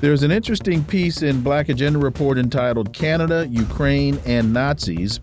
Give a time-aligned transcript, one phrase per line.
[0.00, 5.20] There's an interesting piece in Black Agenda Report entitled Canada, Ukraine, and Nazis.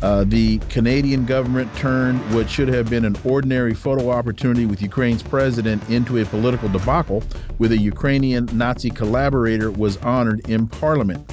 [0.00, 5.22] Uh, the Canadian government turned what should have been an ordinary photo opportunity with Ukraine's
[5.22, 7.22] president into a political debacle,
[7.58, 11.30] with a Ukrainian Nazi collaborator was honored in Parliament.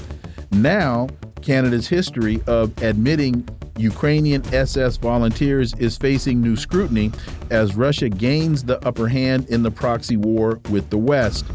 [0.51, 1.07] Now,
[1.41, 3.47] Canada's history of admitting
[3.77, 7.13] Ukrainian SS volunteers is facing new scrutiny
[7.51, 11.45] as Russia gains the upper hand in the proxy war with the West.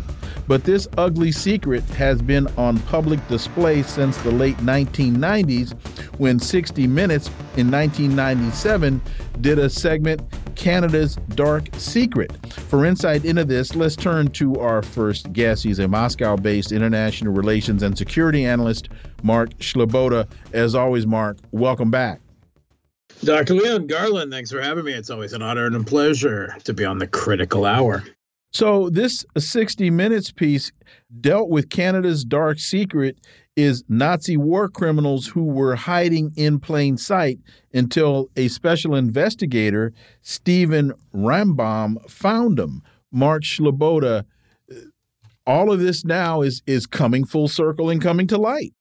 [0.48, 5.72] But this ugly secret has been on public display since the late 1990s
[6.18, 9.00] when 60 Minutes in 1997
[9.40, 10.22] did a segment,
[10.54, 12.32] Canada's Dark Secret.
[12.52, 15.64] For insight into this, let's turn to our first guest.
[15.64, 18.88] He's a Moscow based international relations and security analyst,
[19.22, 20.28] Mark Sleboda.
[20.52, 22.20] As always, Mark, welcome back.
[23.24, 23.54] Dr.
[23.54, 24.92] Leon Garland, thanks for having me.
[24.92, 28.04] It's always an honor and a pleasure to be on the critical hour.
[28.56, 30.72] So this 60 Minutes piece
[31.20, 33.18] dealt with Canada's dark secret
[33.54, 37.38] is Nazi war criminals who were hiding in plain sight
[37.74, 42.82] until a special investigator, Steven Rambam, found them.
[43.12, 44.24] Mark Sleboda,
[44.72, 44.74] uh,
[45.46, 48.72] all of this now is is coming full circle and coming to light.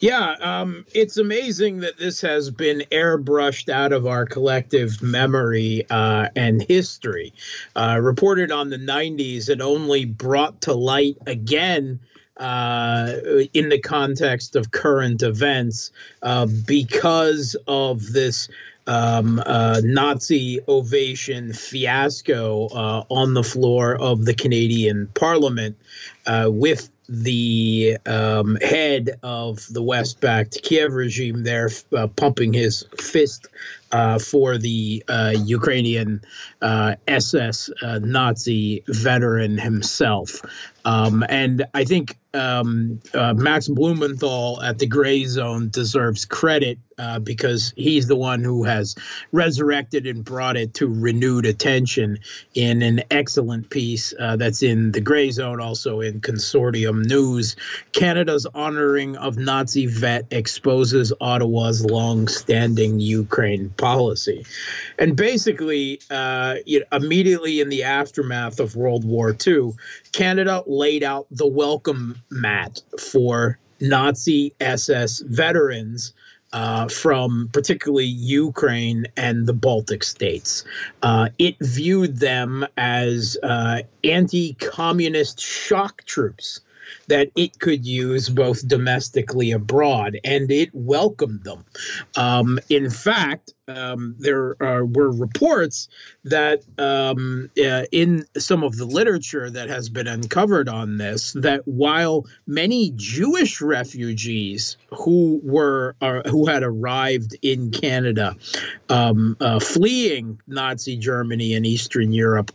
[0.00, 6.28] Yeah, um, it's amazing that this has been airbrushed out of our collective memory uh,
[6.36, 7.34] and history.
[7.74, 11.98] Uh, reported on the 90s, it only brought to light again
[12.36, 13.12] uh,
[13.52, 15.90] in the context of current events
[16.22, 18.48] uh, because of this
[18.86, 25.76] um, uh, Nazi ovation fiasco uh, on the floor of the Canadian Parliament
[26.26, 32.84] uh, with the um, head of the West backed Kiev regime there uh, pumping his
[33.00, 33.46] fist
[33.92, 36.20] uh, for the uh, Ukrainian
[36.62, 40.42] SS Nazi veteran himself.
[40.84, 47.18] Um, and I think um, uh, Max Blumenthal at the Gray Zone deserves credit uh,
[47.18, 48.96] because he's the one who has
[49.32, 52.18] resurrected and brought it to renewed attention
[52.54, 57.56] in an excellent piece uh, that's in the Gray Zone, also in Consortium News.
[57.92, 64.44] Canada's honoring of Nazi vet exposes Ottawa's long-standing Ukraine policy,
[64.98, 69.72] and basically, uh, you know, immediately in the aftermath of World War II,
[70.18, 76.12] Canada laid out the welcome mat for Nazi SS veterans
[76.52, 80.64] uh, from particularly Ukraine and the Baltic states.
[81.04, 86.62] Uh, it viewed them as uh, anti communist shock troops
[87.08, 91.64] that it could use both domestically abroad, and it welcomed them.
[92.16, 95.88] Um, in fact, um, there are, were reports
[96.24, 101.66] that um, uh, in some of the literature that has been uncovered on this, that
[101.66, 108.36] while many Jewish refugees who were uh, who had arrived in Canada,
[108.88, 112.50] um, uh, fleeing Nazi Germany and Eastern Europe,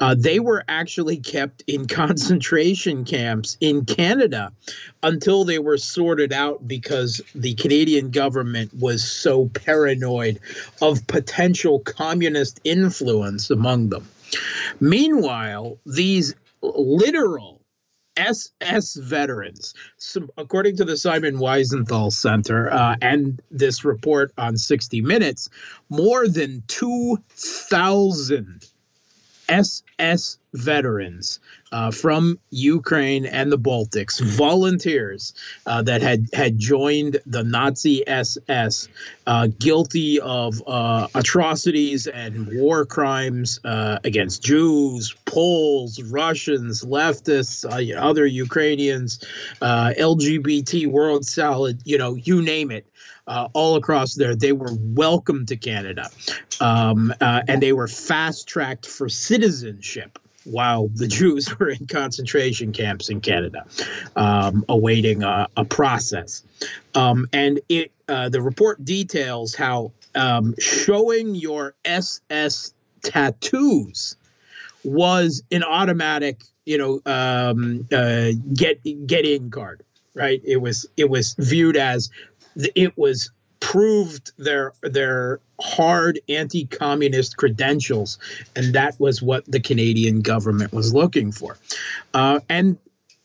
[0.00, 4.52] uh, they were actually kept in concentration camps in Canada
[5.02, 10.38] until they were sorted out because the Canadian government was so paranoid
[10.80, 14.08] of potential communist influence among them.
[14.80, 17.60] Meanwhile, these literal
[18.16, 19.74] SS veterans,
[20.38, 25.48] according to the Simon Wiesenthal Center uh, and this report on 60 Minutes,
[25.88, 28.64] more than 2,000
[29.48, 31.40] SS veterans
[31.74, 35.34] uh, from Ukraine and the Baltics, volunteers
[35.66, 38.86] uh, that had had joined the Nazi SS,
[39.26, 47.98] uh, guilty of uh, atrocities and war crimes uh, against Jews, Poles, Russians, leftists, uh,
[48.00, 49.24] other Ukrainians,
[49.60, 52.86] LGBT, World Salad, you know, you name it.
[53.26, 54.36] Uh, all across there.
[54.36, 56.10] They were welcome to Canada,
[56.60, 62.72] um, uh, and they were fast tracked for citizenship while the Jews were in concentration
[62.72, 63.66] camps in Canada,
[64.16, 66.42] um, awaiting a, a process.
[66.94, 74.16] Um, and it uh, the report details how um, showing your SS tattoos
[74.84, 79.82] was an automatic you know um, uh, get get in card,
[80.14, 80.40] right?
[80.44, 82.10] It was it was viewed as
[82.56, 83.30] it was
[83.64, 88.18] proved their their hard anti-communist credentials,
[88.54, 91.56] and that was what the Canadian government was looking for.
[92.12, 92.76] Uh, and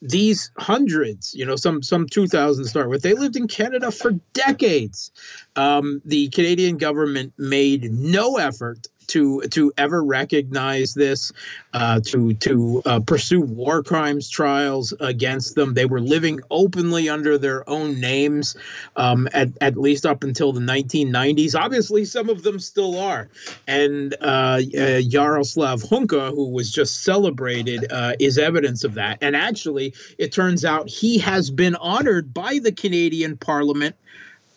[0.02, 5.12] these hundreds, you know, some some 2,000 start with, they lived in Canada for decades.
[5.58, 11.32] Um, the Canadian government made no effort to to ever recognize this,
[11.74, 15.74] uh, to to uh, pursue war crimes trials against them.
[15.74, 18.56] They were living openly under their own names,
[18.96, 21.56] um, at at least up until the 1990s.
[21.56, 23.30] Obviously, some of them still are.
[23.68, 29.20] And uh, uh Yaroslav Hunka, who was just celebrated, uh, is evidence of that.
[29.22, 33.96] And actually, it turns out he has been honored by the Canadian Parliament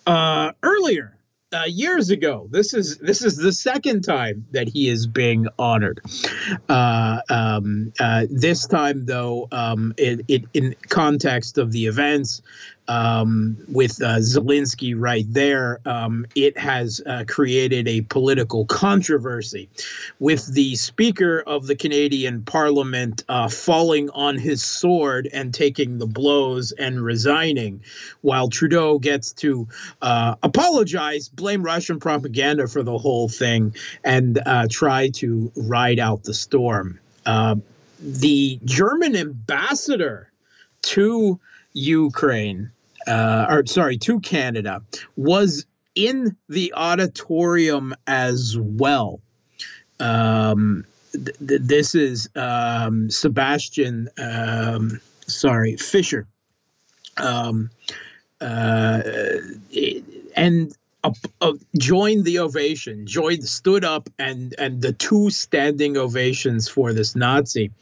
[0.06, 1.16] uh, earlier
[1.52, 2.49] uh, years ago.
[2.50, 6.00] This is this is the second time that he is being honored.
[6.69, 12.43] Uh, um, uh, this time, though, um, it, it, in context of the events,
[12.88, 19.69] um, with uh, Zelensky right there, um, it has uh, created a political controversy
[20.19, 26.06] with the Speaker of the Canadian Parliament uh, falling on his sword and taking the
[26.06, 27.82] blows and resigning,
[28.20, 29.69] while Trudeau gets to
[30.00, 36.25] uh, apologize, blame Russian propaganda for the whole thing, and uh, try to ride out
[36.25, 36.99] the storm.
[37.25, 37.56] Uh,
[38.00, 40.31] the German ambassador
[40.82, 41.38] to
[41.74, 42.70] Ukraine,
[43.06, 44.82] uh, or sorry, to Canada,
[45.16, 49.20] was in the auditorium as well.
[50.00, 56.26] Um, th- th- this is um, Sebastian, um, sorry, Fisher.
[57.16, 57.70] Um,
[58.40, 59.02] uh,
[60.34, 60.76] and
[61.40, 67.16] uh, joined the ovation, joined, stood up, and and the two standing ovations for this
[67.16, 67.72] Nazi,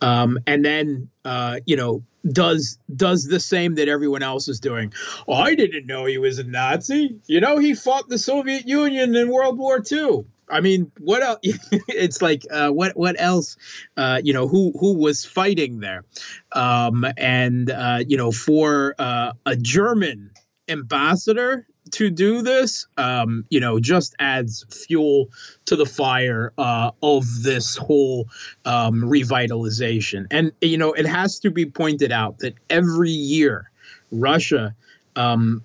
[0.00, 4.92] um, and then uh, you know does does the same that everyone else is doing.
[5.26, 7.20] Oh, I didn't know he was a Nazi.
[7.26, 10.24] You know, he fought the Soviet Union in World War II.
[10.50, 11.40] I mean, what else?
[11.42, 13.56] it's like uh, what what else?
[13.96, 16.04] Uh, you know, who who was fighting there?
[16.52, 20.32] Um, and uh, you know, for uh, a German
[20.68, 25.28] ambassador to do this, um, you know, just adds fuel
[25.66, 28.28] to the fire uh, of this whole
[28.64, 30.26] um, revitalization.
[30.30, 33.70] And, you know, it has to be pointed out that every year,
[34.10, 34.74] Russia
[35.16, 35.62] um,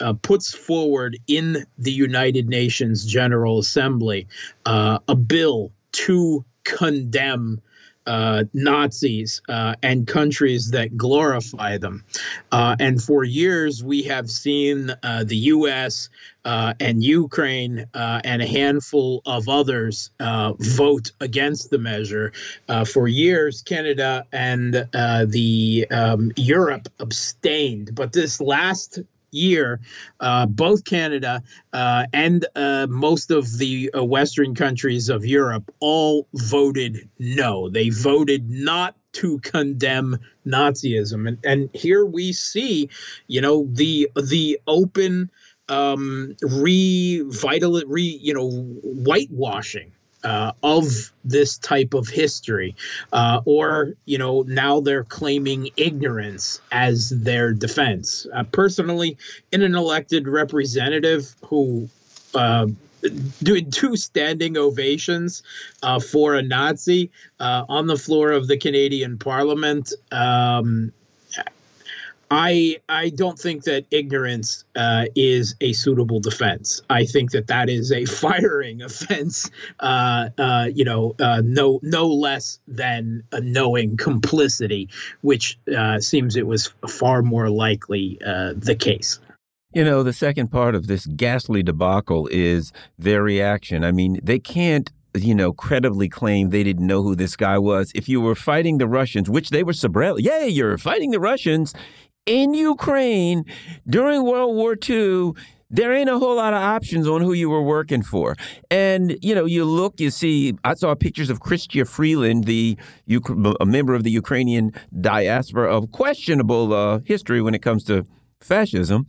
[0.00, 4.28] uh, puts forward in the United Nations General Assembly
[4.64, 7.60] uh, a bill to condemn
[8.06, 12.04] uh, Nazis uh, and countries that glorify them.
[12.52, 16.08] Uh, and for years, we have seen uh, the U.S.
[16.44, 22.32] Uh, and Ukraine uh, and a handful of others vote against the measure.
[22.86, 29.00] for years, Canada and the um, Europe abstained, but this last
[29.36, 29.80] year,
[30.20, 31.42] uh, both Canada
[31.72, 37.68] uh, and uh, most of the uh, Western countries of Europe all voted no.
[37.68, 42.90] They voted not to condemn Nazism, and and here we see,
[43.26, 45.30] you know, the the open
[45.68, 49.92] um, revital, re you know, whitewashing
[50.24, 52.74] uh, of this type of history,
[53.12, 58.26] uh, or you know now they're claiming ignorance as their defense.
[58.32, 59.16] Uh, personally,
[59.52, 61.88] in an elected representative who
[62.34, 62.66] uh,
[63.42, 65.42] doing two standing ovations
[65.82, 69.92] uh, for a Nazi uh, on the floor of the Canadian Parliament.
[70.10, 70.92] Um,
[72.30, 76.82] I I don't think that ignorance uh, is a suitable defense.
[76.90, 79.50] I think that that is a firing offense.
[79.78, 84.88] Uh, uh, you know, uh, no no less than a knowing complicity,
[85.20, 89.20] which uh, seems it was far more likely uh, the case.
[89.72, 93.84] You know, the second part of this ghastly debacle is their reaction.
[93.84, 97.90] I mean, they can't you know, credibly claim they didn't know who this guy was.
[97.94, 101.72] If you were fighting the Russians, which they were Sobrelli, yeah, you're fighting the Russians,
[102.26, 103.44] in Ukraine
[103.88, 105.32] during World War II,
[105.70, 108.36] there ain't a whole lot of options on who you were working for.
[108.70, 112.76] And, you know, you look, you see, I saw pictures of Chrystia Freeland, the
[113.60, 118.04] a member of the Ukrainian diaspora of questionable uh, history when it comes to
[118.40, 119.06] fascism.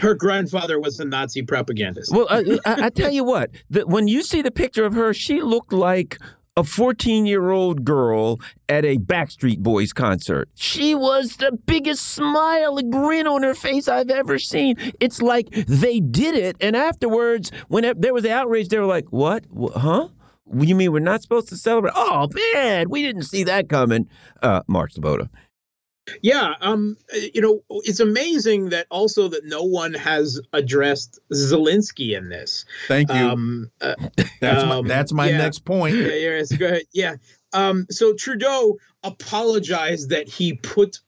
[0.00, 2.12] Her grandfather was a Nazi propagandist.
[2.12, 5.12] Well, I, I, I tell you what, the, when you see the picture of her,
[5.12, 6.18] she looked like
[6.56, 8.38] a 14 year old girl
[8.68, 10.48] at a Backstreet Boys concert.
[10.54, 14.76] She was the biggest smile, a grin on her face I've ever seen.
[15.00, 19.06] It's like they did it, and afterwards, when there was the outrage, they were like,
[19.10, 19.44] What?
[19.74, 20.08] Huh?
[20.52, 21.92] You mean we're not supposed to celebrate?
[21.94, 24.08] Oh man, we didn't see that coming.
[24.42, 25.28] Uh, Mark Sleboda.
[26.22, 32.28] Yeah, um, you know, it's amazing that also that no one has addressed Zelensky in
[32.28, 32.64] this.
[32.88, 33.16] Thank you.
[33.16, 33.94] Um, uh,
[34.40, 35.96] that's um, my that's my yeah, next point.
[35.96, 36.82] Yeah, yes, go ahead.
[36.92, 37.16] Yeah.
[37.52, 40.98] Um, so Trudeau apologized that he put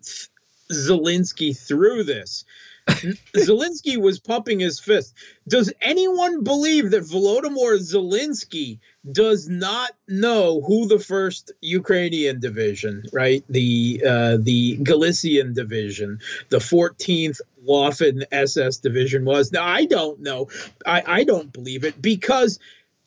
[0.73, 2.45] Zelensky through this.
[3.37, 5.15] Zelensky was pumping his fist.
[5.47, 13.45] Does anyone believe that Volodymyr Zelensky does not know who the first Ukrainian division, right?
[13.49, 19.53] The uh, the Galician division, the 14th Waffen SS division was?
[19.53, 20.49] Now I don't know.
[20.85, 22.59] I, I don't believe it because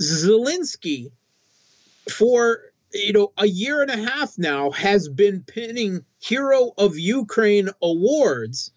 [0.02, 1.12] Zelensky
[2.10, 2.62] for
[2.94, 8.72] you know a year and a half now has been pinning Hero of Ukraine awards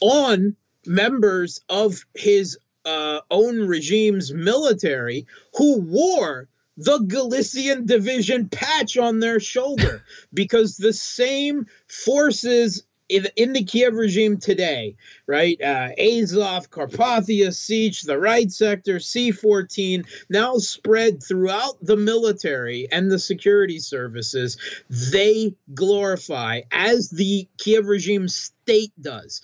[0.00, 9.20] on members of his uh, own regime's military who wore the Galician division patch on
[9.20, 10.02] their shoulder
[10.34, 14.96] because the same forces in, the Kiev regime today,
[15.26, 15.60] right?
[15.60, 23.18] Uh, Azov, Carpathia, Sich, the right sector, C14, now spread throughout the military and the
[23.18, 24.56] security services.
[24.88, 29.42] They glorify, as the Kiev regime state does,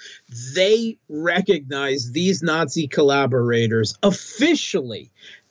[0.54, 5.10] they recognize these Nazi collaborators officially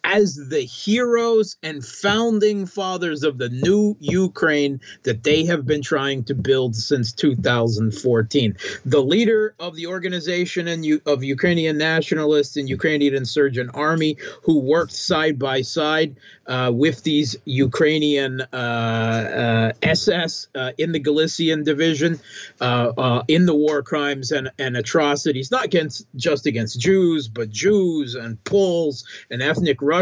[0.09, 6.23] as the heroes and founding fathers of the new Ukraine that they have been trying
[6.23, 8.57] to build since 2014.
[8.85, 14.93] The leader of the organization and of Ukrainian nationalists and Ukrainian insurgent army who worked
[14.93, 16.15] side by side
[16.47, 22.19] uh, with these Ukrainian uh, uh, SS uh, in the Galician division
[22.59, 27.51] uh, uh, in the war crimes and, and atrocities, not against just against Jews, but
[27.51, 29.98] Jews and Poles and ethnic Russians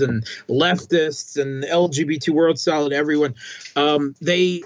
[0.00, 3.34] and leftists and LGBT World Solid, everyone.
[3.74, 4.62] Um, they,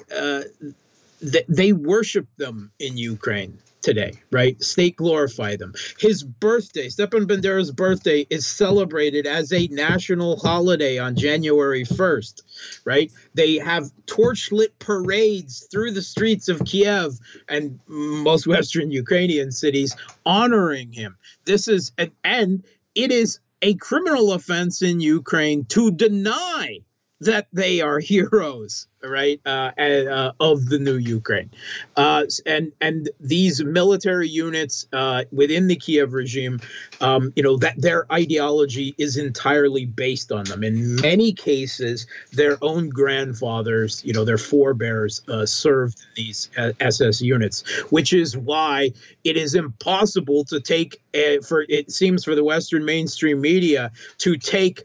[1.20, 4.62] they they worship them in Ukraine today, right?
[4.62, 5.74] State glorify them.
[5.98, 12.42] His birthday, Stepan Bandera's birthday, is celebrated as a national holiday on January 1st,
[12.84, 13.10] right?
[13.34, 17.18] They have torchlit parades through the streets of Kiev
[17.48, 19.96] and most Western Ukrainian cities
[20.26, 21.16] honoring him.
[21.44, 22.62] This is, an, and
[22.94, 26.78] it is a criminal offense in Ukraine to deny
[27.20, 31.50] that they are heroes, right, uh, uh, of the new Ukraine,
[31.96, 36.60] uh, and and these military units uh, within the Kiev regime,
[37.00, 40.64] um, you know, that their ideology is entirely based on them.
[40.64, 47.24] In many cases, their own grandfathers, you know, their forebears uh, served these SS uh,
[47.24, 48.92] units, which is why
[49.24, 51.00] it is impossible to take
[51.46, 54.84] for it seems for the Western mainstream media to take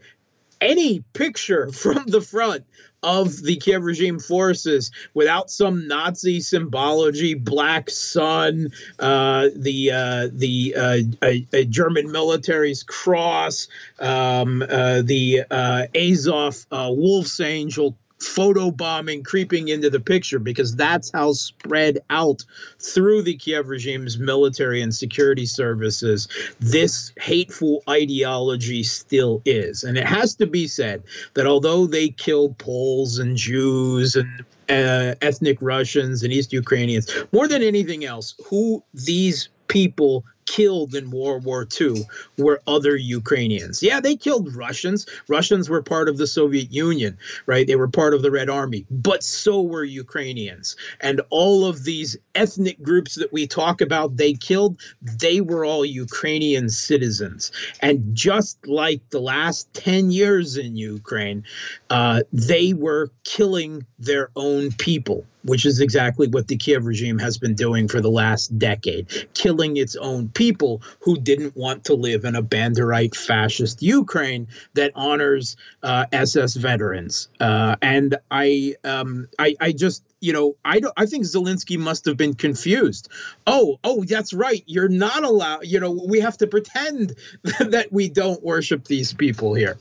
[0.60, 2.64] any picture from the front
[3.02, 10.74] of the Kiev regime forces without some Nazi symbology, black sun, uh, the uh, the
[11.22, 13.68] uh, German military's cross,
[14.00, 21.10] um, uh, the uh, Azov uh, Wolfsangel photo bombing creeping into the picture because that's
[21.12, 22.42] how spread out
[22.78, 26.28] through the Kiev regime's military and security services
[26.60, 29.84] this hateful ideology still is.
[29.84, 31.02] And it has to be said
[31.34, 37.48] that although they killed Poles and Jews and uh, ethnic Russians and East Ukrainians, more
[37.48, 42.06] than anything else, who these people killed in World War II
[42.38, 43.82] were other Ukrainians.
[43.82, 45.06] Yeah, they killed Russians.
[45.28, 47.66] Russians were part of the Soviet Union, right?
[47.66, 50.76] They were part of the Red Army, but so were Ukrainians.
[51.00, 55.84] And all of these ethnic groups that we talk about, they killed, they were all
[55.84, 57.52] Ukrainian citizens.
[57.80, 61.44] And just like the last 10 years in Ukraine,
[61.90, 67.38] uh, they were killing their own people which is exactly what the Kiev regime has
[67.38, 72.26] been doing for the last decade, killing its own people who didn't want to live
[72.26, 77.28] in a Banderite fascist Ukraine that honors uh, SS veterans.
[77.40, 80.92] Uh, and I, um, I, I just, you know, I don't.
[80.96, 83.08] I think Zelensky must have been confused.
[83.46, 84.62] Oh, oh, that's right.
[84.66, 85.64] You're not allowed.
[85.64, 89.78] You know, we have to pretend that we don't worship these people here.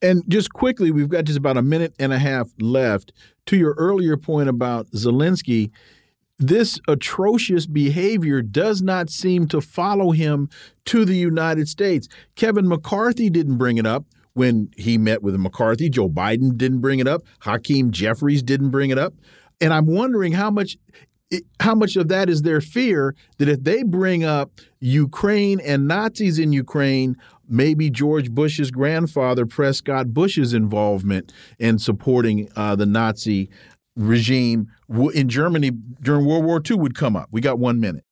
[0.00, 3.12] And just quickly, we've got just about a minute and a half left.
[3.46, 5.70] To your earlier point about Zelensky,
[6.38, 10.48] this atrocious behavior does not seem to follow him
[10.86, 12.08] to the United States.
[12.34, 15.88] Kevin McCarthy didn't bring it up when he met with McCarthy.
[15.88, 17.22] Joe Biden didn't bring it up.
[17.40, 19.14] Hakeem Jeffries didn't bring it up.
[19.60, 20.76] And I'm wondering how much
[21.58, 26.38] how much of that is their fear that if they bring up Ukraine and Nazis
[26.38, 27.16] in Ukraine,
[27.48, 33.48] maybe George Bush's grandfather, Prescott Bush's involvement in supporting uh, the Nazi
[33.96, 34.68] regime
[35.14, 37.28] in Germany during World War II would come up.
[37.32, 38.04] We got one minute.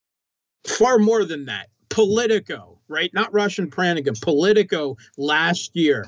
[0.66, 1.68] Far more than that.
[1.90, 3.12] Politico, right?
[3.14, 4.18] Not Russian propaganda.
[4.20, 6.06] Politico last year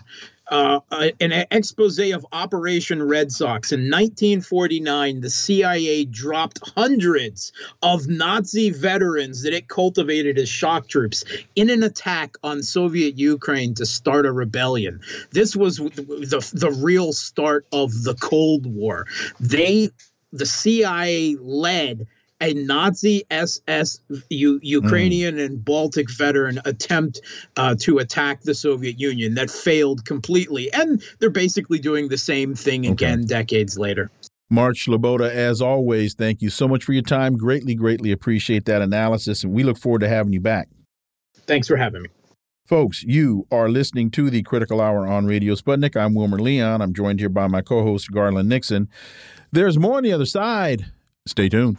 [0.48, 0.80] uh,
[1.20, 3.72] an expose of Operation Red Sox.
[3.72, 11.24] In 1949, the CIA dropped hundreds of Nazi veterans that it cultivated as shock troops
[11.54, 15.00] in an attack on Soviet Ukraine to start a rebellion.
[15.30, 19.06] This was the, the, the real start of the Cold War.
[19.40, 19.90] They,
[20.32, 22.06] the CIA led
[22.40, 24.00] a Nazi SS
[24.30, 25.44] U- Ukrainian mm.
[25.44, 27.20] and Baltic veteran attempt
[27.56, 30.72] uh, to attack the Soviet Union that failed completely.
[30.72, 32.92] And they're basically doing the same thing okay.
[32.92, 34.10] again decades later.
[34.48, 37.36] Mark Sleboda, as always, thank you so much for your time.
[37.36, 40.68] Greatly, greatly appreciate that analysis, and we look forward to having you back.
[41.46, 42.10] Thanks for having me.
[42.64, 45.96] Folks, you are listening to the Critical Hour on Radio Sputnik.
[45.96, 46.80] I'm Wilmer Leon.
[46.80, 48.88] I'm joined here by my co host, Garland Nixon.
[49.52, 50.86] There's more on the other side.
[51.26, 51.78] Stay tuned.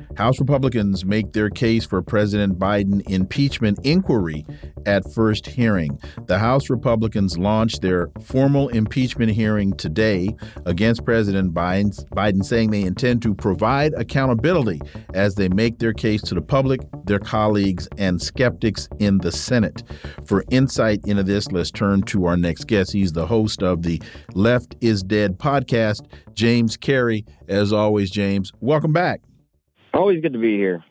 [0.17, 4.45] House Republicans make their case for President Biden impeachment inquiry
[4.85, 5.99] at first hearing.
[6.27, 12.83] The House Republicans launched their formal impeachment hearing today against President Biden, Biden, saying they
[12.83, 14.81] intend to provide accountability
[15.13, 19.83] as they make their case to the public, their colleagues, and skeptics in the Senate.
[20.25, 22.91] For insight into this, let's turn to our next guest.
[22.91, 24.01] He's the host of the
[24.33, 27.25] Left is Dead podcast, James Carey.
[27.47, 29.21] As always, James, welcome back.
[29.93, 30.83] Always good to be here.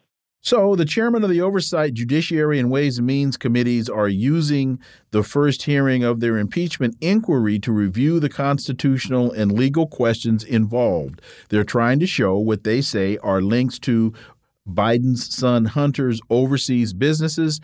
[0.42, 4.78] So, the chairman of the Oversight, Judiciary, and Ways and Means committees are using
[5.10, 11.20] the first hearing of their impeachment inquiry to review the constitutional and legal questions involved.
[11.50, 14.14] They're trying to show what they say are links to
[14.66, 17.60] Biden's son Hunter's overseas businesses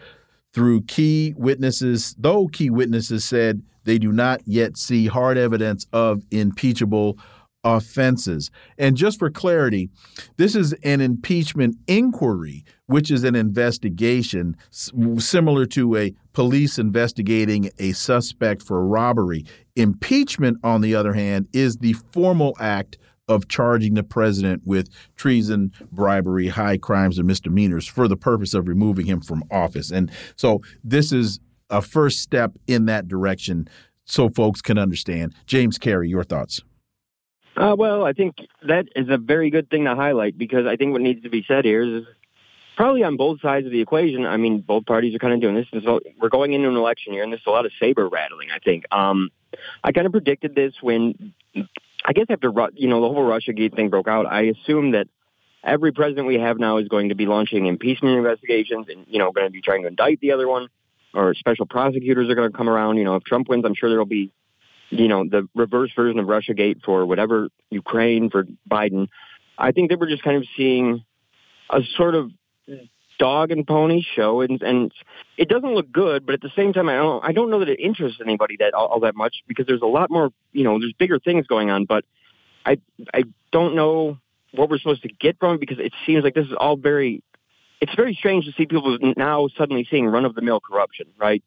[0.53, 6.25] through key witnesses, though key witnesses said they do not yet see hard evidence of
[6.31, 7.18] impeachable
[7.66, 8.50] offenses.
[8.79, 9.90] And just for clarity,
[10.37, 17.92] this is an impeachment inquiry, which is an investigation similar to a police investigating a
[17.92, 19.44] suspect for robbery.
[19.74, 22.98] Impeachment, on the other hand, is the formal act
[23.29, 28.68] of charging the president with treason, bribery, high crimes, and misdemeanors for the purpose of
[28.68, 29.90] removing him from office.
[29.90, 33.68] And so this is a first step in that direction
[34.05, 35.35] so folks can understand.
[35.46, 36.61] James Carey, your thoughts.
[37.57, 38.37] Uh, well, I think
[38.69, 41.45] that is a very good thing to highlight because I think what needs to be
[41.49, 42.05] said here is
[42.77, 44.27] probably on both sides of the equation.
[44.27, 45.66] I mean, both parties are kind of doing this.
[45.83, 48.49] So we're going into an election year, and there's a lot of saber rattling.
[48.55, 48.85] I think.
[48.92, 49.31] Um,
[49.83, 51.33] I kind of predicted this when,
[52.05, 54.27] I guess after you know the whole Russia Gate thing broke out.
[54.27, 55.09] I assumed that
[55.64, 59.33] every president we have now is going to be launching impeachment investigations, and you know
[59.33, 60.69] going to be trying to indict the other one,
[61.14, 62.99] or special prosecutors are going to come around.
[62.99, 64.31] You know, if Trump wins, I'm sure there will be
[64.90, 69.09] you know, the reverse version of Russiagate for whatever Ukraine for Biden.
[69.59, 71.05] I think they were just kind of seeing
[71.70, 72.31] a sort of
[73.18, 74.92] dog and pony show, and and
[75.37, 76.27] it doesn't look good.
[76.27, 78.75] But at the same time, I don't I don't know that it interests anybody that
[78.75, 80.31] all, all that much because there's a lot more.
[80.53, 82.05] You know, there's bigger things going on, but
[82.64, 82.79] I
[83.12, 84.18] I don't know
[84.53, 87.22] what we're supposed to get from it because it seems like this is all very.
[87.79, 91.44] It's very strange to see people now suddenly seeing run of the mill corruption, right?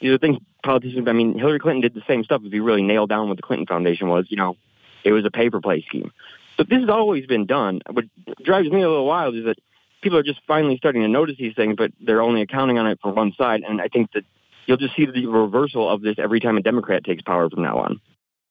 [0.00, 1.06] These are things politicians.
[1.08, 2.42] I mean, Hillary Clinton did the same stuff.
[2.44, 4.56] If you really nailed down what the Clinton Foundation was, you know,
[5.04, 6.12] it was a paper play scheme.
[6.56, 7.80] But this has always been done.
[7.90, 8.04] What
[8.42, 9.58] drives me a little wild is that
[10.02, 12.98] people are just finally starting to notice these things, but they're only accounting on it
[13.00, 13.62] for one side.
[13.66, 14.24] And I think that
[14.66, 17.78] you'll just see the reversal of this every time a Democrat takes power from now
[17.78, 18.00] on.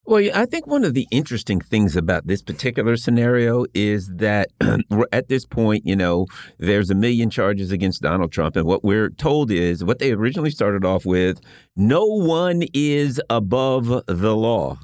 [0.07, 4.49] Well, I think one of the interesting things about this particular scenario is that
[5.11, 6.27] at this point, you know,
[6.59, 8.55] there's a million charges against Donald Trump.
[8.55, 11.41] And what we're told is what they originally started off with
[11.75, 14.77] no one is above the law,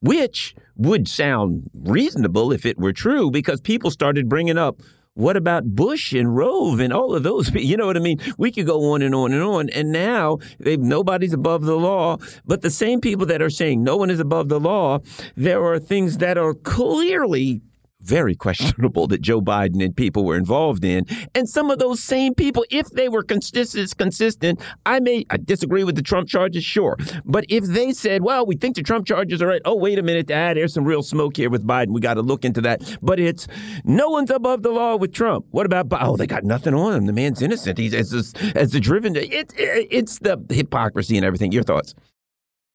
[0.00, 4.80] which would sound reasonable if it were true because people started bringing up
[5.14, 7.50] what about Bush and Rove and all of those?
[7.64, 8.18] You know what I mean?
[8.36, 9.70] We could go on and on and on.
[9.70, 12.18] And now nobody's above the law.
[12.44, 14.98] But the same people that are saying no one is above the law,
[15.34, 17.62] there are things that are clearly
[18.04, 21.06] very questionable that Joe Biden and people were involved in.
[21.34, 25.84] And some of those same people, if they were consistent, consistent, I may I disagree
[25.84, 26.96] with the Trump charges, sure.
[27.24, 30.02] But if they said, well, we think the Trump charges are right, oh, wait a
[30.02, 31.92] minute, ah, there's some real smoke here with Biden.
[31.92, 32.98] We got to look into that.
[33.02, 33.46] But it's
[33.84, 35.46] no one's above the law with Trump.
[35.50, 37.06] What about, oh, they got nothing on him.
[37.06, 37.78] The man's innocent.
[37.78, 39.16] He's as, as the driven.
[39.16, 41.52] It, it, it's the hypocrisy and everything.
[41.52, 41.94] Your thoughts?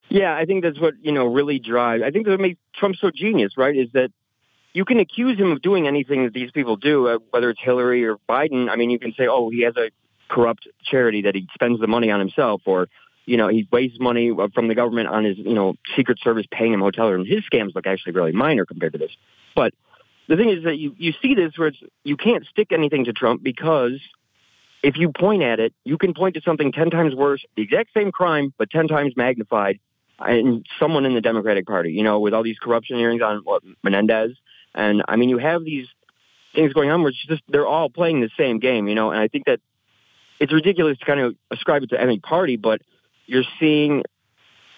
[0.10, 2.04] Yeah, I think that's what, you know, really drives.
[2.04, 3.76] I think that makes Trump so genius, right?
[3.76, 4.10] Is that
[4.74, 8.06] you can accuse him of doing anything that these people do, uh, whether it's Hillary
[8.06, 8.70] or Biden.
[8.70, 9.90] I mean, you can say, oh, he has a
[10.30, 12.88] corrupt charity that he spends the money on himself, or
[13.26, 16.74] you know, he wastes money from the government on his, you know, Secret Service paying
[16.74, 17.30] him hotel rooms.
[17.30, 19.12] His scams look actually really minor compared to this.
[19.56, 19.74] But
[20.28, 23.14] the thing is that you, you see this where it's, you can't stick anything to
[23.14, 24.00] Trump because
[24.82, 27.92] if you point at it, you can point to something 10 times worse, the exact
[27.94, 29.80] same crime, but 10 times magnified,
[30.20, 33.64] and someone in the Democratic Party, you know, with all these corruption hearings on what,
[33.84, 34.32] Menendez.
[34.80, 35.88] And I mean, you have these
[36.56, 39.12] things going on where it's just they're all playing the same game, you know.
[39.12, 39.60] And I think that
[40.40, 42.82] it's ridiculous to kind of ascribe it to any party, but
[43.26, 44.04] you're seeing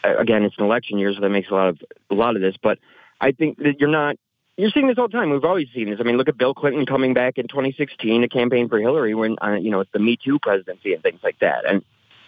[0.03, 2.55] again, it's an election year, so that makes a lot of a lot of this.
[2.61, 2.79] But
[3.19, 4.15] I think that you're not
[4.57, 5.29] you're seeing this all the time.
[5.29, 5.99] We've always seen this.
[5.99, 9.37] I mean, look at Bill Clinton coming back in 2016 to campaign for Hillary when
[9.41, 11.65] uh, you know it's the Me Too presidency and things like that.
[11.67, 11.83] And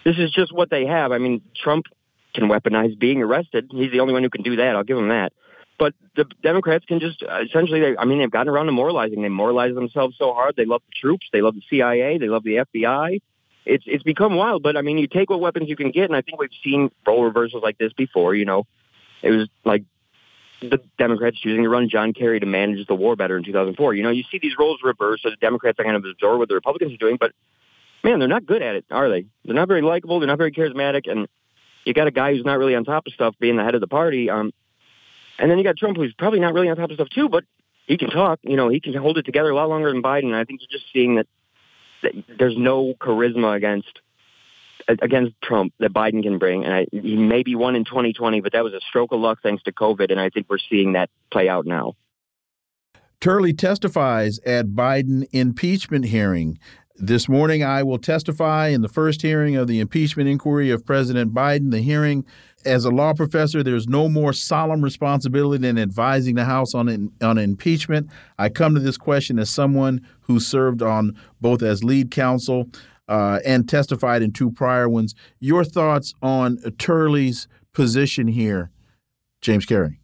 [0.05, 1.11] this is just what they have.
[1.11, 1.85] I mean, Trump
[2.33, 3.71] can weaponize being arrested.
[3.71, 4.75] He's the only one who can do that.
[4.75, 5.33] I'll give him that.
[5.79, 9.21] But the Democrats can just uh, essentially, they, I mean, they've gotten around to moralizing.
[9.21, 10.55] They moralize themselves so hard.
[10.55, 11.25] They love the troops.
[11.33, 12.17] They love the CIA.
[12.17, 13.21] They love the FBI.
[13.65, 14.61] It's it's become wild.
[14.61, 16.91] But I mean, you take what weapons you can get, and I think we've seen
[17.07, 18.35] role reversals like this before.
[18.35, 18.67] You know,
[19.21, 19.83] it was like
[20.61, 23.93] the Democrats choosing to run John Kerry to manage the war better in 2004.
[23.93, 26.49] You know, you see these roles reverse, so the Democrats are kind of absorb what
[26.49, 27.31] the Republicans are doing, but
[28.03, 29.25] man, they're not good at it, are they?
[29.45, 30.19] They're not very likable.
[30.19, 31.27] They're not very charismatic, and
[31.85, 33.81] you got a guy who's not really on top of stuff being the head of
[33.81, 34.29] the party.
[34.29, 34.51] Um,
[35.39, 37.43] and then you got Trump, who's probably not really on top of stuff too, but
[37.87, 38.39] he can talk.
[38.43, 40.33] You know, he can hold it together a lot longer than Biden.
[40.33, 41.27] I think you're just seeing that,
[42.01, 43.99] that there's no charisma against
[44.87, 46.65] against Trump that Biden can bring.
[46.65, 49.63] And I, he maybe won in 2020, but that was a stroke of luck thanks
[49.63, 50.11] to COVID.
[50.11, 51.95] And I think we're seeing that play out now.
[53.21, 56.59] Turley testifies at Biden impeachment hearing.
[56.95, 61.33] This morning, I will testify in the first hearing of the impeachment inquiry of President
[61.33, 61.71] Biden.
[61.71, 62.23] The hearing,
[62.65, 67.37] as a law professor, there's no more solemn responsibility than advising the House on on
[67.39, 68.11] impeachment.
[68.37, 72.69] I come to this question as someone who served on both as lead counsel
[73.07, 75.15] uh, and testified in two prior ones.
[75.39, 78.69] Your thoughts on Turley's position here,
[79.41, 79.99] James Carey?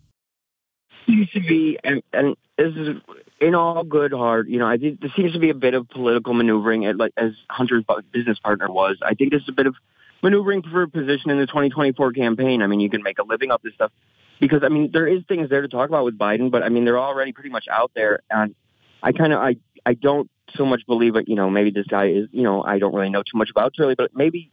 [1.05, 2.97] Seems to be, and, and this is
[3.41, 5.87] in all good heart, you know, I think there seems to be a bit of
[5.89, 8.97] political maneuvering, at, like as Hunter's business partner was.
[9.01, 9.75] I think there's a bit of
[10.21, 12.61] maneuvering for a position in the 2024 campaign.
[12.61, 13.91] I mean, you can make a living off this stuff
[14.39, 16.85] because I mean, there is things there to talk about with Biden, but I mean,
[16.85, 18.19] they're already pretty much out there.
[18.29, 18.55] And
[19.01, 21.29] I kind of, I, I don't so much believe it.
[21.29, 23.73] You know, maybe this guy is, you know, I don't really know too much about
[23.77, 24.51] really, but maybe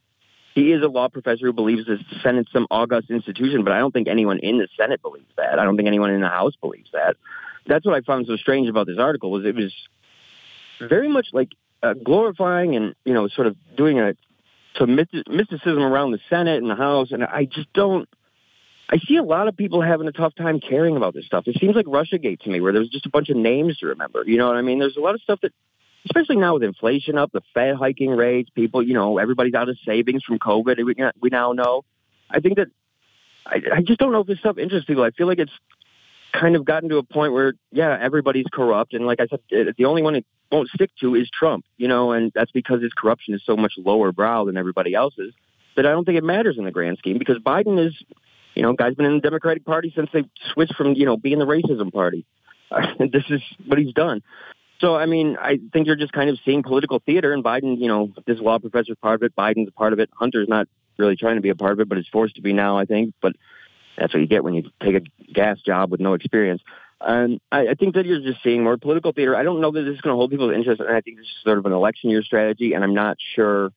[0.55, 3.64] he is a law professor who believes the Senate's some august institution.
[3.64, 5.59] But I don't think anyone in the Senate believes that.
[5.59, 7.16] I don't think anyone in the House believes that
[7.66, 9.72] that's what I found so strange about this article was it was
[10.81, 11.50] very much like
[11.83, 14.14] uh, glorifying and you know sort of doing a
[14.79, 18.09] some mysticism around the Senate and the House, and I just don't.
[18.88, 21.44] I see a lot of people having a tough time caring about this stuff.
[21.48, 24.22] It seems like RussiaGate to me, where there's just a bunch of names to remember.
[24.24, 24.79] You know what I mean?
[24.79, 25.52] There's a lot of stuff that,
[26.05, 29.76] especially now with inflation up, the Fed hiking rates, people, you know, everybody's out of
[29.85, 30.76] savings from COVID.
[30.85, 31.85] We, we now know.
[32.31, 32.68] I think that
[33.44, 35.02] I, I just don't know if this stuff interests people.
[35.02, 35.52] I feel like it's
[36.32, 38.94] kind of gotten to a point where, yeah, everybody's corrupt.
[38.94, 42.12] And like I said, the only one it won't stick to is Trump, you know,
[42.12, 45.32] and that's because his corruption is so much lower brow than everybody else's
[45.76, 47.94] that I don't think it matters in the grand scheme because Biden is,
[48.54, 51.38] you know, guy's been in the Democratic Party since they switched from, you know, being
[51.38, 52.24] the racism party.
[52.98, 54.22] this is what he's done.
[54.80, 57.88] So, I mean, I think you're just kind of seeing political theater, and Biden, you
[57.88, 61.16] know, this law professor's part of it, Biden's a part of it, Hunter's not really
[61.16, 63.14] trying to be a part of it, but is forced to be now, I think.
[63.22, 63.32] But
[63.96, 66.62] that's what you get when you take a gas job with no experience.
[67.00, 69.37] And I, I think that you're just seeing more political theater.
[69.37, 71.26] I don't know that this is going to hold people's interest, and I think this
[71.26, 73.70] is sort of an election year strategy, and I'm not sure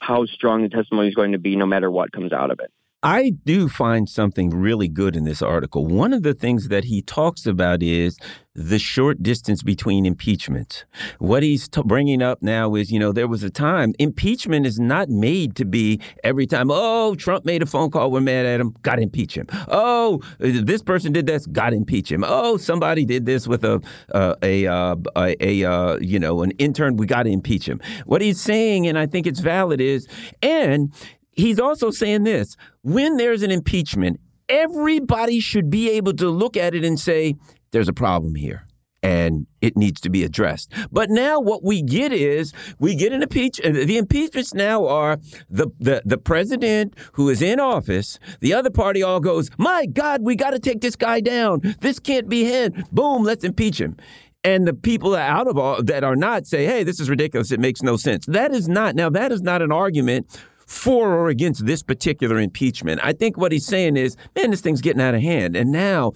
[0.00, 2.70] how strong the testimony is going to be no matter what comes out of it.
[3.02, 5.86] I do find something really good in this article.
[5.86, 8.18] One of the things that he talks about is
[8.56, 10.84] the short distance between impeachments.
[11.20, 15.08] What he's bringing up now is, you know, there was a time impeachment is not
[15.08, 16.72] made to be every time.
[16.72, 19.46] Oh, Trump made a phone call, we're mad at him, got to impeach him.
[19.68, 22.24] Oh, this person did this, got to impeach him.
[22.26, 23.80] Oh, somebody did this with a
[24.12, 27.80] uh, a, uh, a uh, you know an intern, we got to impeach him.
[28.06, 30.08] What he's saying, and I think it's valid, is
[30.42, 30.92] and
[31.38, 34.20] he's also saying this when there's an impeachment,
[34.50, 37.34] everybody should be able to look at it and say,
[37.70, 38.66] there's a problem here.
[39.02, 40.72] and it needs to be addressed.
[40.90, 43.76] But now what we get is we get an impeachment.
[43.76, 48.18] Uh, the impeachments now are the, the the president who is in office.
[48.40, 51.60] The other party all goes, "My God, we got to take this guy down.
[51.80, 53.96] This can't be him." Boom, let's impeach him.
[54.44, 57.52] And the people out of all that are not say, "Hey, this is ridiculous.
[57.52, 59.10] It makes no sense." That is not now.
[59.10, 60.26] That is not an argument
[60.68, 63.00] for or against this particular impeachment.
[63.02, 65.56] I think what he's saying is, man, this thing's getting out of hand.
[65.56, 66.12] And now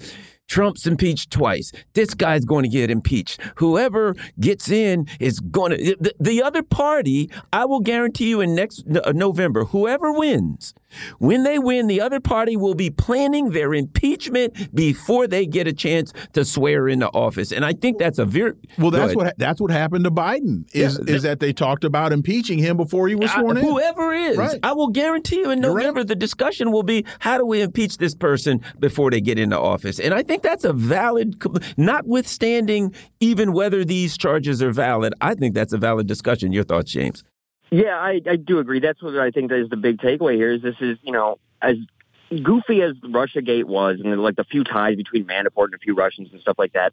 [0.47, 1.73] Trump's impeached twice.
[1.95, 3.41] This guy's going to get impeached.
[3.57, 5.97] Whoever gets in is going to.
[5.99, 10.75] The, the other party, I will guarantee you in next uh, November, whoever wins,
[11.19, 15.73] when they win, the other party will be planning their impeachment before they get a
[15.73, 17.53] chance to swear into office.
[17.53, 18.91] And I think that's a very well.
[18.91, 20.65] That's what that's what happened to Biden.
[20.73, 23.67] Is yeah, is that they talked about impeaching him before he was sworn I, in?
[23.67, 24.59] Whoever is, right.
[24.63, 26.09] I will guarantee you in November right.
[26.09, 29.99] the discussion will be how do we impeach this person before they get into office.
[29.99, 31.43] And I think that's a valid,
[31.77, 35.15] notwithstanding even whether these charges are valid.
[35.21, 36.53] I think that's a valid discussion.
[36.53, 37.25] Your thoughts, James?
[37.73, 38.81] Yeah, I, I do agree.
[38.81, 40.53] That's what I think is the big takeaway here.
[40.53, 41.77] Is this is you know as
[42.45, 45.95] goofy as Russia Gate was, and like the few ties between Manafort and a few
[45.95, 46.93] Russians and stuff like that.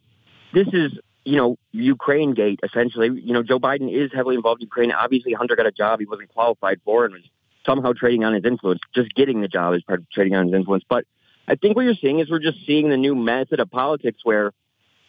[0.54, 0.94] This is
[1.26, 3.10] you know Ukraine Gate essentially.
[3.22, 4.94] You know Joe Biden is heavily involved in Ukraine.
[4.94, 7.24] Obviously, Hunter got a job he wasn't qualified for and was
[7.66, 8.80] somehow trading on his influence.
[8.96, 10.86] Just getting the job is part of trading on his influence.
[10.88, 11.04] But
[11.46, 14.54] I think what you're seeing is we're just seeing the new method of politics where,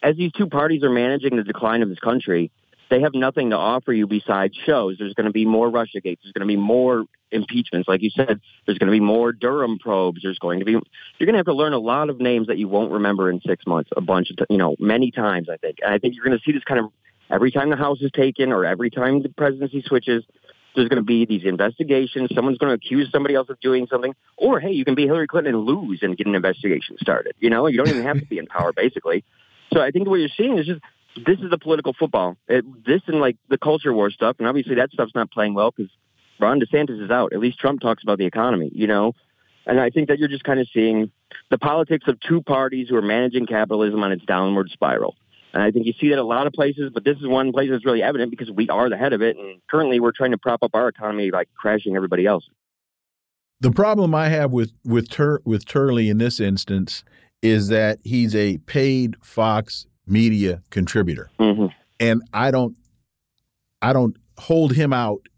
[0.03, 2.51] as these two parties are managing the decline of this country
[2.91, 4.97] they have nothing to offer you besides shows.
[4.99, 6.23] There's going to be more Russia gates.
[6.25, 7.89] There's going to be more impeachments.
[7.89, 10.23] Like you said, there's going to be more Durham probes.
[10.23, 12.59] There's going to be, you're going to have to learn a lot of names that
[12.59, 15.79] you won't remember in six months, a bunch of, you know, many times, I think.
[15.83, 16.93] And I think you're going to see this kind of
[17.31, 20.25] every time the House is taken or every time the presidency switches,
[20.75, 22.31] there's going to be these investigations.
[22.35, 24.15] Someone's going to accuse somebody else of doing something.
[24.37, 27.35] Or, hey, you can be Hillary Clinton and lose and get an investigation started.
[27.39, 29.25] You know, you don't even have to be in power, basically.
[29.73, 30.81] So I think what you're seeing is just
[31.17, 32.37] this is the political football.
[32.49, 35.73] It, this and like the culture war stuff, and obviously that stuff's not playing well
[35.77, 35.91] because
[36.39, 37.33] Ron DeSantis is out.
[37.33, 39.15] At least Trump talks about the economy, you know.
[39.67, 41.11] And I think that you're just kind of seeing
[41.51, 45.17] the politics of two parties who are managing capitalism on its downward spiral.
[45.53, 47.71] And I think you see that a lot of places, but this is one place
[47.71, 49.37] that's really evident because we are the head of it.
[49.37, 52.49] And currently we're trying to prop up our economy by crashing everybody else.
[53.61, 57.05] The problem I have with with Tur with Turley in this instance
[57.43, 61.31] is that he's a paid Fox media contributor.
[61.39, 61.71] Mm -hmm.
[61.99, 62.77] And I don't
[63.83, 65.29] I don't hold him out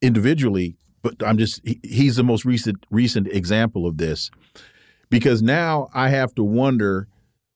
[0.00, 4.30] individually, but I'm just he, he's the most recent recent example of this.
[5.08, 7.08] Because now I have to wonder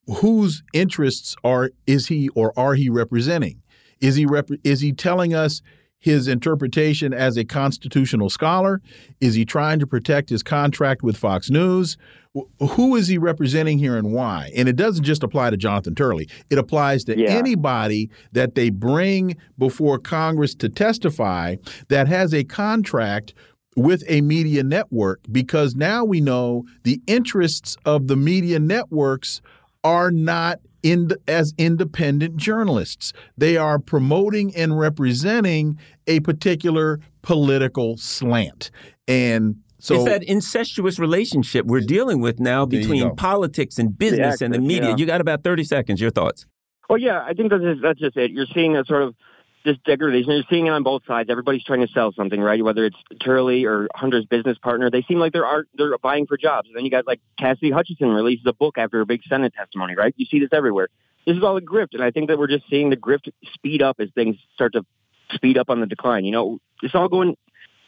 [0.07, 3.63] whose interests are is he or are he representing?
[4.01, 5.63] Is he rep is he telling us
[6.05, 8.83] his interpretation as a constitutional scholar?
[9.23, 11.97] Is he trying to protect his contract with Fox News?
[12.59, 14.53] Who is he representing here and why?
[14.55, 16.29] And it doesn't just apply to Jonathan Turley.
[16.51, 17.31] It applies to yeah.
[17.31, 21.57] anybody that they bring before Congress to testify
[21.89, 23.33] that has a contract
[23.75, 29.41] with a media network because now we know the interests of the media networks
[29.83, 33.13] are not in, as independent journalists.
[33.37, 38.71] They are promoting and representing a particular political slant.
[39.09, 44.55] And so it's that incestuous relationship we're dealing with now between politics and business and
[44.55, 44.91] the media.
[44.91, 44.97] Yeah.
[44.97, 46.01] You got about 30 seconds.
[46.01, 46.47] Your thoughts?
[46.89, 48.31] Well, yeah, I think that's just, that's just it.
[48.31, 49.15] You're seeing a sort of
[49.65, 50.33] this degradation.
[50.33, 51.31] You're seeing it on both sides.
[51.31, 52.63] Everybody's trying to sell something, right?
[52.63, 56.37] Whether it's Turley or Hunter's business partner, they seem like they're art, they're buying for
[56.37, 56.69] jobs.
[56.69, 59.95] And then you got like Cassidy Hutchinson releases a book after a big Senate testimony,
[59.97, 60.15] right?
[60.17, 60.89] You see this everywhere.
[61.27, 63.81] This is all a grift, and I think that we're just seeing the grift speed
[63.81, 64.85] up as things start to
[65.33, 66.27] speed up on the decline.
[66.27, 67.35] You know, it's all going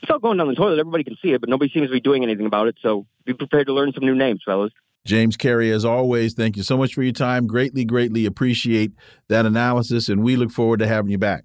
[0.03, 0.79] it's all going down the toilet.
[0.79, 2.77] Everybody can see it, but nobody seems to be doing anything about it.
[2.81, 4.73] So be prepared to learn some new names, fellas.
[5.05, 7.47] James Carey, as always, thank you so much for your time.
[7.47, 8.93] Greatly, greatly appreciate
[9.29, 11.45] that analysis, and we look forward to having you back.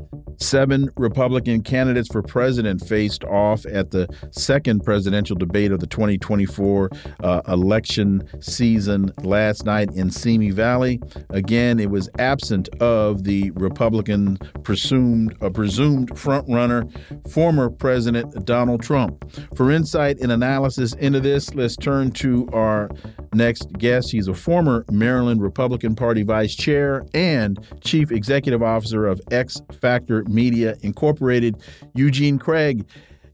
[0.41, 6.89] Seven Republican candidates for president faced off at the second presidential debate of the 2024
[7.23, 10.99] uh, election season last night in Simi Valley.
[11.29, 16.89] Again, it was absent of the Republican presumed uh, presumed frontrunner,
[17.31, 19.23] former President Donald Trump.
[19.55, 22.89] For insight and analysis into this, let's turn to our
[23.33, 24.11] next guest.
[24.11, 30.23] He's a former Maryland Republican Party vice chair and chief executive officer of X Factor
[30.33, 31.57] Media Incorporated,
[31.93, 32.85] Eugene Craig.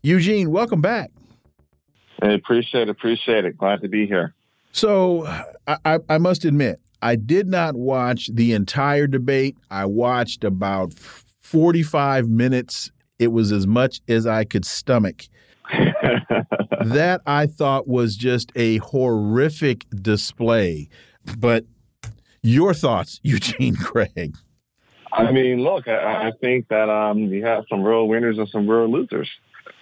[0.02, 1.12] Eugene, welcome back.
[2.22, 2.90] I appreciate it.
[2.90, 3.58] Appreciate it.
[3.58, 4.34] Glad to be here.
[4.72, 5.26] So
[5.68, 9.58] I, I must admit, I did not watch the entire debate.
[9.70, 12.92] I watched about 45 minutes.
[13.20, 15.24] It was as much as I could stomach.
[15.72, 20.90] that I thought was just a horrific display.
[21.38, 21.66] But
[22.42, 24.36] your thoughts, Eugene Craig?
[25.12, 28.70] I mean, look, I, I think that um, you have some real winners and some
[28.70, 29.30] real losers.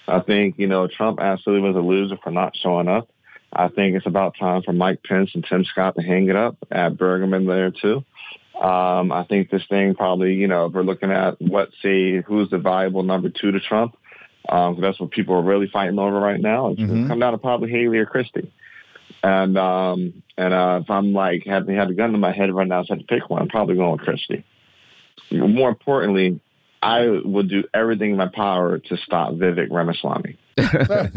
[0.08, 3.10] I think, you know, Trump absolutely was a loser for not showing up.
[3.52, 6.58] I think it's about time for Mike Pence and Tim Scott to hang it up.
[6.72, 8.04] Add Burgum there too.
[8.60, 12.50] Um, I think this thing probably, you know, if we're looking at what say who's
[12.50, 13.98] the viable number two to Trump,
[14.48, 16.70] um, that's what people are really fighting over right now.
[16.70, 17.08] It's mm-hmm.
[17.08, 18.52] come down to probably Haley or Christie.
[19.24, 22.68] And um, and uh, if I'm like had had a gun to my head right
[22.68, 24.46] now, so I had to pick one, I'm probably going with Christie.
[25.32, 26.40] More importantly,
[26.82, 30.38] I will do everything in my power to stop Vivek Ramaswamy.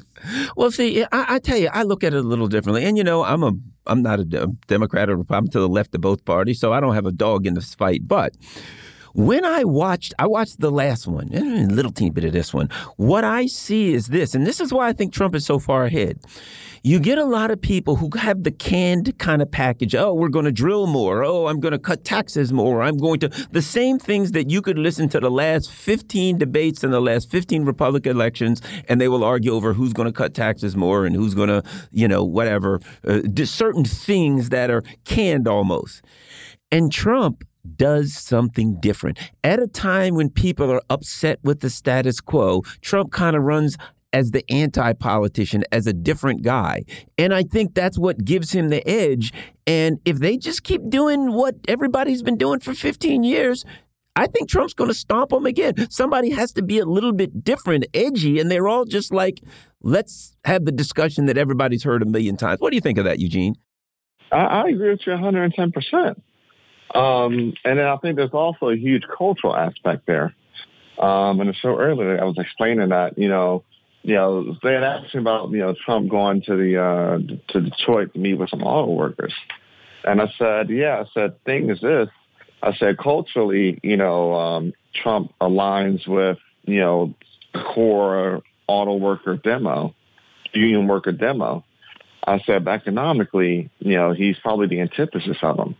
[0.57, 3.05] well, see, I, I, tell you, I look at it a little differently, and you
[3.05, 3.53] know, I'm a
[3.87, 4.25] I'm not a
[4.67, 7.47] Democrat or Republican to the left of both parties, so I don't have a dog
[7.47, 8.09] in this fight.
[8.09, 8.35] But
[9.15, 12.69] when I watched, I watched the last one, a little teeny bit of this one.
[12.97, 15.85] What I see is this, and this is why I think Trump is so far
[15.85, 16.21] ahead
[16.83, 19.95] you get a lot of people who have the canned kind of package.
[19.95, 21.25] Oh, we're going to drill more.
[21.25, 22.83] Oh, I'm going to cut taxes more.
[22.83, 23.29] I'm going to.
[23.51, 27.31] The same things that you could listen to the last 15 debates in the last
[27.31, 31.15] 15 Republican elections, and they will argue over who's going to cut taxes more and
[31.15, 32.81] who's going to, you know, whatever.
[33.07, 36.03] Uh, certain things that are canned almost.
[36.71, 37.45] And Trump
[37.77, 39.19] does something different.
[39.45, 43.77] At a time when people are upset with the status quo, Trump kind of runs
[44.13, 46.85] as the anti politician, as a different guy.
[47.19, 49.33] And I think that's what gives him the edge.
[49.67, 53.65] And if they just keep doing what everybody's been doing for 15 years,
[54.17, 55.89] I think Trump's going to stomp them again.
[55.91, 59.41] Somebody has to be a little bit different, edgy, and they're all just like,
[59.81, 62.61] let's have the discussion that everybody's heard a million times.
[62.61, 63.55] What do you think of that, Eugene?
[64.33, 66.21] I, I agree with you 110%.
[66.95, 70.35] Um, and then I think there's also a huge cultural aspect there.
[70.99, 73.63] Um, in the earlier, I was explaining that, you know,
[74.03, 77.19] you know, they had asked me about, you know, Trump going to the uh,
[77.53, 79.35] to Detroit to meet with some auto workers.
[80.05, 82.09] And I said, yeah, I said, thing is this.
[82.63, 87.15] I said, culturally, you know, um, Trump aligns with, you know,
[87.75, 89.95] core auto worker demo,
[90.53, 91.65] union worker demo.
[92.27, 95.77] I said, economically, you know, he's probably the antithesis of them.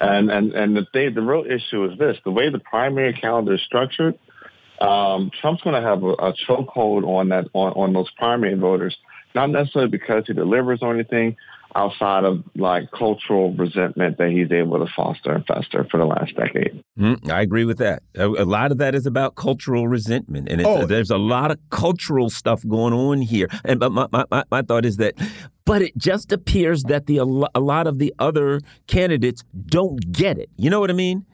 [0.00, 3.54] And and and the thing, the real issue is this: the way the primary calendar
[3.54, 4.18] is structured,
[4.80, 8.96] um, Trump's going to have a, a chokehold on that on, on those primary voters,
[9.34, 11.36] not necessarily because he delivers or anything
[11.74, 16.34] outside of like cultural resentment that he's able to foster and fester for the last
[16.36, 16.82] decade.
[16.98, 18.02] Mm, I agree with that.
[18.16, 20.86] A, a, lot of that is about cultural resentment, and oh.
[20.86, 23.48] there's a lot of cultural stuff going on here.
[23.64, 25.14] And but my, my, my thought is that
[25.64, 27.24] but it just appears that the a
[27.60, 30.48] lot of the other candidates don't get it.
[30.56, 31.26] You know what I mean?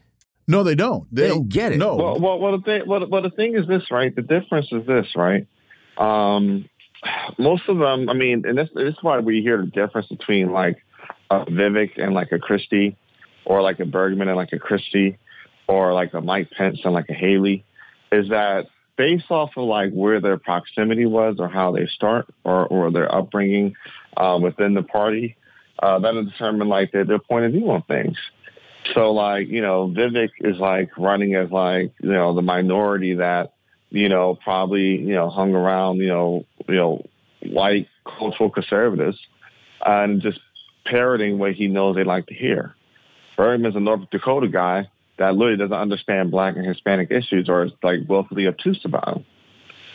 [0.49, 1.07] No, they don't.
[1.15, 1.79] They, they don't get it.
[1.79, 1.95] No.
[1.95, 4.15] Well, well, well, the thing, well, well, the thing is this, right?
[4.15, 5.47] The difference is this, right?
[5.97, 6.69] Um,
[7.39, 10.53] most of them, I mean, and this, this is why we hear the difference between
[10.53, 10.77] like
[11.31, 12.97] a Vivek and like a Christie,
[13.45, 15.19] or like a Burgum and like a Christie,
[15.67, 17.65] or like a Mike Pence and like a Haley,
[18.11, 22.67] is that based off of like where their proximity was or how they start or,
[22.67, 23.75] or their upbringing
[24.17, 25.37] uh, within the party,
[25.83, 28.17] uh, that will determine like their, their point of view on things.
[28.95, 33.55] So like, you know, Vivek is like running as like, you know, the minority that,
[33.93, 37.07] you know, probably, you know, hung around, you know, you know,
[37.45, 39.19] white cultural conservatives
[39.85, 40.41] and just
[40.87, 42.75] parroting what he knows they like to hear.
[43.37, 47.65] Burgum is a North Dakota guy that literally doesn't understand black and Hispanic issues or
[47.65, 49.25] is like willfully obtuse about them.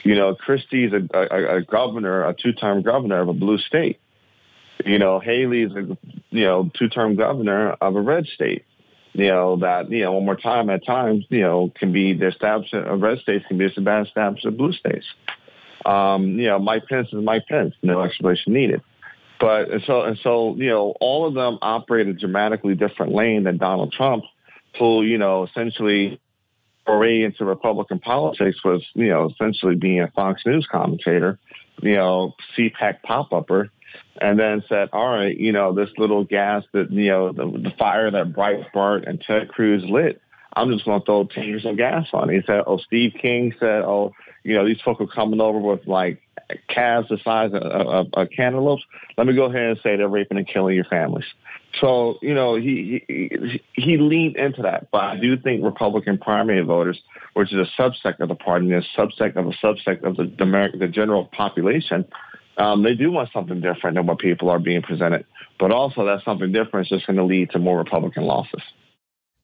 [0.03, 3.99] You know, Christie's a, a, a governor, a two-term governor of a blue state.
[4.85, 5.97] You know, Haley's a
[6.29, 8.63] you know two-term governor of a red state
[9.13, 12.27] you know, that, you know, one more time at times, you know, can be the
[12.27, 15.05] establishment of red states can be just as bad establishment of blue states.
[15.85, 18.81] Um, you know, Mike Pence is Mike Pence, no explanation needed.
[19.39, 23.43] But and so and so, you know, all of them operate a dramatically different lane
[23.43, 24.23] than Donald Trump,
[24.77, 26.19] who, you know, essentially
[26.85, 31.37] foray into Republican politics was, you know, essentially being a Fox News commentator,
[31.81, 33.69] you know, CPAC pop upper,
[34.19, 37.73] and then said, all right, you know, this little gas that, you know, the, the
[37.77, 40.21] fire that Breitbart and Ted Cruz lit,
[40.53, 42.35] I'm just going to throw 10 years of gas on it.
[42.35, 44.13] He said, oh, Steve King said, oh,
[44.43, 46.21] you know, these folks are coming over with like
[46.69, 48.83] calves the size of, of, of cantaloupes.
[49.17, 51.25] Let me go ahead and say they're raping and killing your families.
[51.81, 54.89] So, you know, he, he he leaned into that.
[54.91, 56.99] But I do think Republican primary voters,
[57.33, 60.31] which is a subsect of the party, and a subsect of a subsect of the,
[60.37, 62.05] the, American, the general population,
[62.57, 65.25] um, they do want something different than what people are being presented.
[65.59, 68.61] But also, that something different is just going to lead to more Republican losses.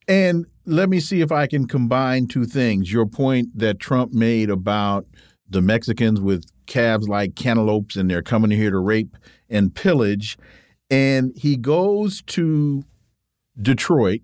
[0.07, 2.91] And let me see if I can combine two things.
[2.91, 5.05] Your point that Trump made about
[5.49, 9.15] the Mexicans with calves like cantaloupes and they're coming here to rape
[9.49, 10.37] and pillage.
[10.89, 12.83] And he goes to
[13.59, 14.21] Detroit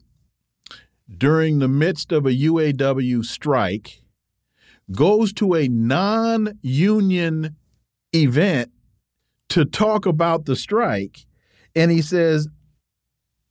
[1.18, 4.02] during the midst of a UAW strike,
[4.92, 7.56] goes to a non union
[8.14, 8.72] event
[9.50, 11.26] to talk about the strike.
[11.76, 12.48] And he says,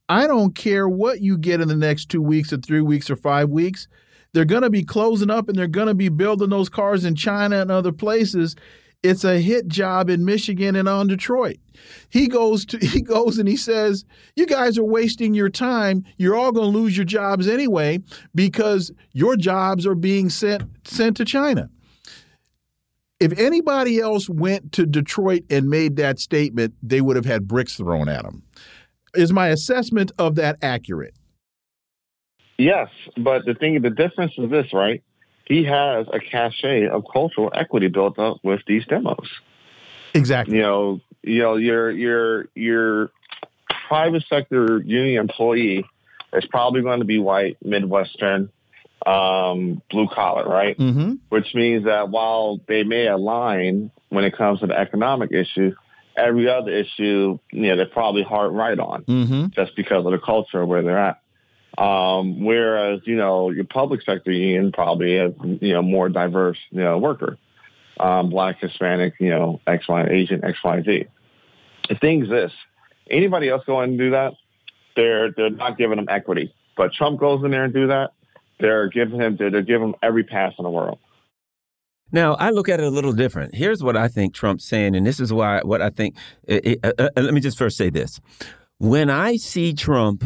[0.08, 3.16] I don't care what you get in the next two weeks or three weeks or
[3.16, 3.88] five weeks.
[4.32, 7.14] They're going to be closing up and they're going to be building those cars in
[7.14, 8.56] China and other places.
[9.02, 11.58] It's a hit job in Michigan and on Detroit.
[12.08, 16.04] He goes to he goes and he says, "You guys are wasting your time.
[16.16, 18.00] You're all going to lose your jobs anyway
[18.34, 21.70] because your jobs are being sent sent to China."
[23.20, 27.76] If anybody else went to Detroit and made that statement, they would have had bricks
[27.76, 28.44] thrown at them.
[29.14, 31.14] Is my assessment of that accurate?
[32.58, 35.02] Yes, but the thing, the difference is this, right?
[35.46, 39.28] He has a cachet of cultural equity built up with these demos.
[40.14, 40.56] Exactly.
[40.56, 43.10] You know, you know, your your your
[43.88, 45.84] private sector union employee
[46.32, 48.50] is probably going to be white, Midwestern,
[49.06, 50.76] um, blue collar, right?
[50.78, 51.14] Mm-hmm.
[51.28, 55.74] Which means that while they may align when it comes to the economic issue,
[56.16, 59.46] every other issue, you know, they're probably hard right on mm-hmm.
[59.54, 61.20] just because of the culture where they're at.
[61.78, 66.82] Um, whereas, you know, your public sector union probably has, you know, more diverse, you
[66.82, 67.38] know, worker,
[68.00, 71.04] um, black, Hispanic, you know, X, Y, Asian, X, Y, Z.
[71.88, 72.52] The thing is this,
[73.08, 74.34] anybody else going to do that,
[74.96, 76.52] they're, they're not giving them equity.
[76.76, 78.12] But Trump goes in there and do that,
[78.58, 80.98] they're giving him, they're, giving him every pass in the world.
[82.10, 83.54] Now, I look at it a little different.
[83.54, 86.16] Here's what I think Trump's saying, and this is why what I think.
[86.44, 88.18] It, uh, uh, let me just first say this.
[88.78, 90.24] When I see Trump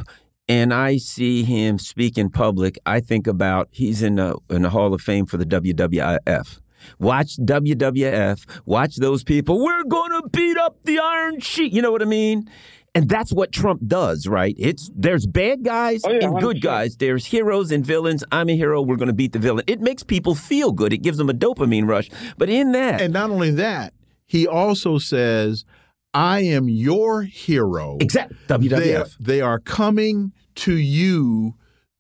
[0.49, 4.70] and I see him speak in public, I think about he's in the, in the
[4.70, 6.61] Hall of Fame for the WWF.
[6.99, 9.62] Watch WWF, watch those people.
[9.62, 11.72] We're going to beat up the Iron Sheik.
[11.72, 12.51] You know what I mean?
[12.95, 14.55] And that's what Trump does, right?
[14.59, 16.97] It's there's bad guys oh, yeah, and good guys.
[16.97, 18.22] There's heroes and villains.
[18.30, 18.82] I'm a hero.
[18.82, 19.64] We're going to beat the villain.
[19.66, 20.93] It makes people feel good.
[20.93, 22.11] It gives them a dopamine rush.
[22.36, 23.95] But in that, and not only that,
[24.26, 25.64] he also says,
[26.12, 28.36] "I am your hero." Exactly.
[28.49, 29.16] WWF.
[29.18, 31.55] They, they are coming to you.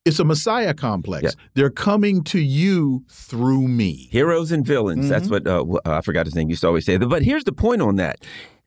[0.04, 1.22] It's a messiah complex.
[1.22, 1.30] Yeah.
[1.54, 4.08] They're coming to you through me.
[4.10, 4.98] Heroes and villains.
[4.98, 5.08] Mm -hmm.
[5.08, 5.70] That's mm-hmm.
[5.70, 6.52] what uh, I forgot his name.
[6.52, 6.98] Used to always say.
[6.98, 8.16] But here's the point on that.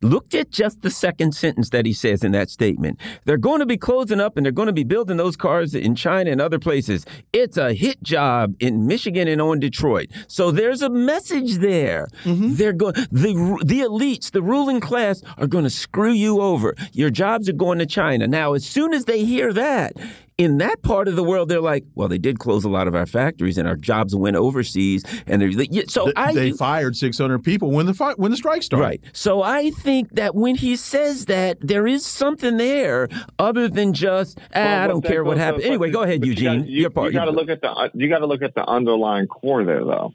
[0.02, 3.00] Look at just the second sentence that he says in that statement.
[3.24, 5.96] They're going to be closing up and they're going to be building those cars in
[5.96, 7.06] China and other places.
[7.32, 10.12] It's a hit job in Michigan and on Detroit.
[10.28, 12.08] So there's a message there.
[12.24, 12.56] Mm-hmm.
[12.56, 16.76] They're going the the elites, the ruling class are going to screw you over.
[16.92, 18.28] Your jobs are going to China.
[18.28, 19.94] Now, as soon as they hear that,
[20.38, 22.96] in that part of the world, they're like, well, they did close a lot of
[22.96, 25.04] our factories and our jobs went overseas.
[25.28, 28.64] And they're so they, I they fired 600 people when the fight when the strike
[28.64, 28.84] started.
[28.84, 29.02] Right.
[29.14, 33.08] So I think that when he says that, there is something there
[33.40, 35.64] other than just ah, well, I don't care what happened.
[35.64, 36.66] anyway, go ahead, Eugene.
[36.68, 37.14] You, part.
[37.14, 39.86] You got to look at the you got to look at the underlying core there,
[39.86, 40.14] though.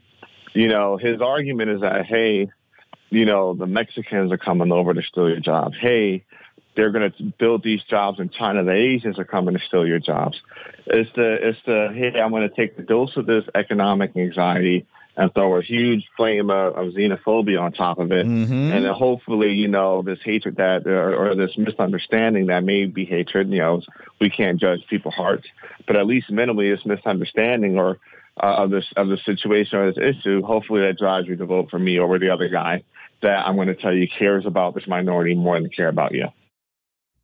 [0.52, 2.50] You know, his argument is that hey,
[3.08, 5.76] you know, the Mexicans are coming over to steal your jobs.
[5.80, 6.24] Hey,
[6.80, 8.64] they're going to build these jobs in China.
[8.64, 10.40] The Asians are coming to steal your jobs.
[10.86, 14.86] It's the it's the hey, I'm going to take the dose of this economic anxiety
[15.14, 18.72] and throw a huge flame of, of xenophobia on top of it, mm-hmm.
[18.72, 23.04] and then hopefully, you know, this hatred that or, or this misunderstanding that may be
[23.04, 23.50] hatred.
[23.50, 23.82] You know,
[24.18, 25.46] we can't judge people's hearts,
[25.86, 27.98] but at least minimally, this misunderstanding or
[28.42, 30.40] uh, of this of the situation or this issue.
[30.42, 32.84] Hopefully, that drives you to vote for me over the other guy
[33.20, 36.28] that I'm going to tell you cares about this minority more than care about you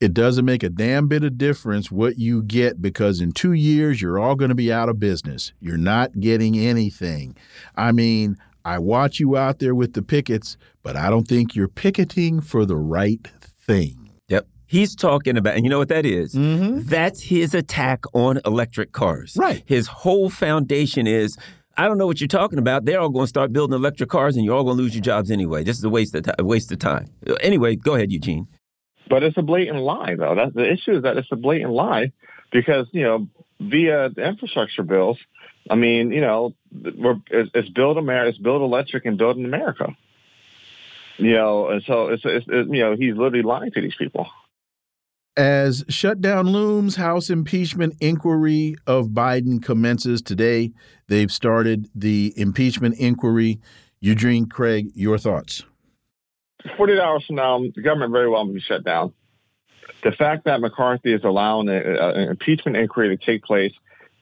[0.01, 4.03] it doesn't make a damn bit of difference what you get because in two years
[4.03, 5.53] you're all going to be out of business.
[5.61, 7.37] You're not getting anything.
[7.77, 11.69] I mean, I watch you out there with the pickets, but I don't think you're
[11.69, 14.11] picketing for the right thing.
[14.29, 14.47] Yep.
[14.67, 16.35] He's talking about, and you know what that is?
[16.35, 16.83] Mm-hmm.
[16.83, 19.37] That's his attack on electric cars.
[19.39, 19.63] Right.
[19.67, 21.39] His whole foundation is
[21.79, 22.87] I don't know what you're talking about.
[22.87, 25.03] They're all going to start building electric cars, and you're all going to lose your
[25.03, 25.63] jobs anyway.
[25.63, 26.35] This is a waste of time.
[26.41, 27.07] Waste of time.
[27.41, 28.49] Anyway, go ahead, Eugene.
[29.09, 30.35] But it's a blatant lie, though.
[30.35, 32.13] That's the issue is that it's a blatant lie
[32.51, 33.29] because you know
[33.61, 35.19] via the infrastructure bills,
[35.71, 39.45] I mean, you know, we're, it's, it's build America, it's build electric and build in
[39.45, 39.97] America.
[41.19, 44.29] You know, and so it's, it's it, you know he's literally lying to these people.
[45.37, 50.73] As shutdown looms, House impeachment inquiry of Biden commences today.
[51.09, 53.61] They've started the impeachment inquiry.
[54.01, 55.65] Eugene Craig, your thoughts?
[56.77, 59.13] 48 hours from now, the government very well may be shut down.
[60.03, 63.73] The fact that McCarthy is allowing an impeachment inquiry to take place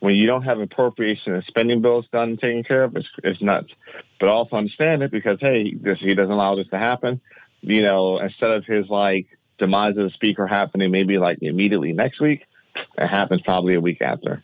[0.00, 3.40] when you don't have appropriation and spending bills done and taken care of is, is
[3.40, 3.72] nuts.
[4.20, 7.20] But also understand it because, hey, this, he doesn't allow this to happen.
[7.62, 9.26] You know, instead of his like
[9.58, 12.44] demise of the speaker happening maybe like immediately next week,
[12.98, 14.42] it happens probably a week after.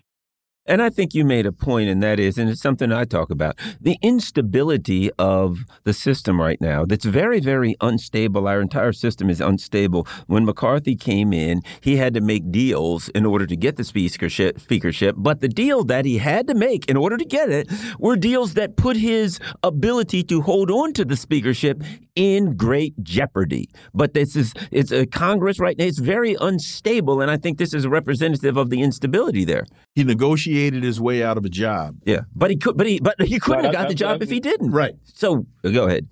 [0.67, 3.31] And I think you made a point, and that is, and it's something I talk
[3.31, 8.47] about the instability of the system right now that's very, very unstable.
[8.47, 10.07] Our entire system is unstable.
[10.27, 14.61] When McCarthy came in, he had to make deals in order to get the speakership,
[14.61, 18.17] speakership, but the deal that he had to make in order to get it were
[18.17, 21.83] deals that put his ability to hold on to the speakership
[22.21, 23.71] in great jeopardy.
[23.95, 25.87] But this is it's a Congress right now.
[25.87, 29.64] It's very unstable, and I think this is a representative of the instability there.
[29.95, 31.97] He negotiated his way out of a job.
[32.05, 34.39] Yeah, but he could, but he, but he couldn't have got the job if he
[34.39, 34.71] didn't.
[34.71, 34.97] Right.
[35.05, 36.09] So go ahead.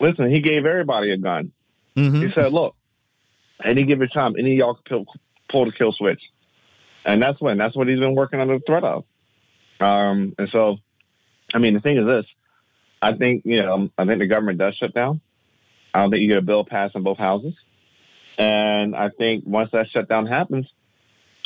[0.00, 1.52] Listen, he gave everybody a gun.
[1.96, 2.22] Mm-hmm.
[2.22, 2.74] He said, "Look,
[3.64, 5.14] any given time, any of y'all can pull,
[5.48, 6.20] pull the kill switch,"
[7.04, 9.04] and that's when that's what he's been working under the threat of.
[9.78, 10.78] Um, and so,
[11.54, 12.26] I mean, the thing is this:
[13.02, 15.20] I think you know, I think the government does shut down.
[15.92, 17.54] I don't think you get a bill passed in both houses,
[18.38, 20.66] and I think once that shutdown happens,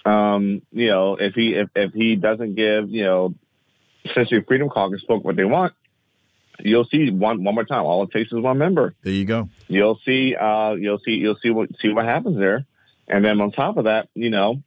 [0.05, 3.35] um, you know, if he if, if he doesn't give, you know,
[4.05, 5.73] essentially Freedom Caucus spoke what they want,
[6.61, 7.85] you'll see one one more time.
[7.85, 8.95] All it takes is one member.
[9.03, 9.49] There you go.
[9.67, 10.37] You'll see.
[10.37, 11.13] Uh, you'll see.
[11.13, 12.67] You'll see what see what happens there,
[13.09, 14.63] and then on top of that, you know,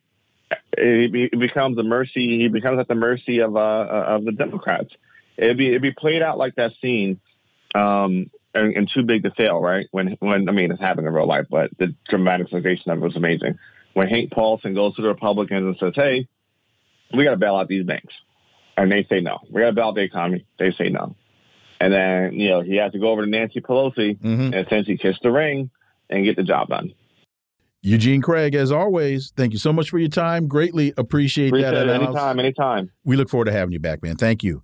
[0.74, 2.40] it, it becomes the mercy.
[2.40, 4.90] He becomes at the mercy of uh, of the Democrats.
[5.40, 7.20] It'd be it'd be played out like that scene.
[7.76, 9.88] Um, and, and too big to fail, right?
[9.92, 13.16] When when I mean it's happened in real life, but the dramatization of it was
[13.16, 13.58] amazing
[13.94, 16.28] when Hank Paulson goes to the Republicans and says, "Hey,
[17.16, 18.14] we got to bail out these banks,"
[18.78, 20.46] and they say no, we got to bail out the economy.
[20.58, 21.16] They say no,
[21.80, 24.54] and then you know he has to go over to Nancy Pelosi mm-hmm.
[24.54, 25.70] and essentially kiss the ring
[26.10, 26.94] and get the job done.
[27.82, 30.48] Eugene Craig, as always, thank you so much for your time.
[30.48, 31.88] Greatly appreciate, appreciate that.
[31.88, 32.02] It.
[32.02, 32.92] Anytime, anytime.
[33.06, 34.18] We look forward to having you back, man.
[34.18, 34.64] Thank you.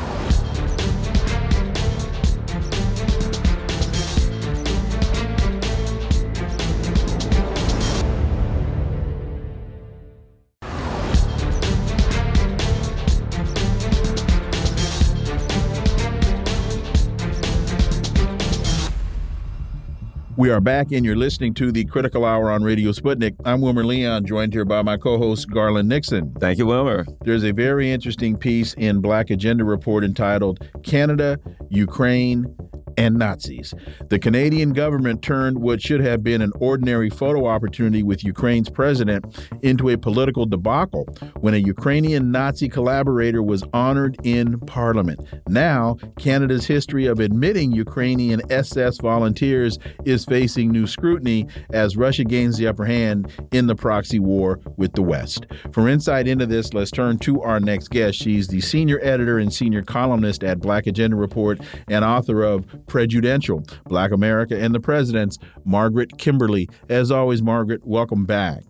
[20.41, 23.35] We are back, and you're listening to the Critical Hour on Radio Sputnik.
[23.45, 26.33] I'm Wilmer Leon, joined here by my co host, Garland Nixon.
[26.39, 27.05] Thank you, Wilmer.
[27.23, 31.37] There's a very interesting piece in Black Agenda Report entitled Canada,
[31.69, 32.55] Ukraine,
[32.97, 33.73] and Nazis.
[34.09, 39.25] The Canadian government turned what should have been an ordinary photo opportunity with Ukraine's president
[39.61, 41.05] into a political debacle
[41.39, 45.19] when a Ukrainian Nazi collaborator was honored in parliament.
[45.47, 52.57] Now, Canada's history of admitting Ukrainian SS volunteers is facing new scrutiny as Russia gains
[52.57, 55.45] the upper hand in the proxy war with the West.
[55.71, 58.17] For insight into this, let's turn to our next guest.
[58.17, 63.63] She's the senior editor and senior columnist at Black Agenda Report and author of Prejudential
[63.85, 66.69] Black America and the Presidents, Margaret Kimberley.
[66.89, 68.63] As always, Margaret, welcome back.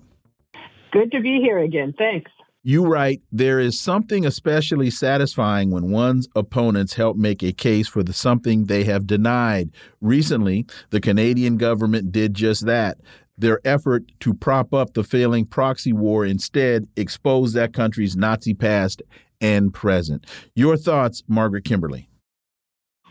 [0.91, 1.93] Good to be here again.
[1.97, 2.31] Thanks.
[2.63, 8.03] You write, there is something especially satisfying when one's opponents help make a case for
[8.03, 9.71] the something they have denied.
[9.99, 12.99] Recently, the Canadian government did just that.
[13.35, 19.01] Their effort to prop up the failing proxy war instead exposed that country's Nazi past
[19.39, 20.27] and present.
[20.53, 22.10] Your thoughts, Margaret Kimberley?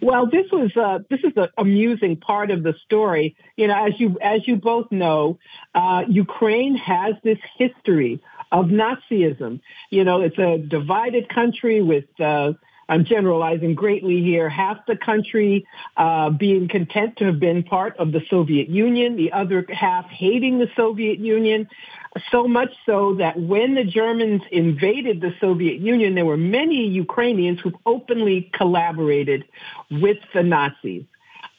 [0.02, 3.36] Well, this was uh, this is the amusing part of the story.
[3.56, 5.38] You know, as you as you both know,
[5.74, 9.60] uh, Ukraine has this history of Nazism.
[9.90, 12.54] You know, it's a divided country with uh,
[12.90, 15.64] I'm generalizing greatly here, half the country
[15.96, 20.58] uh, being content to have been part of the Soviet Union, the other half hating
[20.58, 21.68] the Soviet Union,
[22.30, 27.60] so much so that when the Germans invaded the Soviet Union, there were many Ukrainians
[27.60, 29.44] who openly collaborated
[29.90, 31.04] with the Nazis.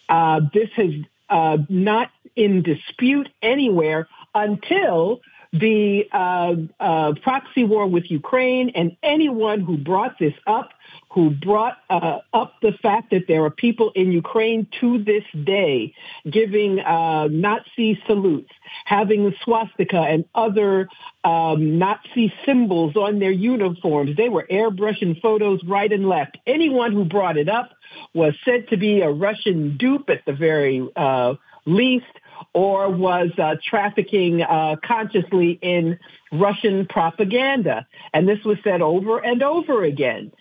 [0.09, 5.21] Uh, this is uh, not in dispute anywhere until
[5.53, 10.71] the uh, uh, proxy war with Ukraine and anyone who brought this up,
[11.13, 15.93] who brought uh, up the fact that there are people in Ukraine to this day
[16.29, 18.51] giving uh, Nazi salutes,
[18.85, 20.87] having the swastika and other
[21.25, 24.15] um, Nazi symbols on their uniforms.
[24.15, 26.37] They were airbrushing photos right and left.
[26.47, 27.71] Anyone who brought it up
[28.13, 31.33] was said to be a Russian dupe at the very uh,
[31.65, 32.05] least
[32.53, 35.99] or was uh, trafficking uh, consciously in
[36.31, 37.87] Russian propaganda.
[38.13, 40.31] And this was said over and over again.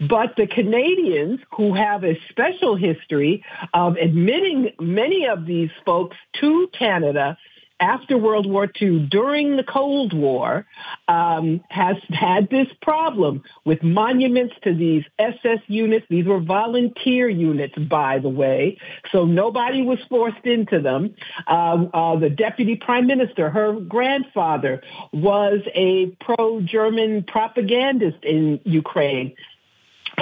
[0.00, 3.44] But the Canadians, who have a special history
[3.74, 7.36] of admitting many of these folks to Canada,
[7.80, 10.66] after World War II, during the Cold War,
[11.06, 16.06] um, has had this problem with monuments to these SS units.
[16.10, 18.78] These were volunteer units, by the way,
[19.12, 21.14] so nobody was forced into them.
[21.46, 29.34] Uh, uh, the deputy prime minister, her grandfather, was a pro-German propagandist in Ukraine.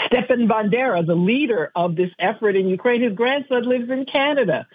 [0.06, 4.66] Stepan Bandera, the leader of this effort in Ukraine, his grandson lives in Canada.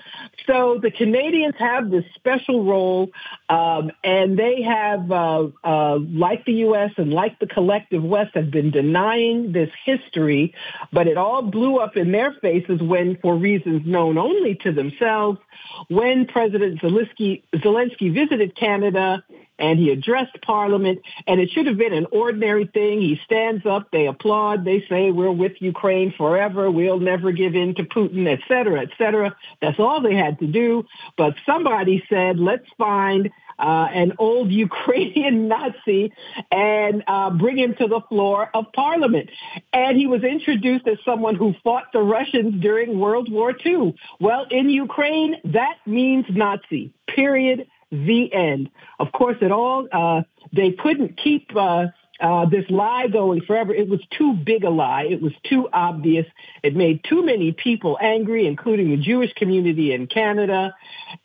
[0.48, 3.10] So the Canadians have this special role,
[3.50, 6.92] um, and they have, uh, uh, like the U.S.
[6.98, 10.54] and like the collective West, have been denying this history,
[10.92, 15.40] but it all blew up in their faces when, for reasons known only to themselves,
[15.88, 19.24] when President Zelensky, Zelensky visited Canada
[19.62, 23.00] and he addressed Parliament, and it should have been an ordinary thing.
[23.00, 27.76] He stands up, they applaud, they say, we're with Ukraine forever, we'll never give in
[27.76, 29.36] to Putin, et cetera, et cetera.
[29.62, 30.86] That's all they had to do.
[31.16, 36.12] But somebody said, let's find uh, an old Ukrainian Nazi
[36.52, 39.30] and uh, bring him to the floor of Parliament.
[39.72, 43.96] And he was introduced as someone who fought the Russians during World War II.
[44.20, 48.70] Well, in Ukraine, that means Nazi, period the end.
[49.00, 50.24] Of course, it all, uh,
[50.54, 51.88] they couldn't keep uh,
[52.22, 53.74] uh, this lie going forever.
[53.74, 55.08] It was too big a lie.
[55.10, 56.26] It was too obvious.
[56.62, 60.76] It made too many people angry, including the Jewish community in Canada.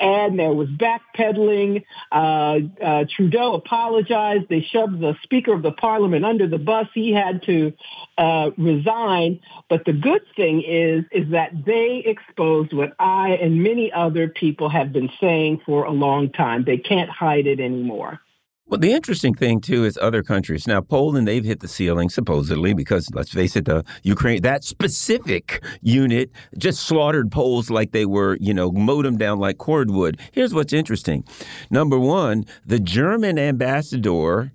[0.01, 1.85] And there was backpedaling.
[2.11, 4.49] Uh, uh, Trudeau apologized.
[4.49, 6.87] They shoved the Speaker of the Parliament under the bus.
[6.95, 7.73] He had to
[8.17, 9.41] uh, resign.
[9.69, 14.71] But the good thing is, is that they exposed what I and many other people
[14.71, 16.65] have been saying for a long time.
[16.65, 18.21] They can't hide it anymore.
[18.69, 20.67] Well, the interesting thing too is other countries.
[20.67, 25.63] Now, Poland, they've hit the ceiling supposedly because let's face it, the Ukraine that specific
[25.83, 30.19] unit just slaughtered Poles like they were, you know, mowed them down like cordwood.
[30.33, 31.23] Here's what's interesting.
[31.71, 34.53] Number one, the German ambassador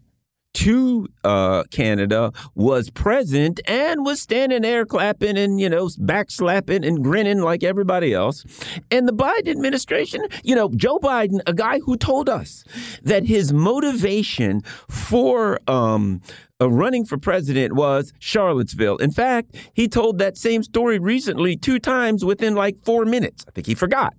[0.54, 7.04] to uh, Canada was present and was standing there clapping and, you know, backslapping and
[7.04, 8.46] grinning like everybody else.
[8.90, 12.64] And the Biden administration, you know, Joe Biden, a guy who told us
[13.04, 16.22] that his motivation for um,
[16.60, 18.98] uh, running for president was Charlottesville.
[18.98, 23.46] In fact, he told that same story recently two times within like four minutes.
[23.48, 24.14] I think he forgot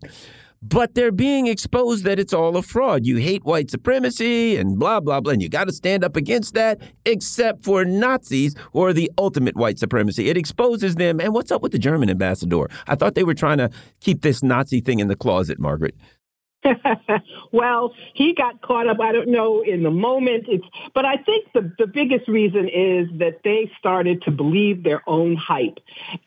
[0.63, 3.05] but they're being exposed that it's all a fraud.
[3.05, 5.33] You hate white supremacy and blah, blah, blah.
[5.33, 9.79] And you got to stand up against that, except for Nazis or the ultimate white
[9.79, 10.29] supremacy.
[10.29, 11.21] It exposes them.
[11.21, 12.69] And what's up with the German ambassador?
[12.87, 15.97] I thought they were trying to keep this Nazi thing in the closet, Margaret.
[17.53, 20.45] well, he got caught up, I don't know, in the moment.
[20.49, 25.03] It's, but I think the, the biggest reason is that they started to believe their
[25.07, 25.79] own hype.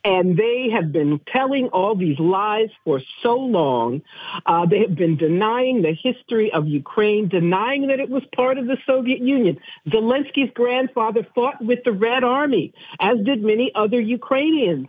[0.04, 4.02] And they have been telling all these lies for so long.
[4.46, 8.68] Uh, they have been denying the history of Ukraine, denying that it was part of
[8.68, 9.58] the Soviet Union.
[9.88, 14.88] Zelensky's grandfather fought with the Red Army, as did many other Ukrainians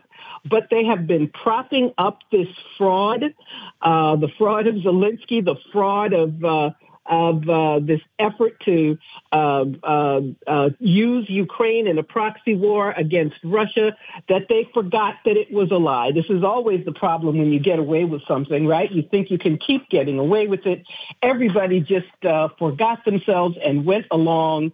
[0.49, 3.35] but they have been propping up this fraud,
[3.83, 6.71] uh, the fraud of Zelensky, the fraud of uh,
[7.09, 8.99] of uh, this effort to
[9.33, 13.97] uh, uh, uh, use Ukraine in a proxy war against Russia,
[14.29, 16.13] that they forgot that it was a lie.
[16.13, 18.91] This is always the problem when you get away with something, right?
[18.91, 20.83] You think you can keep getting away with it.
[21.23, 22.07] Everybody just
[22.59, 24.73] forgot themselves and went along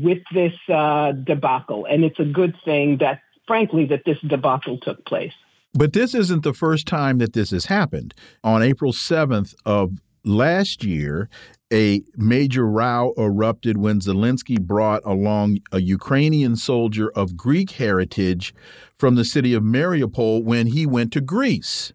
[0.00, 1.86] with this debacle.
[1.86, 3.20] And it's a good thing that
[3.52, 5.34] frankly, that this debacle took place.
[5.74, 8.14] But this isn't the first time that this has happened.
[8.42, 11.28] On April 7th of last year,
[11.70, 18.54] a major row erupted when Zelensky brought along a Ukrainian soldier of Greek heritage
[18.98, 21.92] from the city of Mariupol when he went to Greece.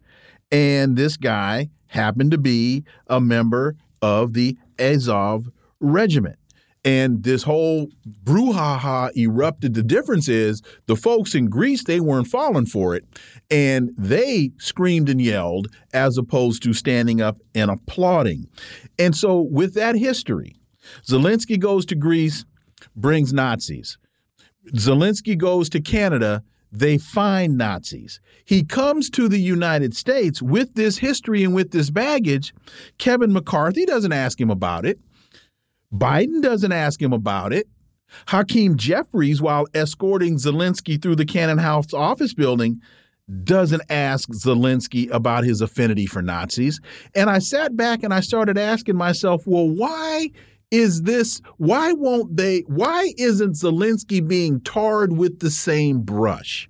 [0.52, 5.48] And this guy happened to be a member of the Azov
[5.80, 6.37] regiment
[6.88, 7.90] and this whole
[8.24, 9.74] brouhaha erupted.
[9.74, 13.04] The difference is the folks in Greece, they weren't falling for it,
[13.50, 18.48] and they screamed and yelled as opposed to standing up and applauding.
[18.98, 20.56] And so, with that history,
[21.06, 22.46] Zelensky goes to Greece,
[22.96, 23.98] brings Nazis.
[24.72, 28.18] Zelensky goes to Canada, they find Nazis.
[28.46, 32.54] He comes to the United States with this history and with this baggage.
[32.96, 34.98] Kevin McCarthy doesn't ask him about it.
[35.92, 37.68] Biden doesn't ask him about it.
[38.28, 42.80] Hakeem Jeffries, while escorting Zelensky through the Cannon House office building,
[43.44, 46.80] doesn't ask Zelensky about his affinity for Nazis.
[47.14, 50.30] And I sat back and I started asking myself, well, why
[50.70, 56.68] is this why won't they why isn't Zelensky being tarred with the same brush?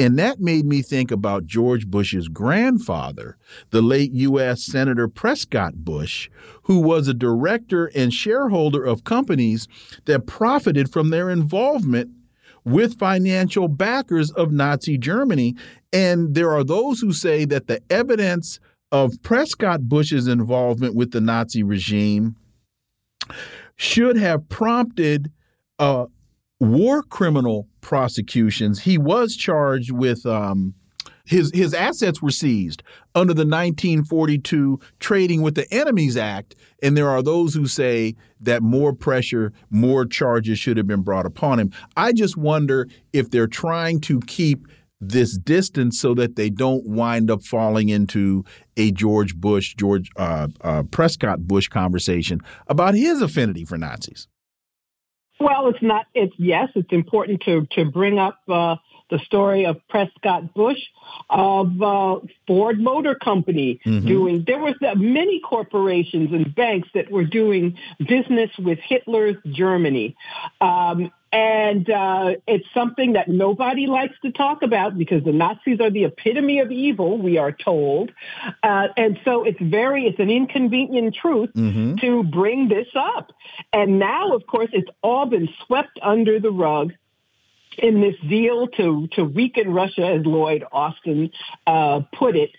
[0.00, 3.36] And that made me think about George Bush's grandfather,
[3.68, 4.64] the late U.S.
[4.64, 6.30] Senator Prescott Bush,
[6.62, 9.68] who was a director and shareholder of companies
[10.06, 12.12] that profited from their involvement
[12.64, 15.54] with financial backers of Nazi Germany.
[15.92, 18.58] And there are those who say that the evidence
[18.90, 22.36] of Prescott Bush's involvement with the Nazi regime
[23.76, 25.30] should have prompted
[25.78, 26.06] uh,
[26.60, 28.82] war criminal prosecutions.
[28.82, 30.74] He was charged with um,
[31.24, 32.82] his his assets were seized
[33.14, 38.62] under the 1942 Trading with the Enemies Act, and there are those who say that
[38.62, 41.72] more pressure, more charges should have been brought upon him.
[41.96, 44.66] I just wonder if they're trying to keep
[45.00, 48.44] this distance so that they don't wind up falling into
[48.76, 54.28] a George Bush, George uh, uh, Prescott Bush conversation about his affinity for Nazis.
[55.40, 56.06] Well, it's not.
[56.14, 58.76] It's yes, it's important to to bring up uh,
[59.10, 60.78] the story of Prescott Bush,
[61.30, 64.06] of uh, Ford Motor Company mm-hmm.
[64.06, 64.44] doing.
[64.46, 70.14] There was uh, many corporations and banks that were doing business with Hitler's Germany,
[70.60, 75.90] um, and uh, it's something that nobody likes to talk about because the Nazis are
[75.90, 78.10] the epitome of evil, we are told.
[78.62, 81.96] Uh, and so it's very, it's an inconvenient truth mm-hmm.
[81.96, 83.30] to bring this up.
[83.72, 86.92] And now, of course, it's all been swept under the rug
[87.78, 91.30] in this deal to, to weaken Russia, as Lloyd Austin
[91.64, 92.50] uh, put it.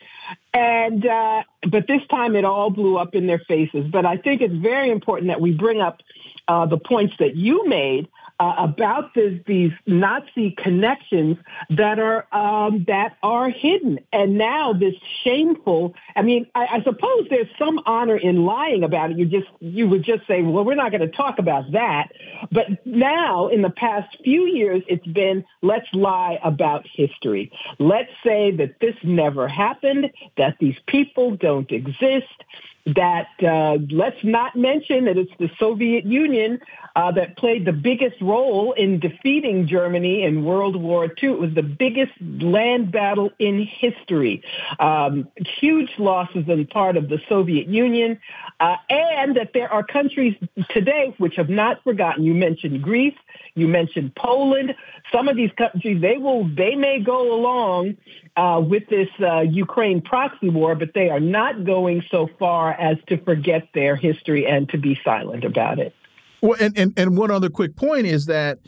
[0.53, 3.88] And uh, but this time it all blew up in their faces.
[3.91, 5.99] But I think it's very important that we bring up
[6.47, 8.07] uh, the points that you made
[8.41, 11.37] uh, about this, these Nazi connections
[11.69, 15.93] that are um, that are hidden, and now this shameful.
[16.15, 19.19] I mean, I, I suppose there's some honor in lying about it.
[19.19, 22.13] You just you would just say, well, we're not going to talk about that.
[22.51, 27.51] But now, in the past few years, it's been let's lie about history.
[27.77, 32.25] Let's say that this never happened, that these people don't exist
[32.86, 36.59] that uh, let's not mention that it's the Soviet Union
[36.95, 41.29] uh, that played the biggest role in defeating Germany in World War II.
[41.32, 44.43] It was the biggest land battle in history.
[44.79, 45.27] Um,
[45.59, 48.19] huge losses on part of the Soviet Union,
[48.59, 50.36] uh, and that there are countries
[50.69, 52.23] today which have not forgotten.
[52.23, 53.17] You mentioned Greece,
[53.55, 54.75] you mentioned Poland.
[55.11, 57.97] Some of these countries, they will, they may go along
[58.36, 62.97] uh, with this uh, Ukraine proxy war, but they are not going so far as
[63.07, 65.93] to forget their history and to be silent about it.
[66.41, 68.59] Well, and, and, and one other quick point is that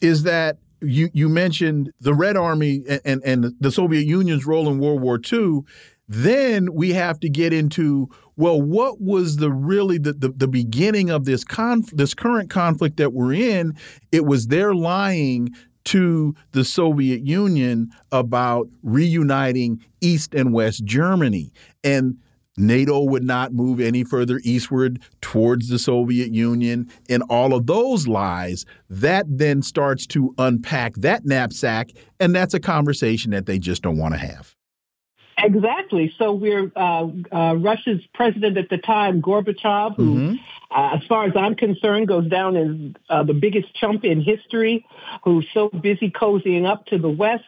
[0.00, 4.78] is that you you mentioned the Red Army and, and, the Soviet Union's role in
[4.78, 5.60] World War II.
[6.08, 11.10] Then we have to get into well, what was the really the, the, the beginning
[11.10, 13.76] of this conf this current conflict that we're in?
[14.10, 15.50] It was their lying
[15.84, 21.52] to the Soviet Union about reuniting East and West Germany.
[21.82, 22.18] And
[22.60, 28.06] NATO would not move any further eastward towards the Soviet Union, and all of those
[28.06, 33.82] lies, that then starts to unpack that knapsack, and that's a conversation that they just
[33.82, 34.54] don't want to have.
[35.42, 36.12] Exactly.
[36.18, 40.34] So we're uh, uh, Russia's president at the time, Gorbachev, who, mm-hmm.
[40.70, 44.84] uh, as far as I'm concerned, goes down as uh, the biggest chump in history,
[45.24, 47.44] who's so busy cozying up to the West.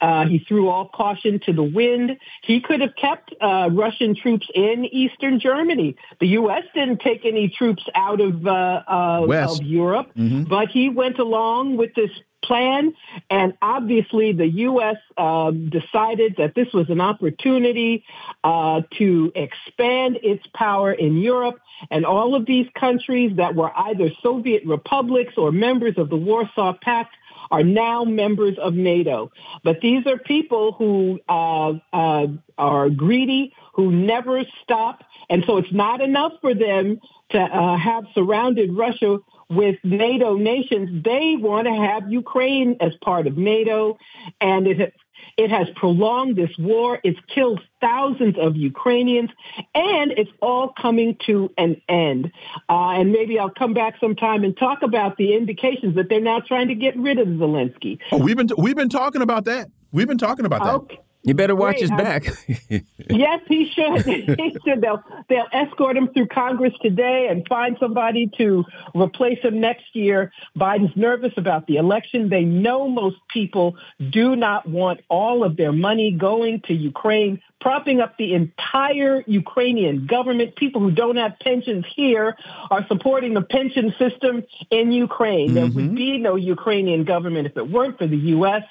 [0.00, 2.18] Uh, he threw all caution to the wind.
[2.42, 5.96] He could have kept uh, Russian troops in eastern Germany.
[6.20, 6.64] The U.S.
[6.74, 9.28] didn't take any troops out of, of
[9.62, 10.44] Europe, mm-hmm.
[10.44, 12.10] but he went along with this
[12.42, 12.94] plan.
[13.30, 14.96] And obviously, the U.S.
[15.16, 18.04] Um, decided that this was an opportunity
[18.44, 21.60] uh, to expand its power in Europe.
[21.90, 26.74] And all of these countries that were either Soviet republics or members of the Warsaw
[26.80, 27.14] Pact
[27.52, 29.30] are now members of NATO.
[29.62, 32.26] But these are people who uh, uh,
[32.56, 35.04] are greedy, who never stop.
[35.28, 36.98] And so it's not enough for them
[37.30, 39.18] to uh, have surrounded Russia
[39.50, 41.04] with NATO nations.
[41.04, 43.98] They want to have Ukraine as part of NATO.
[44.40, 44.94] And it,
[45.36, 47.00] it has prolonged this war.
[47.02, 49.30] It's killed thousands of Ukrainians,
[49.74, 52.32] and it's all coming to an end.
[52.68, 56.40] Uh, and maybe I'll come back sometime and talk about the indications that they're now
[56.40, 57.98] trying to get rid of Zelensky.
[58.10, 59.70] Oh, we've been we've been talking about that.
[59.90, 60.74] We've been talking about that.
[60.74, 61.00] Okay.
[61.24, 61.82] You better watch Great.
[61.82, 62.24] his back.
[63.10, 64.04] yes, he should.
[64.04, 64.80] he should.
[64.80, 68.64] They'll they'll escort him through Congress today and find somebody to
[68.94, 70.32] replace him next year.
[70.58, 72.28] Biden's nervous about the election.
[72.28, 73.76] They know most people
[74.10, 80.06] do not want all of their money going to Ukraine, propping up the entire Ukrainian
[80.06, 80.56] government.
[80.56, 82.36] People who don't have pensions here
[82.68, 85.50] are supporting the pension system in Ukraine.
[85.50, 85.54] Mm-hmm.
[85.54, 85.94] There would mm-hmm.
[85.94, 88.64] be no Ukrainian government if it weren't for the U.S.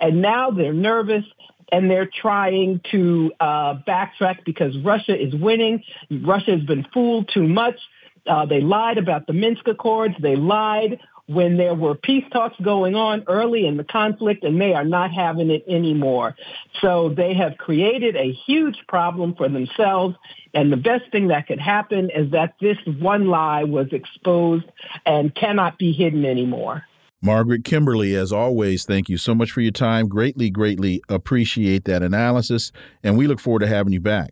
[0.00, 1.24] And now they're nervous
[1.70, 5.82] and they're trying to uh, backtrack because Russia is winning.
[6.10, 7.78] Russia has been fooled too much.
[8.26, 10.14] Uh, they lied about the Minsk Accords.
[10.20, 14.72] They lied when there were peace talks going on early in the conflict, and they
[14.72, 16.34] are not having it anymore.
[16.80, 20.16] So they have created a huge problem for themselves.
[20.54, 24.64] And the best thing that could happen is that this one lie was exposed
[25.04, 26.84] and cannot be hidden anymore.
[27.20, 30.08] Margaret Kimberley, as always, thank you so much for your time.
[30.08, 32.70] Greatly, greatly appreciate that analysis,
[33.02, 34.30] and we look forward to having you back.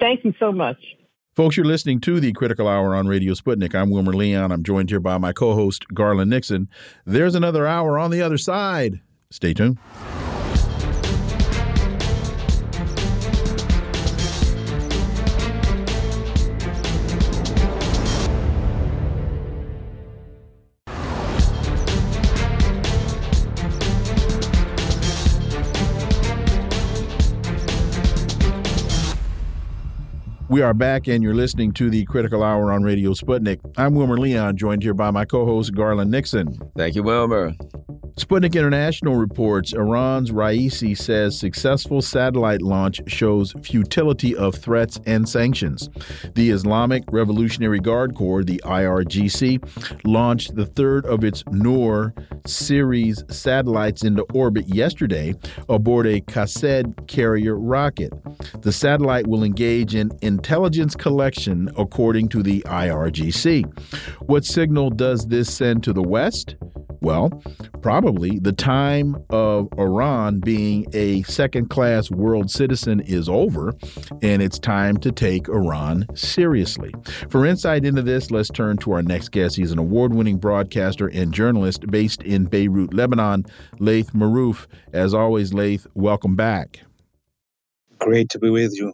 [0.00, 0.78] Thank you so much.
[1.34, 3.74] Folks, you're listening to the Critical Hour on Radio Sputnik.
[3.74, 4.52] I'm Wilmer Leon.
[4.52, 6.68] I'm joined here by my co host, Garland Nixon.
[7.06, 9.00] There's another hour on the other side.
[9.30, 9.78] Stay tuned.
[30.52, 33.58] We are back, and you're listening to the Critical Hour on Radio Sputnik.
[33.78, 36.58] I'm Wilmer Leon, joined here by my co host, Garland Nixon.
[36.76, 37.54] Thank you, Wilmer.
[38.16, 45.88] Sputnik International reports Iran's Raisi says successful satellite launch shows futility of threats and sanctions.
[46.34, 52.12] The Islamic Revolutionary Guard Corps, the IRGC, launched the third of its Noor
[52.46, 55.34] series satellites into orbit yesterday
[55.70, 58.12] aboard a Qased carrier rocket.
[58.60, 60.10] The satellite will engage in
[60.42, 63.64] intelligence collection, according to the IRGC.
[64.22, 66.56] What signal does this send to the West?
[67.00, 67.30] Well,
[67.80, 73.72] probably the time of Iran being a second class world citizen is over,
[74.20, 76.92] and it's time to take Iran seriously.
[77.30, 79.54] For insight into this, let's turn to our next guest.
[79.54, 83.46] He's an award winning broadcaster and journalist based in Beirut, Lebanon,
[83.78, 84.66] Laith Marouf.
[84.92, 86.80] As always, Laith, welcome back.
[88.00, 88.92] Great to be with you.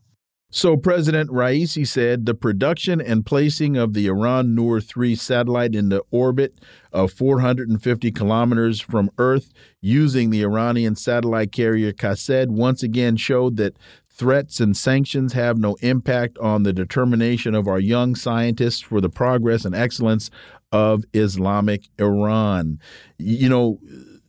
[0.50, 6.02] So, President Raisi said the production and placing of the Iran Noor 3 satellite into
[6.10, 6.54] orbit
[6.90, 13.76] of 450 kilometers from Earth using the Iranian satellite carrier Qased once again showed that
[14.08, 19.10] threats and sanctions have no impact on the determination of our young scientists for the
[19.10, 20.30] progress and excellence
[20.72, 22.80] of Islamic Iran.
[23.18, 23.80] You know,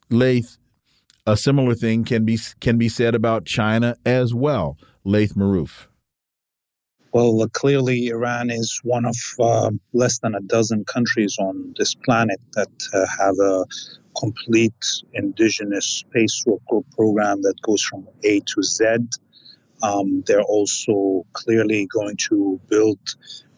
[0.10, 0.58] Laith,
[1.26, 4.78] a similar thing can be can be said about China as well.
[5.06, 5.89] Laith Marouf.
[7.12, 11.96] Well, uh, clearly, Iran is one of uh, less than a dozen countries on this
[11.96, 13.66] planet that uh, have a
[14.20, 16.44] complete indigenous space
[16.96, 18.86] program that goes from A to Z.
[19.82, 23.00] Um, they're also clearly going to build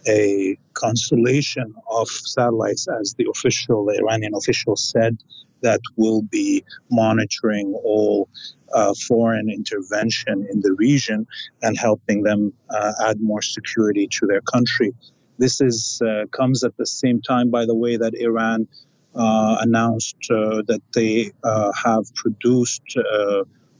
[0.07, 5.17] a constellation of satellites, as the official the Iranian official said,
[5.61, 8.29] that will be monitoring all
[8.73, 11.27] uh, foreign intervention in the region
[11.61, 14.93] and helping them uh, add more security to their country.
[15.37, 18.67] This is uh, comes at the same time, by the way, that Iran
[19.13, 22.95] uh, announced uh, that they uh, have produced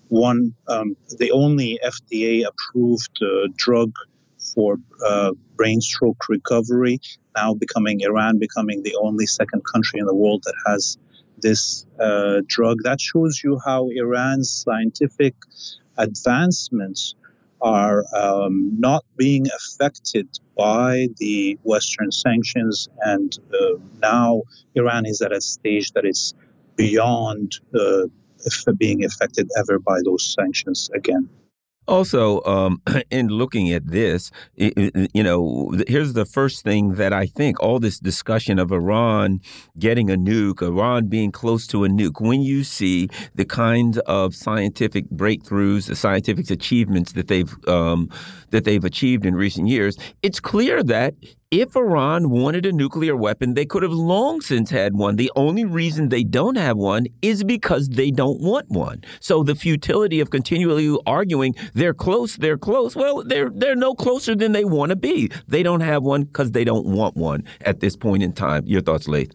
[0.09, 3.23] one, um, the only FDA-approved
[3.55, 3.93] drug
[4.53, 4.75] for
[5.55, 6.99] brain stroke recovery.
[7.34, 10.97] Now becoming Iran, becoming the only second country in the world that has
[11.42, 12.78] this uh, drug.
[12.84, 15.36] That shows you how Iran's scientific
[15.98, 17.16] advancements
[17.62, 20.28] are um, not being affected
[20.58, 22.89] by the Western sanctions.
[23.02, 24.44] And uh, now
[24.76, 26.34] Iran is at a stage that is
[26.76, 28.08] beyond uh,
[28.78, 31.30] being affected ever by those sanctions again.
[31.92, 32.82] Also, um,
[33.12, 38.00] in looking at this, you know, here's the first thing that I think all this
[38.00, 39.42] discussion of Iran
[39.78, 44.34] getting a nuke, Iran being close to a nuke, when you see the kinds of
[44.34, 48.10] scientific breakthroughs, the scientific achievements that they've um,
[48.52, 51.14] that they've achieved in recent years, it's clear that
[51.52, 55.18] if Iran wanted a nuclear weapon, they could have long since had one.
[55.18, 59.04] The only reason they don't have one is because they don't want one.
[59.20, 62.95] So the futility of continually arguing they're close, they're close.
[62.95, 65.30] Well, they're they're no closer than they want to be.
[65.49, 68.64] They don't have one because they don't want one at this point in time.
[68.66, 69.34] Your thoughts, Laith?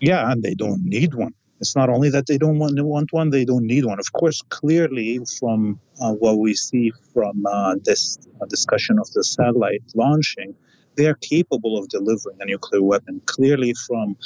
[0.00, 1.34] Yeah, and they don't need one.
[1.60, 3.98] It's not only that they don't want, want one, they don't need one.
[3.98, 9.24] Of course, clearly from uh, what we see from uh, this uh, discussion of the
[9.24, 10.54] satellite launching,
[10.96, 13.20] they are capable of delivering a nuclear weapon.
[13.26, 14.16] Clearly, from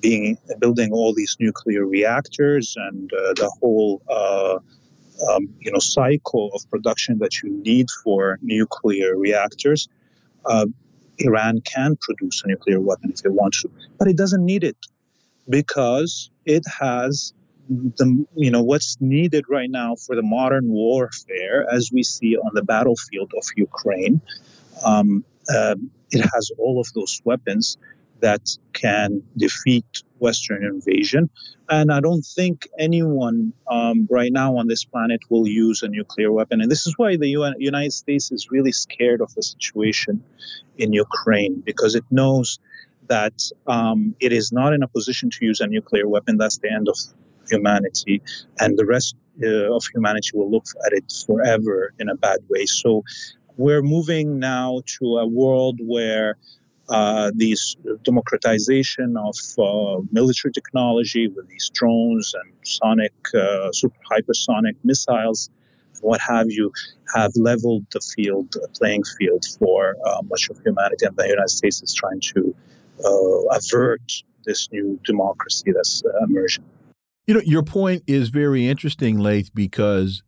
[0.00, 4.58] being building all these nuclear reactors and uh, the whole uh,
[5.30, 9.88] um, you know cycle of production that you need for nuclear reactors,
[10.44, 10.66] uh,
[11.18, 14.76] Iran can produce a nuclear weapon if it wants to, but it doesn't need it
[15.48, 17.32] because it has
[17.68, 22.50] the you know what's needed right now for the modern warfare, as we see on
[22.54, 24.20] the battlefield of Ukraine.
[24.84, 25.76] Um, uh,
[26.10, 27.78] it has all of those weapons
[28.20, 31.28] that can defeat Western invasion.
[31.68, 36.32] And I don't think anyone um, right now on this planet will use a nuclear
[36.32, 36.60] weapon.
[36.60, 40.22] And this is why the UN, United States is really scared of the situation
[40.78, 42.58] in Ukraine because it knows
[43.08, 46.38] that um, it is not in a position to use a nuclear weapon.
[46.38, 46.96] That's the end of
[47.48, 48.22] humanity.
[48.58, 52.66] And the rest uh, of humanity will look at it forever in a bad way.
[52.66, 53.04] So
[53.56, 56.36] we're moving now to a world where
[56.88, 64.76] uh, these democratization of uh, military technology with these drones and sonic, uh, super hypersonic
[64.84, 65.50] missiles,
[66.00, 66.72] what have you,
[67.14, 71.50] have leveled the field, the playing field for uh, much of humanity, and the United
[71.50, 72.54] States is trying to
[73.04, 76.64] uh, avert this new democracy that's uh, emerging.
[77.26, 80.22] You know, your point is very interesting, Laith, because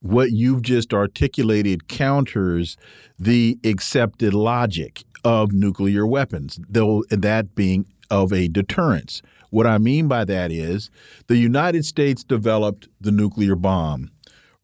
[0.00, 2.76] what you've just articulated counters
[3.18, 9.22] the accepted logic of nuclear weapons, though that being of a deterrence.
[9.50, 10.90] What I mean by that is
[11.28, 14.10] the United States developed the nuclear bomb.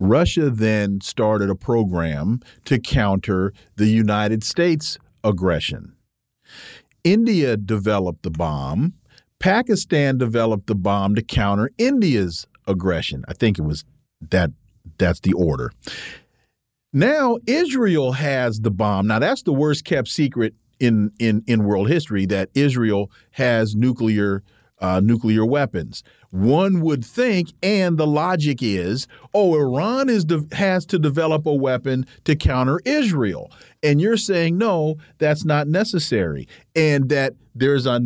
[0.00, 5.94] Russia then started a program to counter the United States aggression.
[7.04, 8.94] India developed the bomb.
[9.38, 13.24] Pakistan developed the bomb to counter India's aggression.
[13.28, 13.84] I think it was
[14.30, 14.50] that
[14.98, 15.72] that's the order.
[16.92, 19.06] Now Israel has the bomb.
[19.06, 24.42] Now that's the worst kept secret in in in world history that Israel has nuclear
[24.80, 26.02] uh, nuclear weapons.
[26.30, 32.06] One would think, and the logic is, oh, Iran is has to develop a weapon
[32.24, 33.50] to counter Israel,
[33.82, 38.00] and you're saying no, that's not necessary, and that there's a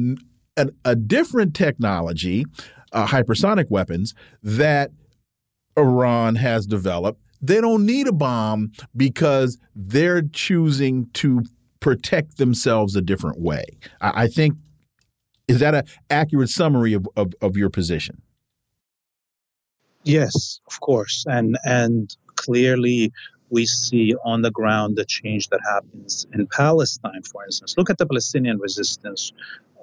[0.57, 2.45] a, a different technology,
[2.93, 4.91] uh, hypersonic weapons that
[5.77, 11.45] Iran has developed, they don't need a bomb because they're choosing to
[11.81, 13.65] protect themselves a different way.
[14.01, 14.55] I, I think
[15.49, 18.23] is that an accurate summary of, of, of your position?
[20.05, 23.13] Yes, of course, and and clearly
[23.51, 27.75] we see on the ground the change that happens in Palestine, for instance.
[27.77, 29.33] Look at the Palestinian resistance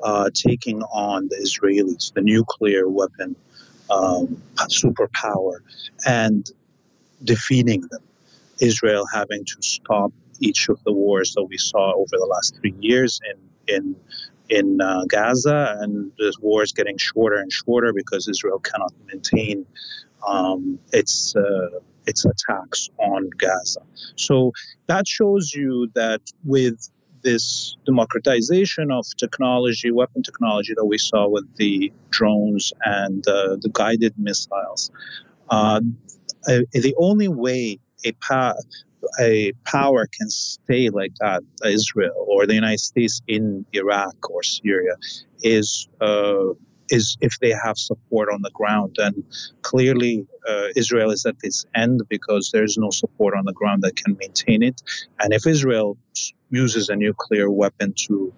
[0.03, 3.35] uh, taking on the Israelis, the nuclear weapon
[3.89, 5.59] um, superpower
[6.05, 6.49] and
[7.23, 8.01] defeating them.
[8.61, 12.75] Israel having to stop each of the wars that we saw over the last three
[12.79, 13.95] years in in
[14.49, 19.65] in uh, Gaza, and the wars getting shorter and shorter because Israel cannot maintain
[20.27, 23.81] um, its uh, its attacks on Gaza.
[24.15, 24.53] So
[24.87, 26.89] that shows you that with
[27.21, 33.69] this democratization of technology, weapon technology that we saw with the drones and uh, the
[33.73, 34.91] guided missiles.
[35.49, 35.81] Uh,
[36.45, 38.55] the only way a, pa-
[39.19, 44.95] a power can stay like that, Israel or the United States in Iraq or Syria,
[45.41, 46.53] is uh,
[46.89, 48.95] is if they have support on the ground.
[48.97, 49.23] And
[49.61, 53.95] clearly, uh, Israel is at its end because there's no support on the ground that
[53.95, 54.81] can maintain it.
[55.19, 55.97] And if Israel
[56.49, 58.33] uses a nuclear weapon to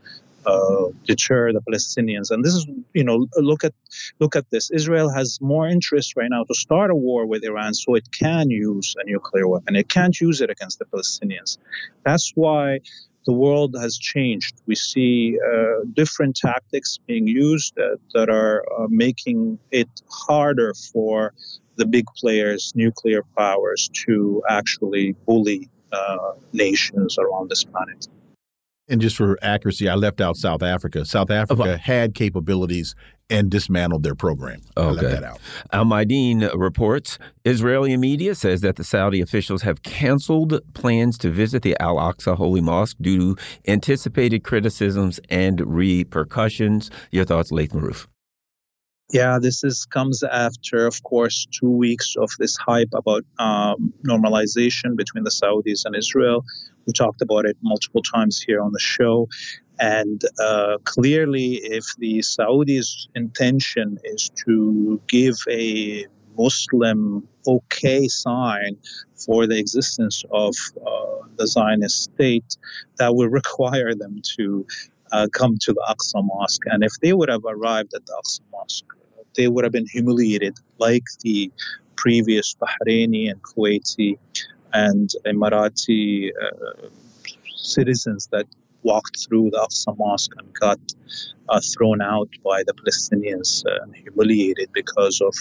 [0.45, 2.31] uh, deter the Palestinians.
[2.31, 3.73] And this is, you know, look at
[4.19, 4.71] look at this.
[4.71, 8.49] Israel has more interest right now to start a war with Iran, so it can
[8.49, 9.75] use a nuclear weapon.
[9.75, 11.57] It can't use it against the Palestinians.
[12.03, 12.79] That's why
[13.25, 14.55] the world has changed.
[14.65, 21.33] We see uh, different tactics being used that, that are uh, making it harder for
[21.75, 28.07] the big players, nuclear powers, to actually bully uh, nations around this planet.
[28.87, 31.05] And just for accuracy, I left out South Africa.
[31.05, 31.77] South Africa okay.
[31.77, 32.93] had capabilities
[33.29, 34.61] and dismantled their program.
[34.75, 34.87] Okay.
[34.87, 35.39] I left that out.
[35.71, 41.61] Al Mayadeen reports Israeli media says that the Saudi officials have canceled plans to visit
[41.61, 46.91] the Al Aqsa Holy Mosque due to anticipated criticisms and repercussions.
[47.11, 48.07] Your thoughts, Laith Marouf?
[49.11, 54.95] Yeah, this is comes after, of course, two weeks of this hype about um, normalization
[54.95, 56.45] between the Saudis and Israel.
[56.87, 59.27] We talked about it multiple times here on the show.
[59.81, 66.05] And uh, clearly, if the Saudis' intention is to give a
[66.37, 68.77] Muslim okay sign
[69.25, 70.55] for the existence of
[70.87, 72.55] uh, the Zionist state,
[72.97, 74.65] that will require them to
[75.11, 76.63] uh, come to the Aqsa Mosque.
[76.67, 78.85] And if they would have arrived at the Aqsa Mosque,
[79.35, 81.51] they would have been humiliated like the
[81.95, 84.17] previous Bahraini and Kuwaiti
[84.73, 86.87] and Emirati uh,
[87.55, 88.47] citizens that
[88.83, 90.79] walked through the Aqsa Mosque and got
[91.49, 95.35] uh, thrown out by the Palestinians and humiliated because of,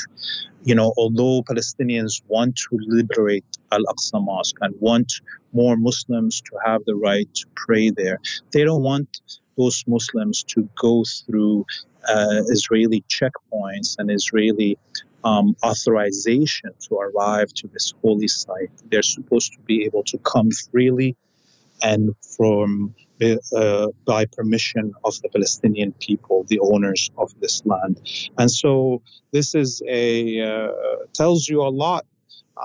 [0.65, 5.13] you know, although Palestinians want to liberate Al Aqsa Mosque and want
[5.53, 8.19] more Muslims to have the right to pray there,
[8.53, 9.21] they don't want
[9.57, 11.65] those Muslims to go through
[12.09, 14.79] uh, Israeli checkpoints and Israeli
[15.25, 18.71] um, authorization to arrive to this holy site.
[18.91, 21.17] They're supposed to be able to come freely
[21.83, 22.95] and from
[23.55, 28.01] uh, by permission of the Palestinian people, the owners of this land.
[28.39, 30.69] And so this is a uh,
[31.13, 32.07] tells you a lot.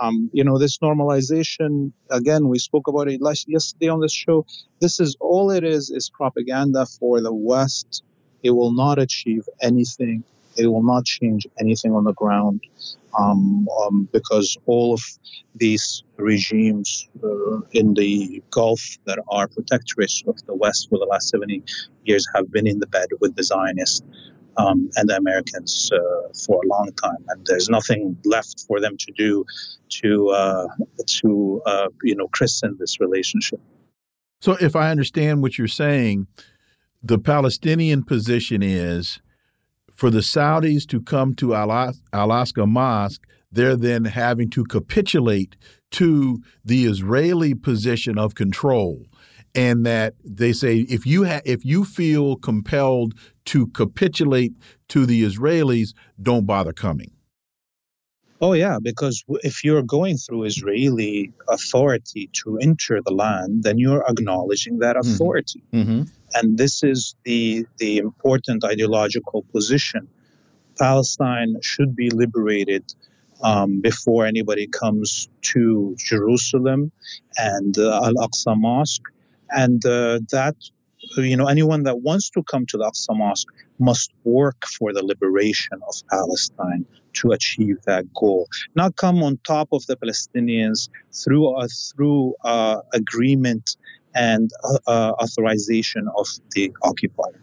[0.02, 4.46] Um, you know, this normalization, again, we spoke about it last, yesterday on this show.
[4.82, 8.04] This is all it is, is propaganda for the West.
[8.46, 10.24] It will not achieve anything.
[10.56, 12.62] It will not change anything on the ground
[13.18, 15.02] um, um, because all of
[15.56, 21.30] these regimes uh, in the Gulf that are protectorates of the West for the last
[21.30, 21.64] 70
[22.04, 24.04] years have been in the bed with the Zionists
[24.58, 25.98] um, and the Americans uh,
[26.46, 29.43] for a long time, and there's nothing left for them to do
[30.02, 30.68] to uh,
[31.08, 33.60] to uh, you know christen this relationship.
[34.41, 36.28] So, if I understand what you're saying,
[37.04, 39.20] the Palestinian position is
[39.93, 45.56] for the Saudis to come to Al Aqsa Mosque, they're then having to capitulate
[45.91, 49.06] to the Israeli position of control.
[49.54, 53.14] And that they say if you if you feel compelled
[53.46, 54.52] to capitulate
[54.89, 57.12] to the Israelis, don't bother coming.
[58.41, 64.04] Oh, yeah, because if you're going through Israeli authority to enter the land, then you're
[64.10, 65.14] acknowledging that mm-hmm.
[65.14, 65.64] authority.
[65.72, 66.10] Mm -hmm.
[66.36, 70.10] And this is the, the important ideological position.
[70.78, 72.84] Palestine should be liberated
[73.42, 76.92] um, before anybody comes to Jerusalem
[77.38, 79.08] and uh, Al Aqsa Mosque.
[79.50, 80.56] And uh, that,
[81.16, 83.48] you know, anyone that wants to come to the Aqsa Mosque
[83.80, 88.48] must work for the liberation of Palestine to achieve that goal.
[88.76, 93.78] Not come on top of the Palestinians through a through uh, agreement
[94.16, 97.41] and uh, uh, authorization of the occupier.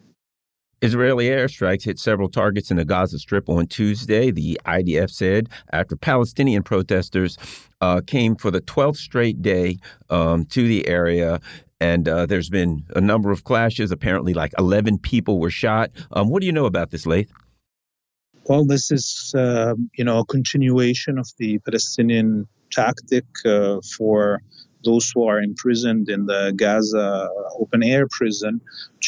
[0.80, 5.94] Israeli airstrikes hit several targets in the Gaza Strip on Tuesday, the IDF said, after
[5.94, 7.38] Palestinian protesters
[7.80, 9.78] uh, came for the 12th straight day
[10.10, 11.40] um, to the area.
[11.80, 13.92] And uh, there's been a number of clashes.
[13.92, 15.90] Apparently, like 11 people were shot.
[16.10, 17.32] Um, what do you know about this, Laith?
[18.46, 24.42] Well, this is, uh, you know, a continuation of the Palestinian tactic uh, for
[24.84, 27.28] those who are imprisoned in the Gaza
[27.58, 28.60] open air prison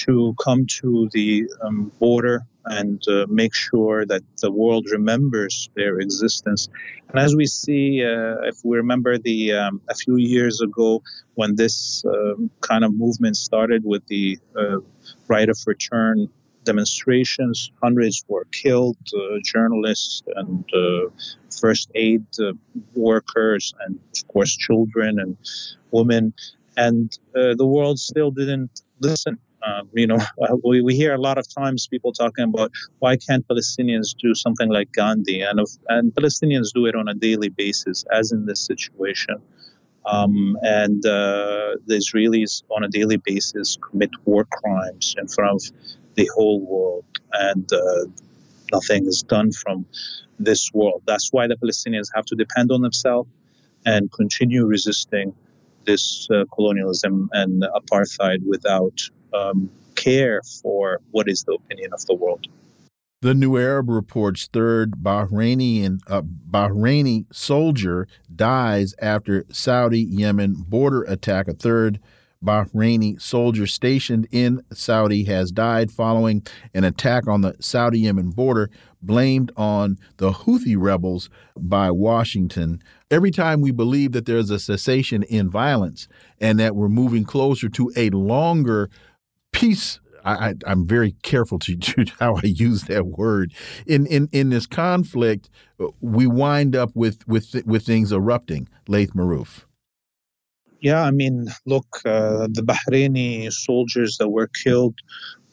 [0.04, 5.98] to come to the um, border and uh, make sure that the world remembers their
[5.98, 6.68] existence.
[7.08, 11.02] And as we see, uh, if we remember the um, a few years ago
[11.34, 14.78] when this uh, kind of movement started with the uh,
[15.28, 16.28] right of return
[16.64, 17.70] demonstrations.
[17.82, 21.10] Hundreds were killed, uh, journalists and uh,
[21.60, 22.52] first aid uh,
[22.94, 25.36] workers, and of course, children and
[25.90, 26.34] women.
[26.76, 29.38] And uh, the world still didn't listen.
[29.66, 30.18] Um, you know,
[30.64, 34.68] we, we hear a lot of times people talking about why can't Palestinians do something
[34.68, 39.36] like Gandhi, and and Palestinians do it on a daily basis, as in this situation.
[40.06, 45.62] Um, and uh, the Israelis on a daily basis commit war crimes in front of
[46.15, 48.05] the whole world, and uh,
[48.73, 49.86] nothing is done from
[50.39, 51.03] this world.
[51.07, 53.28] That's why the Palestinians have to depend on themselves
[53.86, 55.35] and continue resisting
[55.85, 58.99] this uh, colonialism and apartheid without
[59.35, 62.47] um, care for what is the opinion of the world.
[63.20, 71.49] The New Arab reports third Bahraini uh, Bahraini soldier dies after Saudi Yemen border attack.
[71.49, 72.01] A third
[72.44, 78.70] Bahraini soldier stationed in Saudi has died following an attack on the Saudi Yemen border
[79.02, 82.82] blamed on the Houthi rebels by Washington.
[83.10, 86.08] Every time we believe that there's a cessation in violence
[86.40, 88.90] and that we're moving closer to a longer
[89.52, 93.52] peace I, am very careful to, to how I use that word.
[93.86, 98.68] In in in this conflict, uh, we wind up with with with things erupting.
[98.88, 99.64] Laith Marouf.
[100.85, 104.97] Yeah, I mean, look, uh, the Bahraini soldiers that were killed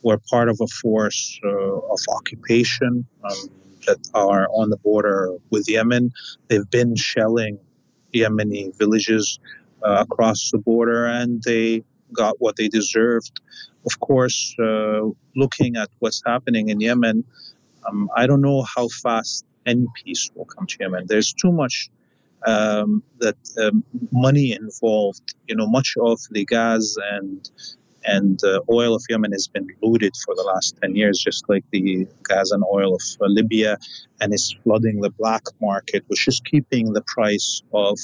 [0.03, 3.49] were part of a force uh, of occupation um,
[3.87, 6.11] that are on the border with Yemen.
[6.49, 7.59] They've been shelling
[8.13, 9.39] Yemeni villages
[9.81, 13.39] uh, across the border, and they got what they deserved.
[13.85, 17.23] Of course, uh, looking at what's happening in Yemen,
[17.87, 21.05] um, I don't know how fast any peace will come to Yemen.
[21.07, 21.89] There's too much
[22.45, 25.35] um, that um, money involved.
[25.47, 27.49] You know, much of the gas and
[28.03, 31.63] and uh, oil of Yemen has been looted for the last 10 years, just like
[31.71, 33.77] the gas and oil of uh, Libya,
[34.19, 37.99] and is flooding the black market, which is keeping the price of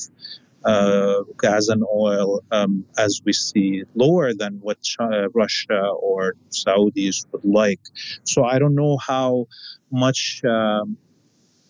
[0.66, 7.26] uh, gas and oil, um, as we see, lower than what China, Russia or Saudis
[7.32, 7.80] would like.
[8.24, 9.48] So I don't know how
[9.92, 10.98] much um,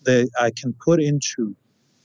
[0.04, 1.54] they, I can put into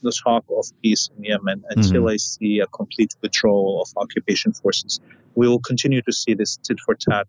[0.04, 2.10] the talk of peace in Yemen until mm-hmm.
[2.10, 5.00] I see a complete withdrawal of occupation forces.
[5.36, 7.28] We will continue to see this tit for tat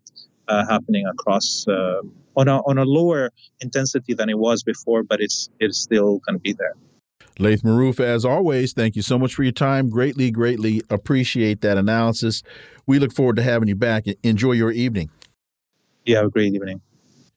[0.48, 2.02] uh, happening across uh,
[2.36, 3.30] on a on a lower
[3.60, 6.74] intensity than it was before, but it's it's still going to be there.
[7.38, 9.90] Laith Marouf, as always, thank you so much for your time.
[9.90, 12.42] Greatly, greatly appreciate that analysis.
[12.86, 14.04] We look forward to having you back.
[14.22, 15.10] Enjoy your evening.
[16.04, 16.80] Yeah, have a great evening.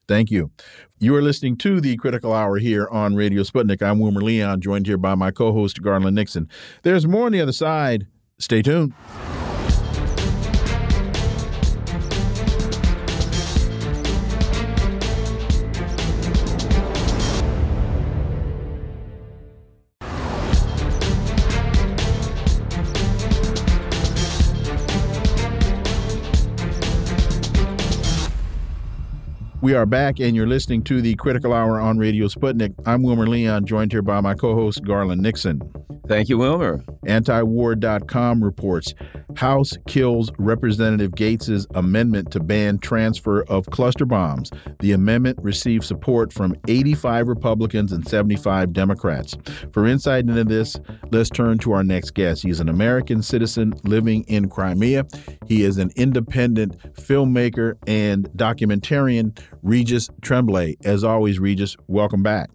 [0.07, 0.51] Thank you.
[0.99, 3.81] You are listening to the Critical Hour here on Radio Sputnik.
[3.81, 6.49] I'm Wilmer Leon, joined here by my co host, Garland Nixon.
[6.83, 8.07] There's more on the other side.
[8.39, 8.93] Stay tuned.
[29.67, 32.73] We are back, and you're listening to the Critical Hour on Radio Sputnik.
[32.85, 35.61] I'm Wilmer Leon, joined here by my co host, Garland Nixon.
[36.07, 36.77] Thank you, Wilmer.
[37.05, 38.93] Antiwar.com reports
[39.35, 44.51] House kills Representative Gaetz's amendment to ban transfer of cluster bombs.
[44.79, 49.35] The amendment received support from 85 Republicans and 75 Democrats.
[49.73, 50.77] For insight into this,
[51.11, 52.43] let's turn to our next guest.
[52.43, 55.05] He is an American citizen living in Crimea.
[55.45, 59.37] He is an independent filmmaker and documentarian,
[59.67, 60.77] Regis Tremblay.
[60.85, 62.49] As always, Regis, welcome back.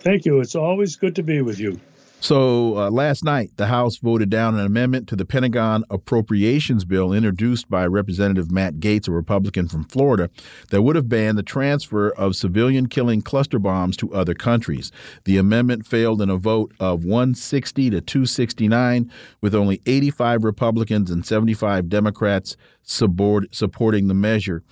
[0.00, 0.40] Thank you.
[0.40, 1.80] It's always good to be with you.
[2.20, 7.12] So uh, last night, the House voted down an amendment to the Pentagon Appropriations Bill
[7.12, 10.30] introduced by Representative Matt Gaetz, a Republican from Florida,
[10.70, 14.92] that would have banned the transfer of civilian killing cluster bombs to other countries.
[15.24, 21.26] The amendment failed in a vote of 160 to 269, with only 85 Republicans and
[21.26, 24.62] 75 Democrats supporting the measure.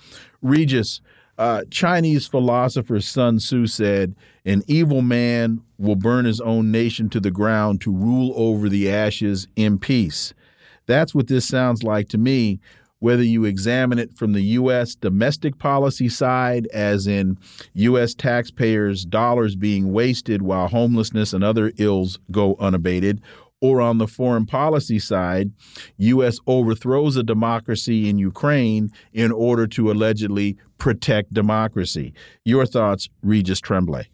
[0.41, 1.01] Regis,
[1.37, 4.15] uh, Chinese philosopher Sun Tzu said,
[4.45, 8.89] An evil man will burn his own nation to the ground to rule over the
[8.89, 10.33] ashes in peace.
[10.85, 12.59] That's what this sounds like to me,
[12.99, 14.93] whether you examine it from the U.S.
[14.93, 17.39] domestic policy side, as in
[17.73, 18.13] U.S.
[18.13, 23.21] taxpayers' dollars being wasted while homelessness and other ills go unabated,
[23.61, 25.51] or on the foreign policy side,
[25.97, 26.39] U.S.
[26.47, 32.13] overthrows a democracy in Ukraine in order to allegedly protect democracy.
[32.43, 34.09] Your thoughts, Regis Tremblay?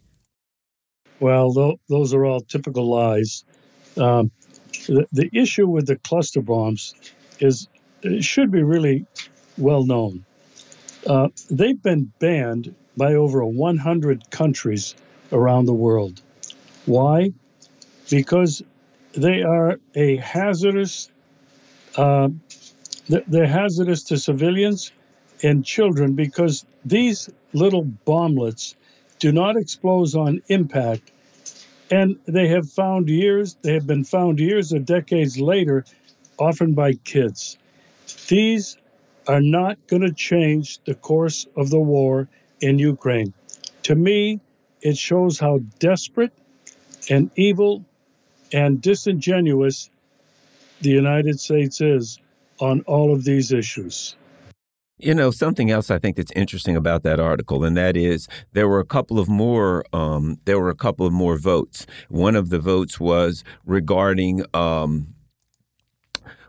[1.20, 3.44] Well, th those are all typical lies.
[3.96, 4.30] Um,
[4.86, 6.94] the, the, issue with the cluster bombs
[7.40, 7.66] is
[8.02, 9.06] it should be really
[9.56, 10.24] well known.
[11.06, 14.94] Uh, they've been banned by over 100 countries
[15.32, 16.20] around the world.
[16.86, 17.32] Why?
[18.10, 18.62] Because
[19.18, 21.10] they are a hazardous.
[21.96, 22.28] Uh,
[23.08, 24.92] they're hazardous to civilians
[25.42, 28.74] and children because these little bomblets
[29.18, 31.10] do not explode on impact,
[31.90, 33.56] and they have found years.
[33.62, 35.84] They have been found years or decades later,
[36.38, 37.58] often by kids.
[38.28, 38.76] These
[39.26, 42.28] are not going to change the course of the war
[42.60, 43.34] in Ukraine.
[43.84, 44.40] To me,
[44.80, 46.32] it shows how desperate
[47.10, 47.84] and evil
[48.52, 49.90] and disingenuous
[50.80, 52.18] the United States is
[52.60, 54.16] on all of these issues.
[55.00, 58.68] You know, something else I think that's interesting about that article, and that is there
[58.68, 61.86] were a couple of more um, there were a couple of more votes.
[62.08, 65.14] One of the votes was regarding um,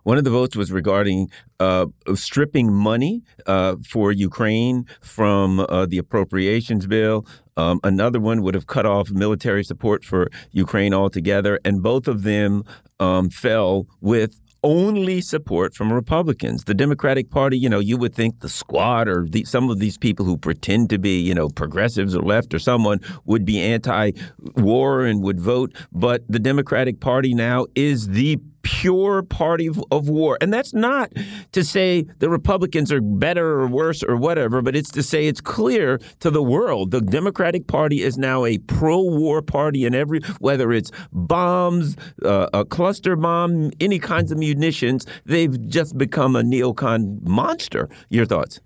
[0.04, 1.86] one of the votes was regarding uh,
[2.16, 7.28] stripping money uh, for Ukraine from uh, the appropriations bill.
[7.60, 12.24] Um, another one would have cut off military support for Ukraine altogether, and both of
[12.24, 12.64] them
[13.02, 16.64] um, fell with only support from Republicans.
[16.66, 19.98] The Democratic Party, you know, you would think the squad or the, some of these
[19.98, 24.12] people who pretend to be, you know, progressives or left or someone would be anti
[24.56, 25.76] war and would vote.
[25.92, 30.38] But the Democratic Party now is the pure party of, war.
[30.42, 31.12] And that's not
[31.52, 35.42] to say the Republicans are better or worse or whatever, but it's to say it's
[35.42, 40.22] clear to the world the Democratic Party is now a pro war party in every,
[40.40, 46.42] whether it's bombs, uh, a cluster bomb, any kinds of munitions, they've just become a
[46.42, 47.90] neocon monster.
[48.10, 48.62] Your thoughts?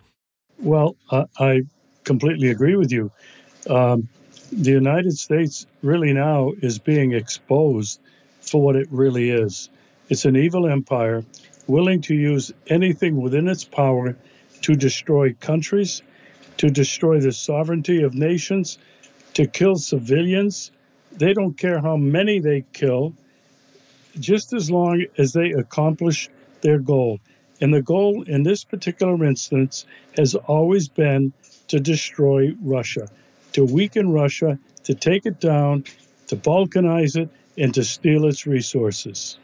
[0.60, 1.64] Well, uh, I
[2.03, 3.11] completely agree with you.
[3.70, 4.07] Um,
[4.52, 7.99] the United States really now is being exposed
[8.41, 9.70] for what it really is.
[10.09, 11.23] It's an evil empire
[11.65, 14.17] willing to use anything within its power
[14.61, 16.01] to destroy countries,
[16.57, 18.77] to destroy the sovereignty of nations,
[19.35, 20.71] to kill civilians.
[21.13, 23.13] They don't care how many they kill,
[24.19, 26.30] just as long as they accomplish
[26.61, 27.19] their goal.
[27.61, 29.85] And the goal in this particular instance
[30.17, 31.31] has always been
[31.69, 33.07] to destroy Russia,
[33.53, 35.85] to weaken Russia, to take it down,
[36.27, 39.38] to balkanize it, and to steal its resources.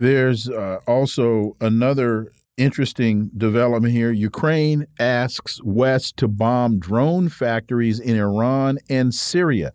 [0.00, 4.12] There's uh, also another interesting development here.
[4.12, 9.72] Ukraine asks West to bomb drone factories in Iran and Syria.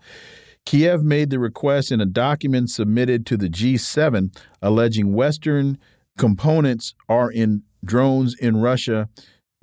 [0.65, 5.77] Kiev made the request in a document submitted to the G7 alleging Western
[6.17, 9.09] components are in drones in Russia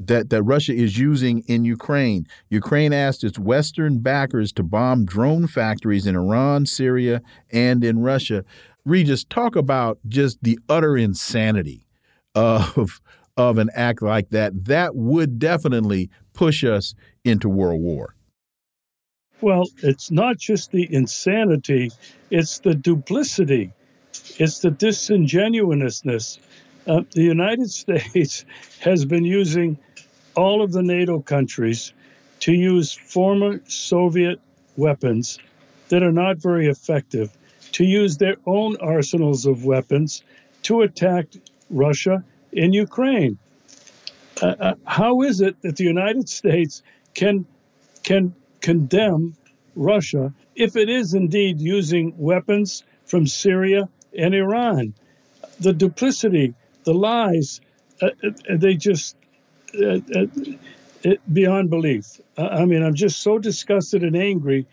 [0.00, 2.26] that, that Russia is using in Ukraine.
[2.48, 7.20] Ukraine asked its Western backers to bomb drone factories in Iran, Syria,
[7.52, 8.44] and in Russia.
[8.84, 11.86] Regis, talk about just the utter insanity
[12.34, 13.00] of
[13.36, 14.66] of an act like that.
[14.66, 16.94] That would definitely push us
[17.24, 18.14] into world war.
[19.40, 21.90] Well, it's not just the insanity;
[22.30, 23.72] it's the duplicity,
[24.38, 26.38] it's the disingenuousness.
[26.86, 28.44] Uh, the United States
[28.80, 29.78] has been using
[30.34, 31.92] all of the NATO countries
[32.40, 34.40] to use former Soviet
[34.76, 35.38] weapons
[35.88, 37.36] that are not very effective
[37.72, 40.22] to use their own arsenals of weapons
[40.62, 41.26] to attack
[41.70, 43.38] Russia in Ukraine.
[44.42, 46.82] Uh, uh, how is it that the United States
[47.14, 47.46] can
[48.02, 49.36] can condemn
[49.76, 54.94] Russia if it is indeed using weapons from Syria and Iran?
[55.60, 57.60] The duplicity, the lies,
[58.00, 59.16] uh, uh they just
[59.78, 59.98] uh,
[61.32, 62.20] beyond belief.
[62.36, 64.66] I mean, I'm just so disgusted and angry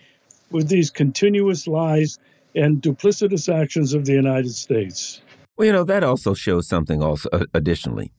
[0.49, 2.19] with these continuous lies
[2.58, 5.22] and duplicitous actions of the United States.
[5.56, 8.12] Well, you know, that also shows something also uh, additionally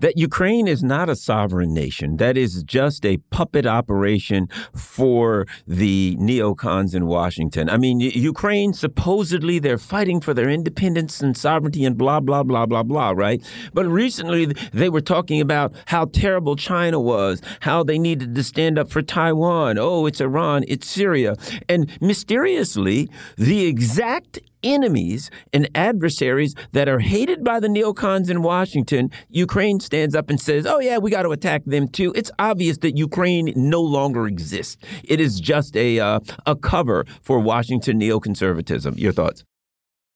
[0.00, 2.16] that Ukraine is not a sovereign nation.
[2.16, 7.68] That is just a puppet operation for the neocons in Washington.
[7.68, 12.66] I mean, Ukraine supposedly they're fighting for their independence and sovereignty and blah blah blah
[12.66, 13.42] blah blah, right?
[13.72, 18.78] But recently they were talking about how terrible China was, how they needed to stand
[18.78, 19.78] up for Taiwan.
[19.78, 21.36] Oh, it's Iran, it's Syria.
[21.68, 29.10] And mysteriously, the exact enemies and adversaries that are hated by the neocons in Washington,
[29.28, 32.12] Ukraine stands up and says, oh, yeah, we got to attack them too.
[32.14, 34.76] It's obvious that Ukraine no longer exists.
[35.04, 38.98] It is just a, uh, a cover for Washington neoconservatism.
[38.98, 39.44] Your thoughts?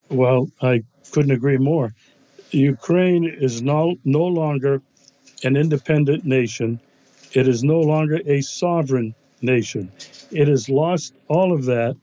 [0.09, 0.83] Well, I
[1.13, 1.93] couldn't agree more.
[2.51, 4.81] Ukraine is no, no longer
[5.43, 6.81] an independent nation.
[7.33, 9.91] It is no longer a sovereign nation.
[10.31, 11.97] It has lost all of that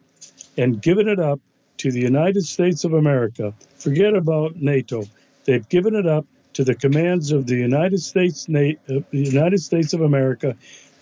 [0.58, 1.40] and given it up
[1.84, 3.54] to the United States of America.
[3.76, 5.04] Forget about NATO.
[5.44, 8.54] They've given it up to the commands of the United States, uh,
[8.88, 10.56] the United States of America,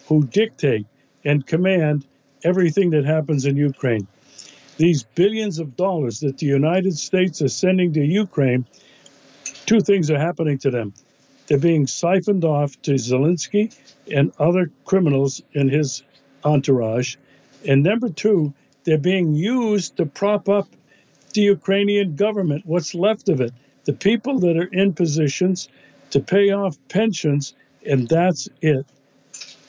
[0.07, 0.87] who dictate
[1.23, 2.07] and command
[2.43, 4.07] everything that happens in Ukraine.
[4.77, 8.65] These billions of dollars that the United States is sending to Ukraine,
[9.67, 10.95] two things are happening to them.
[11.45, 13.71] They're being siphoned off to Zelensky
[14.11, 16.01] and other criminals in his
[16.43, 17.17] entourage.
[17.67, 20.67] And number two, they're being used to prop up
[21.33, 23.53] the Ukrainian government, what's left of it,
[23.85, 25.69] the people that are in positions
[26.11, 27.53] to pay off pensions,
[27.85, 28.85] and that's it.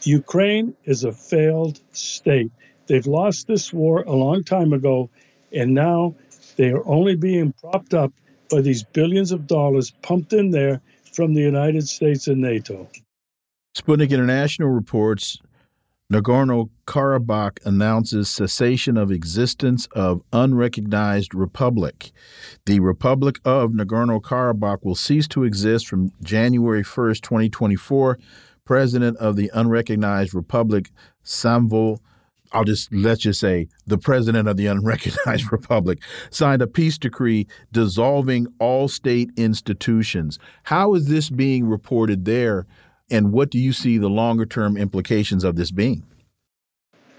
[0.02, 2.50] Ukraine is a failed state.
[2.86, 5.08] They've lost this war a long time ago,
[5.52, 6.14] and now
[6.56, 8.12] they are only being propped up
[8.50, 10.80] by these billions of dollars pumped in there
[11.12, 12.88] from the United States and NATO.
[13.76, 15.38] Sputnik International reports
[16.12, 22.12] Nagorno Karabakh announces cessation of existence of unrecognized republic.
[22.66, 28.18] The Republic of Nagorno Karabakh will cease to exist from January 1st, 2024.
[28.66, 30.90] President of the unrecognized republic,
[31.24, 32.00] Samvel
[32.52, 37.46] I'll just let's just say the president of the unrecognized republic signed a peace decree
[37.72, 40.38] dissolving all state institutions.
[40.64, 42.66] How is this being reported there
[43.10, 46.04] and what do you see the longer term implications of this being?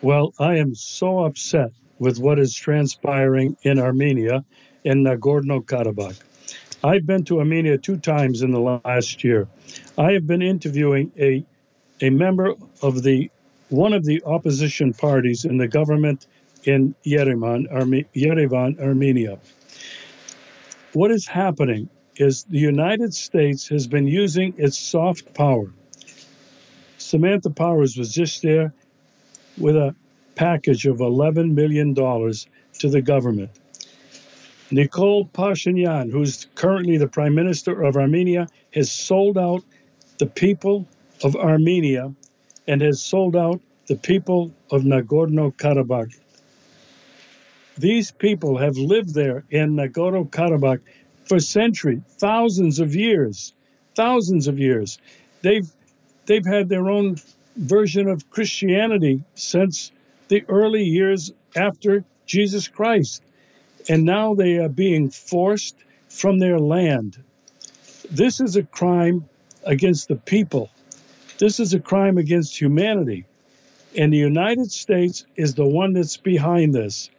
[0.01, 4.43] Well, I am so upset with what is transpiring in Armenia
[4.83, 6.19] in Nagorno Karabakh.
[6.83, 9.47] I've been to Armenia two times in the last year.
[9.97, 11.45] I have been interviewing a
[12.01, 13.31] a member of the
[13.69, 16.27] one of the opposition parties in the government
[16.65, 19.39] in Yerevan, Arme- Yerevan, Armenia.
[20.91, 25.71] What is happening is the United States has been using its soft power
[27.03, 28.73] Samantha Powers was just there
[29.57, 29.93] with a
[30.35, 33.51] package of $11 million to the government.
[34.71, 39.63] Nikol Pashinyan, who's currently the prime minister of Armenia, has sold out
[40.17, 40.87] the people
[41.23, 42.13] of Armenia
[42.67, 46.17] and has sold out the people of Nagorno Karabakh.
[47.77, 50.79] These people have lived there in Nagorno Karabakh
[51.25, 53.53] for centuries, thousands of years,
[53.95, 54.97] thousands of years.
[55.41, 55.69] They've
[56.25, 57.17] they've had their own
[57.55, 59.91] version of Christianity since
[60.27, 63.21] the early years after Jesus Christ.
[63.89, 65.75] And now they are being forced
[66.07, 67.21] from their land.
[68.09, 69.27] This is a crime
[69.65, 70.69] against the people.
[71.37, 73.25] This is a crime against humanity.
[73.97, 77.09] And the United States is the one that's behind this.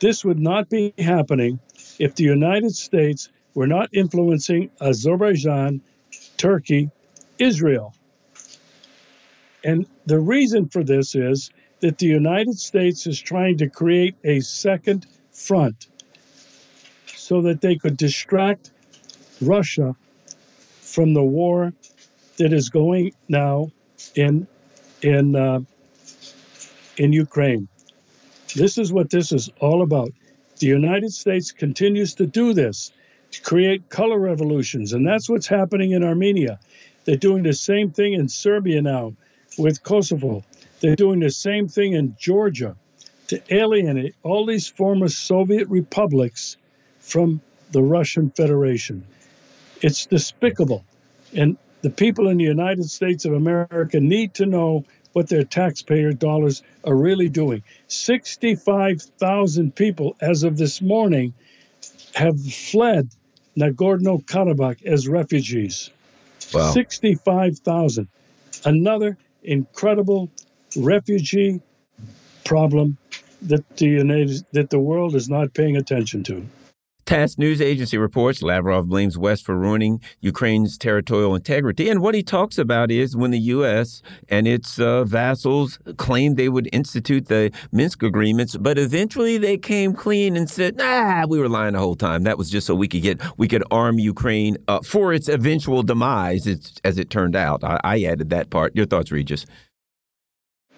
[0.00, 1.58] This would not be happening
[1.98, 5.80] if the United States were not influencing Azerbaijan,
[6.36, 6.90] Turkey,
[7.38, 7.94] Israel.
[9.64, 11.50] And the reason for this is
[11.80, 15.88] that the United States is trying to create a second front
[17.06, 18.70] so that they could distract
[19.40, 19.94] Russia
[20.80, 21.72] from the war
[22.38, 23.70] that is going now
[24.14, 24.46] in
[25.02, 25.60] in uh,
[26.96, 27.68] in Ukraine.
[28.54, 30.10] This is what this is all about.
[30.58, 32.92] The United States continues to do this
[33.30, 36.58] to create color revolutions, and that's what's happening in Armenia.
[37.04, 39.14] They're doing the same thing in Serbia now
[39.56, 40.44] with Kosovo.
[40.80, 42.76] They're doing the same thing in Georgia
[43.28, 46.56] to alienate all these former Soviet republics
[47.00, 47.40] from
[47.70, 49.04] the Russian Federation.
[49.80, 50.84] It's despicable.
[51.34, 56.12] And the people in the United States of America need to know what their taxpayer
[56.12, 57.62] dollars are really doing.
[57.88, 61.34] 65,000 people, as of this morning,
[62.14, 63.10] have fled
[63.56, 65.90] Nagorno Karabakh as refugees.
[66.52, 66.70] Wow.
[66.72, 68.08] 65,000.
[68.64, 70.30] Another incredible
[70.76, 71.60] refugee
[72.44, 72.96] problem
[73.42, 76.46] that the United, that the world is not paying attention to.
[77.08, 81.88] TASS news agency reports Lavrov blames West for ruining Ukraine's territorial integrity.
[81.88, 84.02] And what he talks about is when the U.S.
[84.28, 89.94] and its uh, vassals claimed they would institute the Minsk agreements, but eventually they came
[89.94, 92.24] clean and said, nah, we were lying the whole time.
[92.24, 95.82] That was just so we could get, we could arm Ukraine uh, for its eventual
[95.82, 96.46] demise,
[96.84, 97.64] as it turned out.
[97.64, 98.76] I, I added that part.
[98.76, 99.46] Your thoughts, Regis?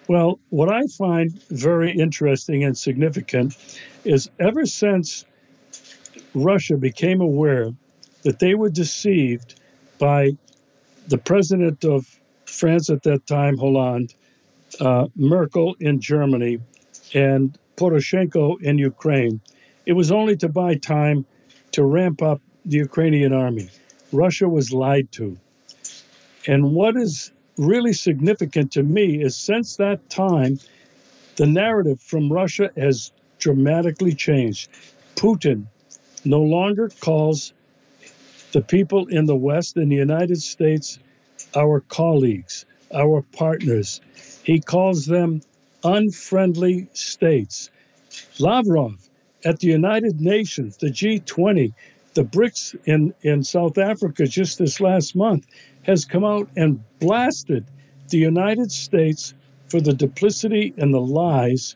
[0.07, 3.57] Well, what I find very interesting and significant
[4.05, 5.25] is ever since
[6.33, 7.71] Russia became aware
[8.23, 9.59] that they were deceived
[9.99, 10.31] by
[11.07, 12.07] the president of
[12.45, 14.13] France at that time, Hollande,
[14.79, 16.59] uh, Merkel in Germany,
[17.13, 19.41] and Poroshenko in Ukraine.
[19.85, 21.25] It was only to buy time
[21.71, 23.69] to ramp up the Ukrainian army.
[24.11, 25.37] Russia was lied to.
[26.47, 30.59] And what is really significant to me is since that time,
[31.37, 34.69] the narrative from Russia has dramatically changed.
[35.15, 35.65] Putin
[36.23, 37.53] no longer calls
[38.51, 40.99] the people in the West and the United States
[41.55, 44.01] our colleagues, our partners.
[44.43, 45.41] He calls them
[45.83, 47.69] unfriendly states.
[48.39, 49.09] Lavrov
[49.43, 51.73] at the United Nations, the G20,
[52.13, 55.47] the BRICS in, in South Africa just this last month
[55.83, 57.65] has come out and blasted
[58.09, 59.33] the United States
[59.69, 61.75] for the duplicity and the lies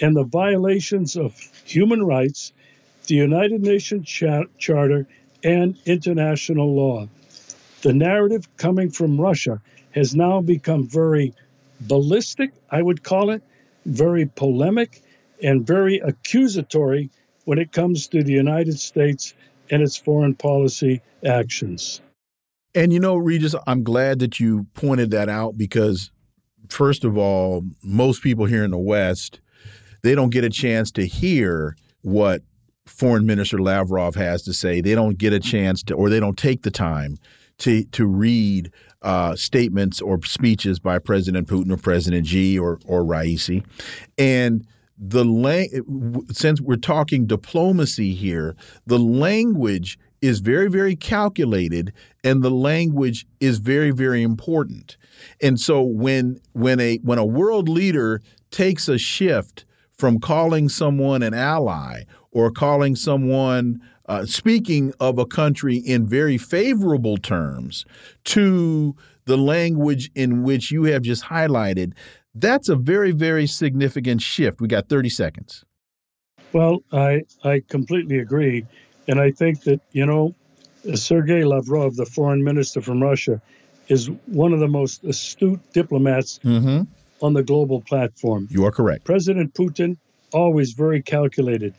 [0.00, 2.52] and the violations of human rights
[3.06, 5.06] the United Nations Charter,
[5.44, 7.08] and international law.
[7.82, 9.60] The narrative coming from Russia
[9.90, 11.34] has now become very
[11.80, 13.42] ballistic, I would call it,
[13.84, 15.02] very polemic,
[15.42, 17.10] and very accusatory
[17.44, 19.34] when it comes to the United States
[19.70, 22.00] and its foreign policy actions.
[22.74, 26.10] And you know, Regis, I'm glad that you pointed that out because,
[26.68, 29.40] first of all, most people here in the West,
[30.02, 32.42] they don't get a chance to hear what
[32.86, 34.80] Foreign Minister Lavrov has to say.
[34.80, 37.18] They don't get a chance to, or they don't take the time
[37.58, 38.72] to to read
[39.02, 43.64] uh, statements or speeches by President Putin or President Xi or or Raisi,
[44.18, 44.66] and
[44.98, 48.56] the since we're talking diplomacy here,
[48.86, 51.92] the language is very very calculated
[52.22, 54.96] and the language is very very important.
[55.40, 61.22] And so when when a when a world leader takes a shift from calling someone
[61.22, 62.02] an ally
[62.32, 67.84] or calling someone uh, speaking of a country in very favorable terms
[68.24, 71.92] to the language in which you have just highlighted,
[72.34, 74.60] that's a very, very significant shift.
[74.60, 75.64] We got 30 seconds.
[76.52, 78.66] Well, I, I completely agree.
[79.08, 80.34] And I think that, you know,
[80.94, 83.40] Sergei Lavrov, the foreign minister from Russia,
[83.88, 86.86] is one of the most astute diplomats mm -hmm.
[87.20, 88.48] on the global platform.
[88.50, 89.04] You are correct.
[89.04, 89.96] President Putin,
[90.32, 91.74] always very calculated.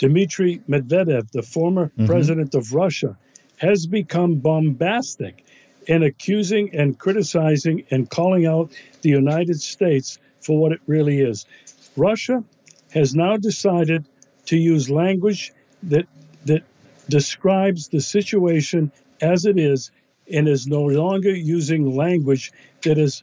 [0.00, 2.06] Dmitry Medvedev, the former mm-hmm.
[2.06, 3.18] president of Russia,
[3.58, 5.44] has become bombastic
[5.86, 8.72] in accusing and criticizing and calling out
[9.02, 11.44] the United States for what it really is.
[11.96, 12.42] Russia
[12.92, 14.06] has now decided
[14.46, 15.52] to use language
[15.82, 16.06] that
[16.46, 16.62] that
[17.10, 18.90] describes the situation
[19.20, 19.90] as it is
[20.32, 22.52] and is no longer using language
[22.82, 23.22] that is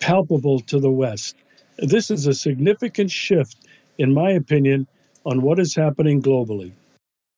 [0.00, 1.34] palpable to the West.
[1.78, 3.56] This is a significant shift,
[3.96, 4.86] in my opinion,
[5.24, 6.72] on what is happening globally.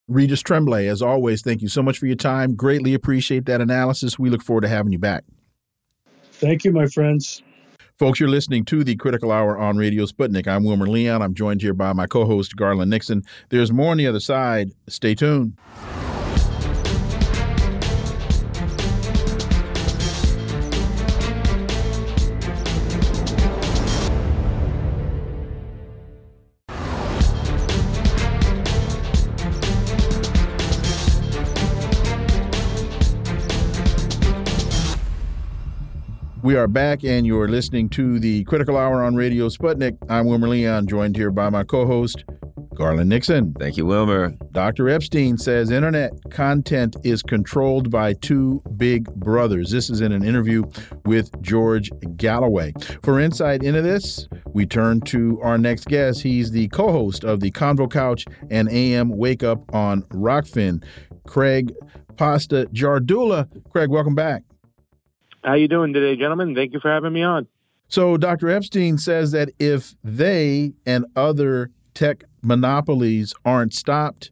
[0.09, 2.55] Regis Tremblay, as always, thank you so much for your time.
[2.55, 4.19] Greatly appreciate that analysis.
[4.19, 5.25] We look forward to having you back.
[6.33, 7.43] Thank you, my friends.
[7.99, 10.49] Folks, you're listening to the Critical Hour on Radio Sputnik.
[10.49, 11.23] I'm Wilmer Leon.
[11.23, 13.23] I'm joined here by my co host, Garland Nixon.
[13.51, 14.71] There's more on the other side.
[14.89, 15.57] Stay tuned.
[36.53, 39.97] We are back, and you're listening to the Critical Hour on Radio Sputnik.
[40.11, 42.25] I'm Wilmer Leon, joined here by my co host,
[42.75, 43.55] Garland Nixon.
[43.59, 44.35] Thank you, Wilmer.
[44.53, 44.91] Dr.
[44.91, 49.71] Epstein says internet content is controlled by two big brothers.
[49.71, 50.65] This is in an interview
[51.07, 52.75] with George Galloway.
[53.03, 56.21] For insight into this, we turn to our next guest.
[56.21, 60.85] He's the co host of the Convo Couch and AM Wake Up on Rokfin,
[61.27, 61.73] Craig
[62.19, 63.49] Pasta Jardula.
[63.71, 64.43] Craig, welcome back.
[65.43, 66.55] How you doing today, gentlemen?
[66.55, 67.49] Thank you for having me on.
[67.89, 68.49] So Dr.
[68.49, 74.31] Epstein says that if they and other tech monopolies aren't stopped,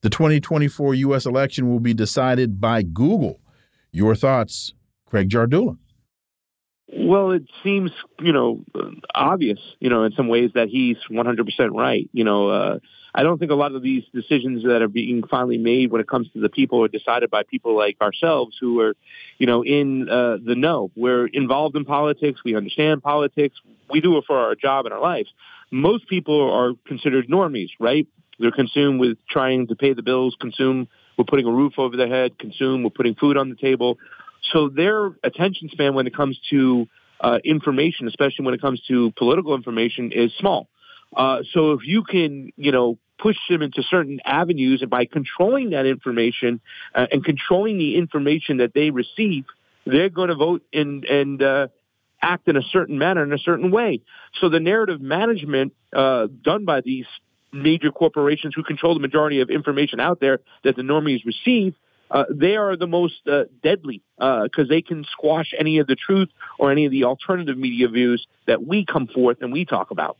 [0.00, 1.26] the 2024 U.S.
[1.26, 3.40] election will be decided by Google.
[3.92, 4.72] Your thoughts,
[5.06, 5.76] Craig Jardula?
[6.88, 8.64] Well, it seems, you know,
[9.14, 12.08] obvious, you know, in some ways that he's 100% right.
[12.12, 12.78] You know, uh,
[13.16, 16.06] I don't think a lot of these decisions that are being finally made when it
[16.06, 18.94] comes to the people are decided by people like ourselves who are,
[19.38, 20.90] you know, in uh, the know.
[20.94, 22.42] We're involved in politics.
[22.44, 23.56] We understand politics.
[23.90, 25.30] We do it for our job and our lives.
[25.70, 28.06] Most people are considered normies, right?
[28.38, 30.86] They're consumed with trying to pay the bills, consume
[31.16, 33.96] with putting a roof over their head, consume with putting food on the table.
[34.52, 36.86] So their attention span when it comes to
[37.20, 40.68] uh, information, especially when it comes to political information, is small.
[41.16, 45.70] Uh, so if you can, you know, push them into certain avenues and by controlling
[45.70, 46.60] that information
[46.94, 49.46] uh, and controlling the information that they receive,
[49.86, 51.68] they're going to vote and, and uh,
[52.20, 54.02] act in a certain manner, in a certain way.
[54.40, 57.06] So the narrative management uh, done by these
[57.52, 61.74] major corporations who control the majority of information out there that the normies receive,
[62.10, 65.96] uh, they are the most uh, deadly because uh, they can squash any of the
[65.96, 66.28] truth
[66.58, 70.16] or any of the alternative media views that we come forth and we talk about.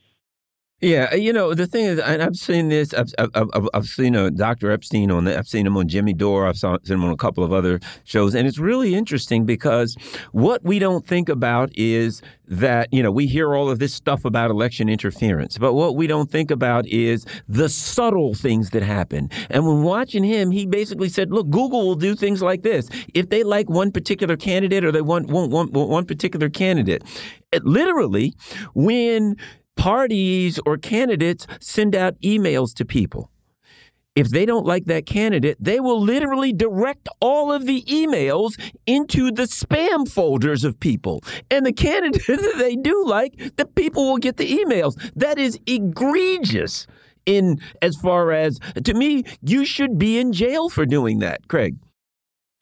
[0.82, 2.92] Yeah, you know the thing is, I've seen this.
[2.92, 4.70] I've I've, I've seen uh, a Dr.
[4.70, 5.24] Epstein on.
[5.24, 5.38] The.
[5.38, 6.46] I've seen him on Jimmy Dore.
[6.46, 9.96] I've seen him on a couple of other shows, and it's really interesting because
[10.32, 14.26] what we don't think about is that you know we hear all of this stuff
[14.26, 19.30] about election interference, but what we don't think about is the subtle things that happen.
[19.48, 23.30] And when watching him, he basically said, "Look, Google will do things like this if
[23.30, 27.02] they like one particular candidate or they want one one, one particular candidate."
[27.50, 28.34] It, literally,
[28.74, 29.36] when
[29.76, 33.30] parties or candidates send out emails to people.
[34.16, 39.30] If they don't like that candidate, they will literally direct all of the emails into
[39.30, 41.22] the spam folders of people.
[41.50, 44.94] And the candidate that they do like, the people will get the emails.
[45.14, 46.86] That is egregious
[47.26, 51.76] in as far as to me, you should be in jail for doing that, Craig.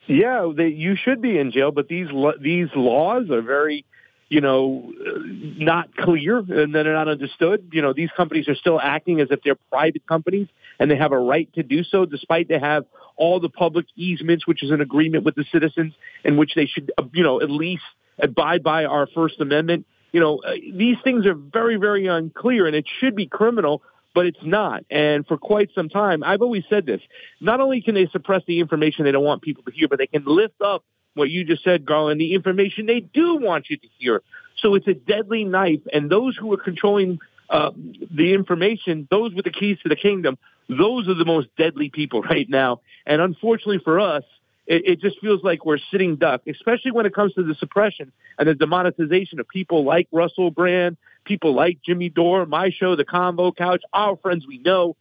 [0.07, 2.09] Yeah, they, you should be in jail, but these
[2.41, 3.87] these laws are very,
[4.29, 7.69] you know, not clear and they're not understood.
[7.73, 10.49] You know, these companies are still acting as if they're private companies
[10.79, 12.85] and they have a right to do so, despite they have
[13.17, 15.95] all the public easements, which is an agreement with the citizens,
[16.25, 17.85] in which they should, you know, at least
[18.19, 19.87] abide by our First Amendment.
[20.13, 23.83] You know, uh, these things are very, very unclear, and it should be criminal
[24.15, 24.85] but it's not.
[24.91, 27.01] And for quite some time, I've always said this.
[27.41, 30.07] Not only can they suppress the information they don't want people to hear, but they
[30.07, 30.85] can lift up
[31.15, 34.23] what you just said, Garland, the information they do want you to hear.
[34.57, 35.81] So it's a deadly knife.
[35.93, 37.19] And those who are controlling
[37.51, 37.71] uh,
[38.11, 40.39] the information, those with the keys to the kingdom,
[40.69, 42.81] those are the most deadly people right now.
[43.07, 44.25] And unfortunately for us,
[44.67, 48.13] it, it just feels like we're sitting duck, especially when it comes to the suppression
[48.39, 53.05] and the demonetization of people like Russell Brand, people like Jimmy Dore, my show, The
[53.05, 54.97] Convo Couch, our friends we know.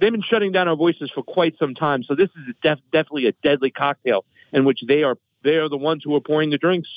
[0.00, 2.02] They've been shutting down our voices for quite some time.
[2.04, 5.76] So this is def- definitely a deadly cocktail in which they are they are the
[5.76, 6.88] ones who are pouring the drinks.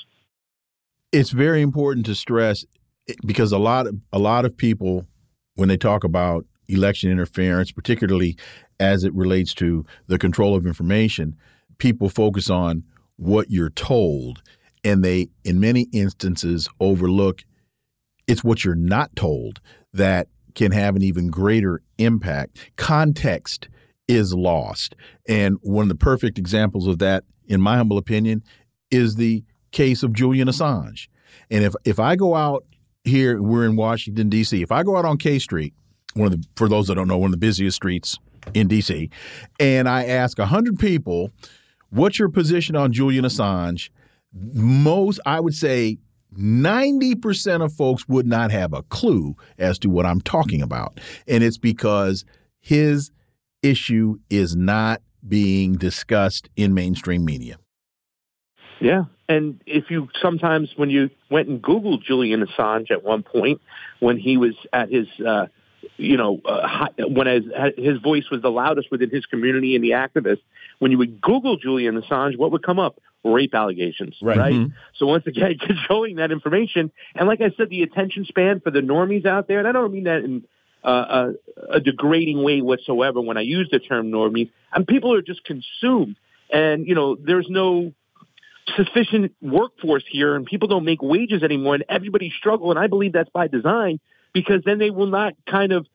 [1.12, 2.66] It's very important to stress
[3.10, 5.06] eh, because a lot of a lot of people
[5.56, 8.38] when they talk about election interference, particularly
[8.80, 11.36] as it relates to the control of information,
[11.78, 12.84] people focus on
[13.18, 14.42] what you're told
[14.84, 17.44] and they in many instances overlook
[18.28, 19.60] it's what you're not told
[19.94, 23.70] that can have an even greater impact context
[24.08, 24.96] is lost
[25.28, 28.44] and one of the perfect examples of that in my humble opinion
[28.90, 31.07] is the case of Julian Assange
[31.49, 32.65] and if if I go out
[33.03, 34.61] here we're in Washington D.C.
[34.61, 35.73] if I go out on K Street
[36.14, 38.18] one of the for those that don't know one of the busiest streets
[38.53, 39.10] in D.C.
[39.60, 41.32] and I ask hundred people
[41.91, 43.90] What's your position on Julian Assange?
[44.34, 45.98] Most, I would say,
[46.38, 51.02] 90% of folks would not have a clue as to what I'm talking about.
[51.28, 52.23] And it's because
[52.61, 53.11] his
[53.61, 57.57] issue is not being discussed in mainstream media.
[58.80, 59.03] Yeah.
[59.30, 63.61] And if you sometimes, when you went and Googled Julian Assange at one point,
[63.99, 65.45] when he was at his, uh,
[65.98, 67.43] you know, uh, when his,
[67.77, 70.41] his voice was the loudest within his community and the activists,
[70.80, 72.99] when you would Google Julian Assange, what would come up?
[73.23, 74.38] Rape allegations, right?
[74.38, 74.53] right?
[74.53, 74.73] Mm-hmm.
[74.98, 78.81] So once again, controlling that information, and like I said, the attention span for the
[78.81, 80.43] normies out there, and I don't mean that in
[80.84, 81.34] a,
[81.70, 86.18] a degrading way whatsoever when I use the term normies, and people are just consumed,
[86.52, 87.94] and you know, there's no
[88.76, 93.14] sufficient workforce here, and people don't make wages anymore, and everybody struggle, and I believe
[93.14, 93.99] that's by design
[94.34, 95.88] because then they will not kind of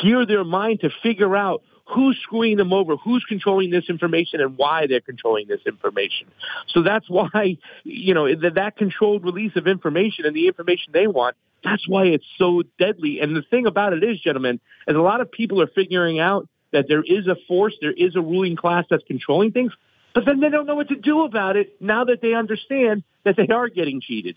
[0.00, 4.56] gear their mind to figure out who's screwing them over, who's controlling this information, and
[4.56, 6.28] why they're controlling this information.
[6.68, 11.36] So that's why, you know, that controlled release of information and the information they want,
[11.62, 13.20] that's why it's so deadly.
[13.20, 16.48] And the thing about it is, gentlemen, is a lot of people are figuring out
[16.72, 19.72] that there is a force, there is a ruling class that's controlling things,
[20.14, 23.36] but then they don't know what to do about it now that they understand that
[23.36, 24.36] they are getting cheated.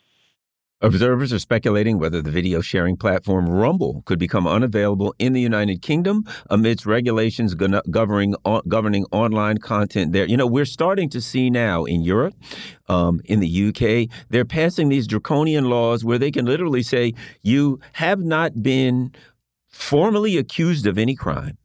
[0.83, 5.81] Observers are speculating whether the video sharing platform Rumble could become unavailable in the United
[5.81, 8.35] Kingdom amidst regulations governing
[8.67, 10.25] governing online content there.
[10.25, 12.35] You know, we're starting to see now in Europe,
[12.89, 17.79] um, in the UK, they're passing these draconian laws where they can literally say you
[17.93, 19.13] have not been
[19.69, 21.57] formally accused of any crime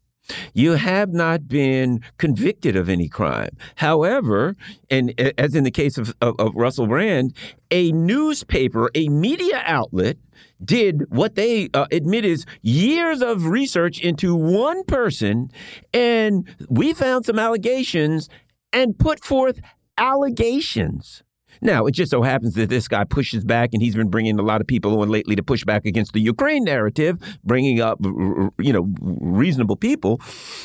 [0.55, 3.51] you have not been convicted of any crime.
[3.77, 4.57] However,
[4.91, 7.35] and as in the case of, of, of Russell Brand,
[7.71, 10.17] a newspaper, a media outlet,
[10.65, 15.51] did what they uh, admit is years of research into one person,
[15.93, 18.29] and we found some allegations
[18.73, 19.61] and put forth
[19.97, 21.23] allegations
[21.61, 24.43] now, it just so happens that this guy pushes back, and he's been bringing a
[24.43, 28.73] lot of people on lately to push back against the Ukraine narrative, bringing up, you
[28.73, 30.21] know, reasonable people.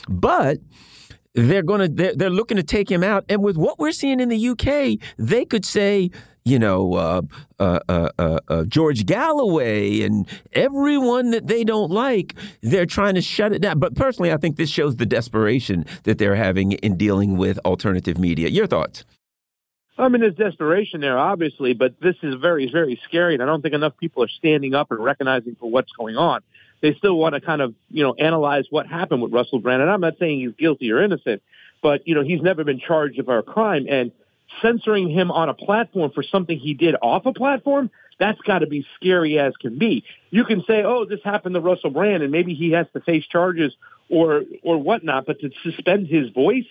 [0.08, 0.60] But
[1.34, 4.20] they're going to they're, they're looking to take him out and with what we're seeing
[4.20, 6.12] in the UK they could say
[6.46, 7.22] you know uh,
[7.60, 13.22] uh, uh, uh, uh George Galloway and everyone that they don't like they're trying to
[13.22, 13.80] shut it down.
[13.80, 18.20] But personally I think this shows the desperation that they're having in dealing with alternative
[18.20, 18.50] media.
[18.50, 19.06] Your thoughts
[19.98, 23.62] I mean, there's desperation there, obviously, but this is very, very scary, and I don't
[23.62, 26.42] think enough people are standing up and recognizing for what's going on.
[26.82, 29.92] They still want to kind of, you know, analyze what happened with Russell Brand, and
[29.92, 31.44] I'm not saying he's guilty or innocent,
[31.82, 34.12] but you know, he's never been charged of a crime, and
[34.62, 37.90] censoring him on a platform for something he did off a platform,
[38.20, 40.04] that's got to be scary as can be.
[40.30, 43.26] You can say, "Oh, this happened to Russell Brand, and maybe he has to face
[43.28, 43.74] charges
[44.10, 46.66] or or whatnot," but to suspend his voice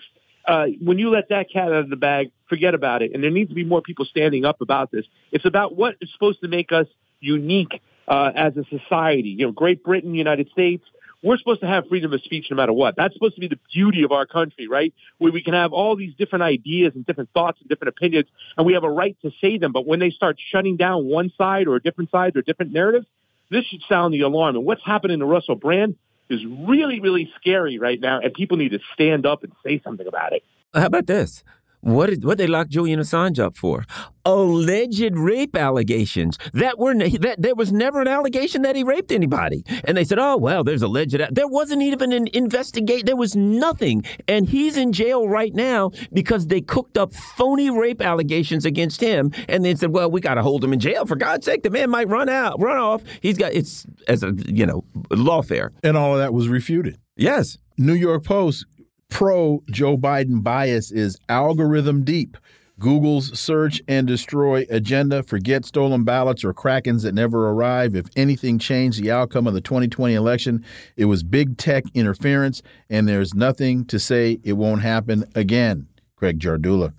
[0.47, 3.13] uh, when you let that cat out of the bag, forget about it.
[3.15, 5.07] And there needs to be more people standing up about this.
[5.31, 6.87] It's about what is supposed to make us
[7.19, 9.31] unique uh, as a society.
[9.31, 10.85] You know, Great Britain, United States,
[11.23, 12.95] we're supposed to have freedom of speech no matter what.
[12.95, 14.93] That's supposed to be the beauty of our country, right?
[15.17, 18.67] Where we can have all these different ideas and different thoughts and different opinions, and
[18.67, 19.73] we have a right to say them.
[19.73, 23.07] But when they start shutting down one side or a different sides or different narratives,
[23.51, 24.57] this should sound the alarm.
[24.57, 25.97] And what's happening to Russell Brand
[26.29, 30.07] is really, really scary right now, and people need to stand up and say something
[30.07, 30.43] about it.
[30.75, 31.45] How about this?
[31.83, 33.85] What did what they locked Julian Assange up for?
[34.25, 39.65] Alleged rape allegations that were that there was never an allegation that he raped anybody,
[39.83, 43.05] and they said, "Oh well, there's alleged." There wasn't even an investigate.
[43.05, 48.01] There was nothing, and he's in jail right now because they cooked up phony rape
[48.01, 51.17] allegations against him, and then said, "Well, we got to hold him in jail for
[51.17, 51.65] God's sake.
[51.65, 53.03] The man might run out, run off.
[53.21, 56.97] He's got it's as a you know lawfare." And all of that was refuted.
[57.17, 57.59] Yes.
[57.79, 58.67] New York Post
[59.13, 62.39] pro Joe Biden bias is algorithm deep.
[62.79, 67.95] Google's search and destroy agenda, forget stolen ballots or krakens that never arrive.
[67.95, 70.65] If anything changed the outcome of the 2020 election,
[70.97, 75.87] it was big tech interference, and there's nothing to say it won't happen again.
[76.17, 76.95] Craig Jardula.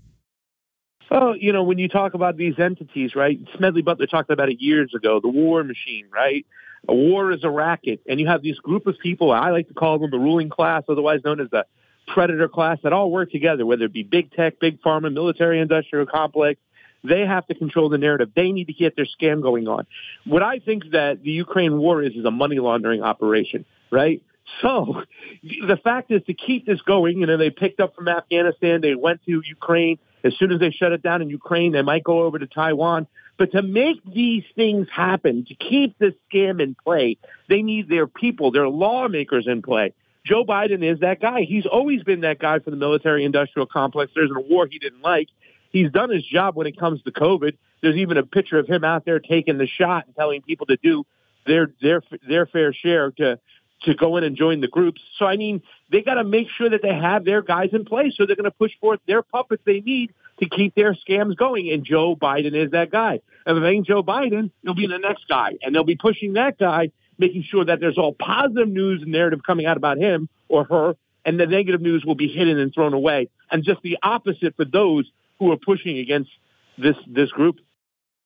[1.10, 3.40] Oh, you know, when you talk about these entities, right?
[3.58, 6.46] Smedley Butler talked about it years ago, the war machine, right?
[6.88, 9.74] A war is a racket, and you have this group of people, I like to
[9.74, 11.66] call them the ruling class, otherwise known as the
[12.08, 16.06] predator class that all work together, whether it be big tech, big pharma, military industrial
[16.06, 16.60] complex.
[17.04, 18.30] They have to control the narrative.
[18.34, 19.86] They need to get their scam going on.
[20.26, 24.22] What I think that the Ukraine war is is a money laundering operation, right?
[24.62, 25.04] So
[25.42, 28.96] the fact is to keep this going, you know, they picked up from Afghanistan, they
[28.96, 30.00] went to Ukraine.
[30.24, 33.08] As soon as they shut it down in Ukraine, they might go over to Taiwan.
[33.38, 37.18] But to make these things happen, to keep this scam in play,
[37.50, 39.94] they need their people, their lawmakers in play.
[40.26, 41.42] Joe Biden is that guy.
[41.42, 44.12] He's always been that guy for the military industrial complex.
[44.16, 45.28] There's a war he didn't like.
[45.72, 47.58] He's done his job when it comes to COVID.
[47.82, 50.78] There's even a picture of him out there taking the shot and telling people to
[50.82, 51.06] do
[51.46, 53.40] their their their fair share to
[53.84, 55.02] to go in and join the groups.
[55.18, 58.14] So I mean, they got to make sure that they have their guys in place.
[58.16, 61.70] So they're going to push forth their puppets they need to keep their scams going.
[61.70, 63.20] And Joe Biden is that guy.
[63.46, 66.34] And if it ain't Joe Biden, he'll be the next guy, and they'll be pushing
[66.34, 70.30] that guy making sure that there's all positive news and narrative coming out about him
[70.50, 70.96] or her,
[71.26, 73.30] and the negative news will be hidden and thrown away.
[73.52, 76.32] And just the opposite for those who are pushing against
[76.78, 77.60] this this group.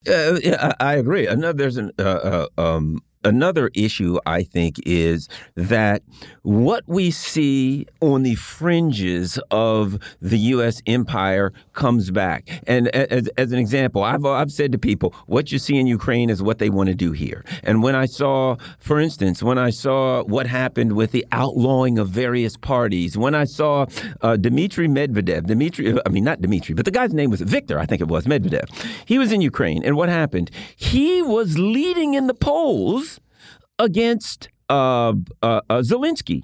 [0.06, 1.26] Uh, yeah, I, I agree.
[1.26, 6.02] Another there's an uh, uh, um, another issue, I think, is that
[6.42, 10.80] what we see on the fringes of the U.S.
[10.86, 12.62] empire comes back.
[12.66, 16.30] And as, as, an example, I've, I've said to people, what you see in Ukraine
[16.30, 17.44] is what they want to do here.
[17.62, 22.08] And when I saw, for instance, when I saw what happened with the outlawing of
[22.08, 23.86] various parties, when I saw
[24.22, 27.86] uh, Dmitry Medvedev, Dmitry, I mean, not Dmitry, but the guy's name was Victor, I
[27.86, 28.68] think it was, Medvedev.
[29.04, 29.84] He was in Ukraine.
[29.84, 30.50] And what happened?
[30.76, 33.17] He was leading in the polls
[33.78, 36.42] against uh, uh, uh, Zelensky,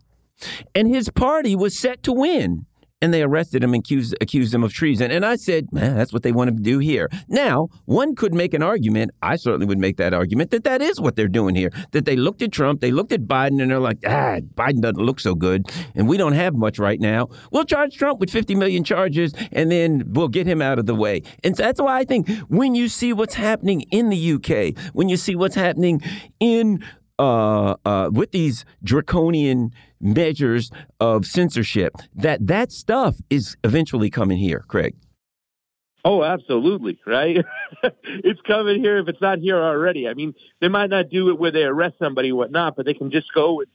[0.75, 2.67] and his party was set to win.
[3.03, 5.11] And they arrested him and accused, accused him of treason.
[5.11, 7.11] And I said, man, that's what they want to do here.
[7.29, 10.99] Now, one could make an argument, I certainly would make that argument, that that is
[10.99, 11.71] what they're doing here.
[11.91, 15.05] That they looked at Trump, they looked at Biden, and they're like, ah, Biden doesn't
[15.05, 17.29] look so good, and we don't have much right now.
[17.51, 20.95] We'll charge Trump with 50 million charges, and then we'll get him out of the
[20.95, 21.25] way.
[21.43, 25.11] And so that's why I think when you see what's happening in the UK, when
[25.11, 26.01] you see what's happening
[26.41, 26.83] in
[27.19, 30.71] uh, uh, with these draconian measures
[31.01, 34.95] of censorship, that that stuff is eventually coming here, Craig.
[36.05, 37.39] Oh, absolutely, right?
[38.05, 40.07] it's coming here if it's not here already.
[40.07, 43.11] I mean, they might not do it where they arrest somebody whatnot, but they can
[43.11, 43.69] just go and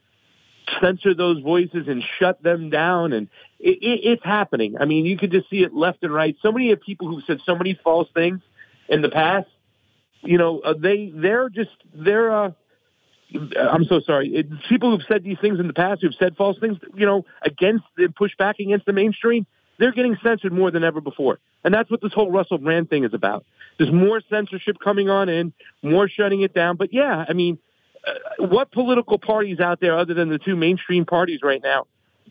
[0.79, 3.13] censor those voices and shut them down.
[3.13, 3.29] And
[3.59, 4.75] it, it, it's happening.
[4.79, 6.35] I mean, you could just see it left and right.
[6.43, 8.41] So many people who've said so many false things
[8.87, 9.47] in the past,
[10.21, 12.51] you know, uh, they, they're just, they're, uh,
[13.33, 14.29] I'm so sorry.
[14.29, 17.25] It, people who've said these things in the past, who've said false things, you know,
[17.43, 19.45] against and push back against the mainstream,
[19.77, 21.39] they're getting censored more than ever before.
[21.63, 23.45] And that's what this whole Russell Brand thing is about.
[23.77, 26.75] There's more censorship coming on in, more shutting it down.
[26.75, 27.59] But yeah, I mean,
[28.05, 31.85] uh, what political parties out there other than the two mainstream parties right now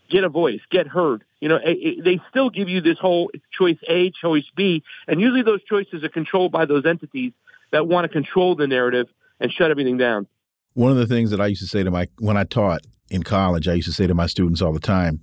[0.09, 1.23] get a voice, get heard?
[1.39, 5.63] You know, they still give you this whole choice A, choice B, and usually those
[5.63, 7.31] choices are controlled by those entities
[7.71, 9.07] that want to control the narrative
[9.39, 10.27] and shut everything down.
[10.73, 13.23] One of the things that I used to say to my when I taught in
[13.23, 15.21] college, I used to say to my students all the time,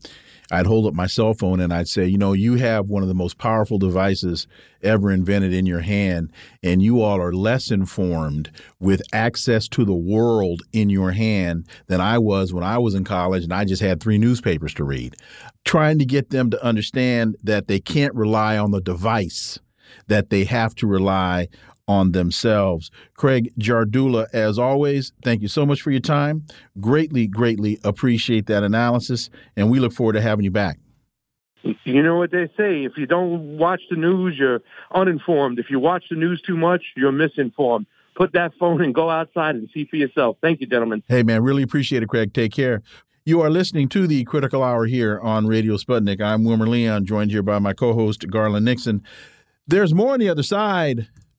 [0.51, 3.09] I'd hold up my cell phone and I'd say, you know, you have one of
[3.09, 4.47] the most powerful devices
[4.83, 6.31] ever invented in your hand,
[6.63, 12.01] and you all are less informed with access to the world in your hand than
[12.01, 15.17] I was when I was in college and I just had three newspapers to read.
[15.65, 19.59] Trying to get them to understand that they can't rely on the device,
[20.07, 21.49] that they have to rely
[21.89, 22.91] on themselves.
[23.15, 26.47] Craig Jardula, as always, thank you so much for your time.
[26.81, 30.79] Greatly, greatly appreciate that analysis, and we look forward to having you back.
[31.85, 34.61] You know what they say if you don't watch the news, you're
[34.95, 35.59] uninformed.
[35.59, 37.87] If you watch the news too much, you're misinformed.
[38.15, 40.37] Put that phone and go outside and see for yourself.
[40.41, 41.03] Thank you, gentlemen.
[41.09, 42.33] Hey, man, really appreciate it, Craig.
[42.33, 42.83] Take care.
[43.25, 46.21] You are listening to the Critical Hour here on Radio Sputnik.
[46.21, 49.03] I'm Wilmer Leon, joined here by my co host, Garland Nixon.
[49.67, 51.09] There's more on the other side.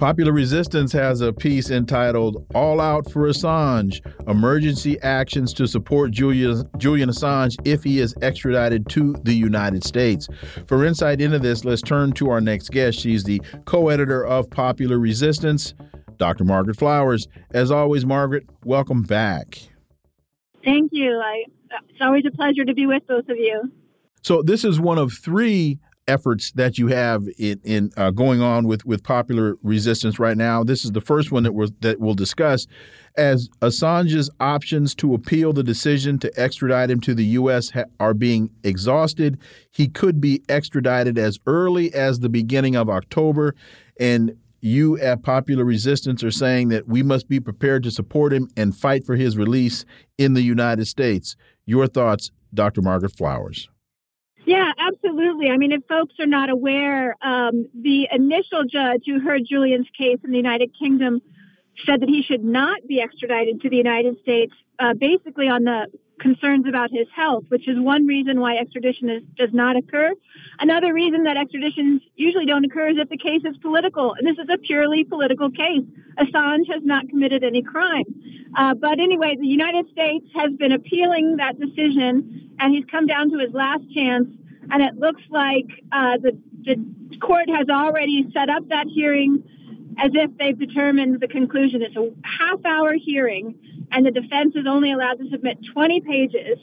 [0.00, 6.64] Popular Resistance has a piece entitled All Out for Assange Emergency Actions to Support Julian,
[6.78, 10.26] Julian Assange if he is extradited to the United States.
[10.66, 12.98] For insight into this, let's turn to our next guest.
[12.98, 15.74] She's the co editor of Popular Resistance,
[16.16, 16.44] Dr.
[16.44, 17.28] Margaret Flowers.
[17.50, 19.68] As always, Margaret, welcome back.
[20.64, 21.20] Thank you.
[21.22, 21.44] I,
[21.90, 23.70] it's always a pleasure to be with both of you.
[24.22, 25.78] So, this is one of three
[26.10, 30.64] efforts that you have in, in uh, going on with, with popular resistance right now.
[30.64, 32.66] This is the first one that we that we'll discuss.
[33.16, 37.70] As Assange's options to appeal the decision to extradite him to the U.S.
[37.98, 39.38] are being exhausted,
[39.70, 43.54] he could be extradited as early as the beginning of October.
[43.98, 48.48] And you at Popular Resistance are saying that we must be prepared to support him
[48.56, 49.84] and fight for his release
[50.18, 51.36] in the United States.
[51.66, 52.82] Your thoughts, Dr.
[52.82, 53.68] Margaret Flowers.
[54.50, 55.48] Yeah, absolutely.
[55.48, 60.18] I mean, if folks are not aware, um, the initial judge who heard Julian's case
[60.24, 61.20] in the United Kingdom
[61.86, 65.86] said that he should not be extradited to the United States, uh, basically on the
[66.20, 70.12] concerns about his health, which is one reason why extradition is, does not occur.
[70.60, 74.38] Another reason that extraditions usually don't occur is if the case is political, and this
[74.38, 75.84] is a purely political case.
[76.18, 78.04] Assange has not committed any crime.
[78.56, 83.30] Uh, but anyway, the United States has been appealing that decision, and he's come down
[83.30, 84.28] to his last chance.
[84.70, 86.76] And it looks like uh, the, the
[87.18, 89.42] court has already set up that hearing
[90.02, 91.82] as if they've determined the conclusion.
[91.82, 93.54] It's a half hour hearing,
[93.92, 96.58] and the defense is only allowed to submit 20 pages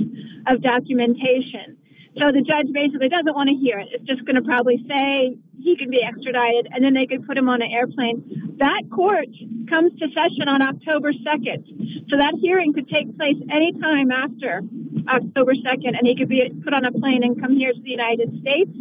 [0.47, 1.77] of documentation.
[2.17, 3.89] So the judge basically doesn't want to hear it.
[3.91, 7.37] It's just going to probably say he can be extradited, and then they could put
[7.37, 8.55] him on an airplane.
[8.57, 9.27] That court
[9.69, 12.09] comes to session on October 2nd.
[12.09, 14.63] So that hearing could take place anytime after
[15.07, 17.91] October 2nd, and he could be put on a plane and come here to the
[17.91, 18.71] United States.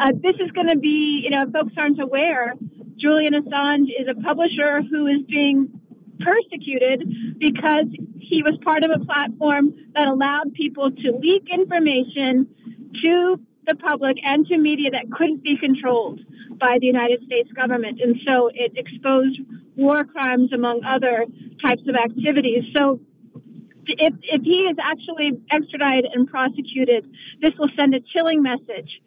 [0.00, 2.54] Uh, this is going to be, you know, folks aren't aware,
[3.00, 5.80] Julian Assange is a publisher who is being
[6.20, 7.86] persecuted because
[8.18, 12.46] he was part of a platform that allowed people to leak information
[13.00, 16.20] to the public and to media that couldn't be controlled
[16.58, 18.00] by the United States government.
[18.00, 19.40] And so it exposed
[19.76, 21.24] war crimes among other
[21.62, 22.64] types of activities.
[22.74, 23.00] So
[23.86, 27.10] if, if he is actually extradited and prosecuted,
[27.40, 29.00] this will send a chilling message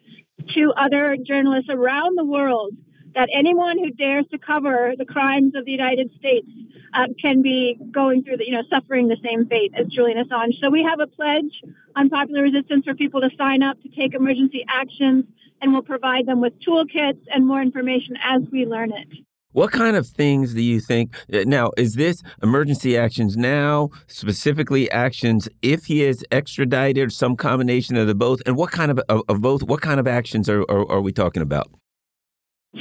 [0.54, 2.72] to other journalists around the world
[3.14, 6.48] that anyone who dares to cover the crimes of the United States
[6.94, 10.60] uh, can be going through the, you know, suffering the same fate as Julian Assange.
[10.60, 11.62] So we have a pledge
[11.96, 15.24] on popular resistance for people to sign up to take emergency actions,
[15.60, 19.08] and we'll provide them with toolkits and more information as we learn it.
[19.52, 21.14] What kind of things do you think?
[21.32, 27.96] Uh, now, is this emergency actions now, specifically actions if he is extradited, some combination
[27.96, 28.40] of the both?
[28.46, 29.62] And what kind of, of, of both?
[29.62, 31.70] What kind of actions are, are, are we talking about?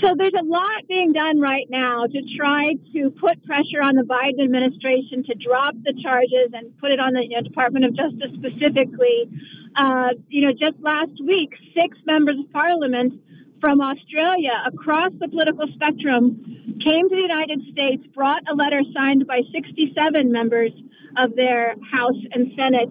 [0.01, 4.01] So there's a lot being done right now to try to put pressure on the
[4.01, 7.95] Biden administration to drop the charges and put it on the you know, Department of
[7.95, 9.29] Justice specifically.
[9.75, 13.21] Uh, you know, just last week, six members of parliament
[13.61, 19.27] from Australia across the political spectrum came to the United States, brought a letter signed
[19.27, 20.71] by 67 members
[21.17, 22.89] of their House and Senate,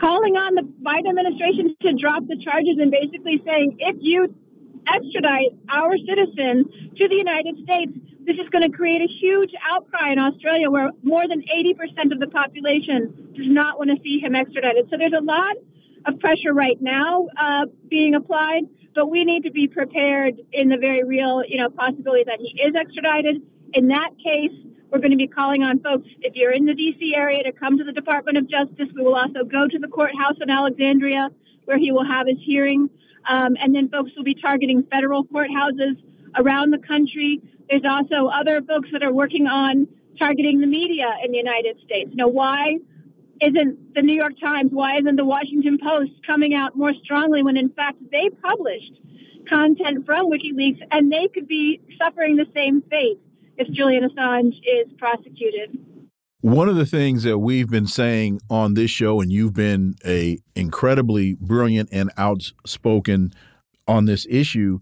[0.00, 4.34] calling on the Biden administration to drop the charges and basically saying, if you
[4.94, 7.92] extradite our citizen to the United States,
[8.24, 12.20] this is going to create a huge outcry in Australia where more than 80% of
[12.20, 14.88] the population does not want to see him extradited.
[14.90, 15.56] So there's a lot
[16.06, 20.76] of pressure right now uh, being applied, but we need to be prepared in the
[20.76, 23.42] very real, you know, possibility that he is extradited.
[23.74, 24.52] In that case,
[24.90, 27.78] we're going to be calling on folks, if you're in the DC area, to come
[27.78, 28.88] to the Department of Justice.
[28.94, 31.30] We will also go to the courthouse in Alexandria
[31.66, 32.88] where he will have his hearing.
[33.28, 36.02] Um, and then folks will be targeting federal courthouses
[36.36, 37.42] around the country.
[37.68, 39.86] There's also other folks that are working on
[40.18, 42.10] targeting the media in the United States.
[42.14, 42.78] Now, why
[43.42, 47.58] isn't the New York Times, why isn't the Washington Post coming out more strongly when
[47.58, 48.94] in fact they published
[49.46, 53.20] content from WikiLeaks and they could be suffering the same fate
[53.58, 55.78] if Julian Assange is prosecuted?
[56.40, 60.38] One of the things that we've been saying on this show, and you've been a
[60.54, 63.32] incredibly brilliant and outspoken
[63.88, 64.78] on this issue,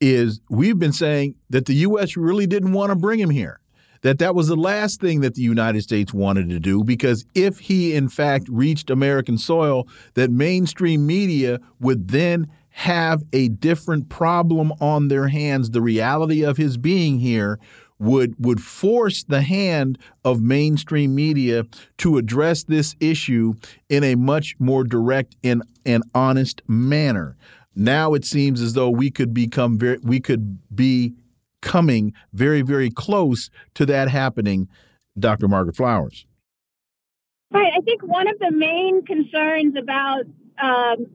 [0.00, 2.16] is we've been saying that the U.S.
[2.16, 3.60] really didn't want to bring him here.
[4.02, 7.58] That that was the last thing that the United States wanted to do because if
[7.58, 14.72] he in fact reached American soil, that mainstream media would then have a different problem
[14.80, 15.70] on their hands.
[15.70, 17.58] The reality of his being here
[18.00, 21.64] would would force the hand of mainstream media
[21.98, 23.54] to address this issue
[23.88, 27.36] in a much more direct and, and honest manner.
[27.76, 31.14] Now it seems as though we could become very we could be
[31.62, 34.68] coming very very close to that happening,
[35.18, 35.46] Dr.
[35.46, 36.26] Margaret Flowers.
[37.52, 37.72] Right.
[37.76, 40.22] I think one of the main concerns about
[40.62, 41.06] um,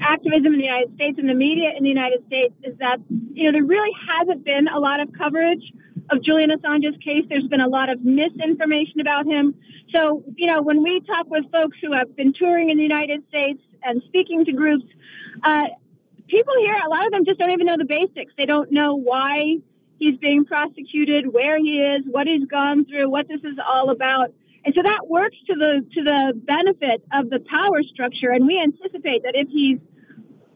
[0.00, 2.98] activism in the United States and the media in the United States is that
[3.32, 5.72] you know there really hasn't been a lot of coverage
[6.10, 7.24] of Julian Assange's case.
[7.28, 9.54] There's been a lot of misinformation about him.
[9.90, 13.26] So, you know, when we talk with folks who have been touring in the United
[13.28, 14.84] States and speaking to groups,
[15.42, 15.66] uh,
[16.26, 18.32] people here, a lot of them just don't even know the basics.
[18.36, 19.58] They don't know why
[19.98, 24.32] he's being prosecuted, where he is, what he's gone through, what this is all about.
[24.64, 28.30] And so that works to the to the benefit of the power structure.
[28.30, 29.78] And we anticipate that if he's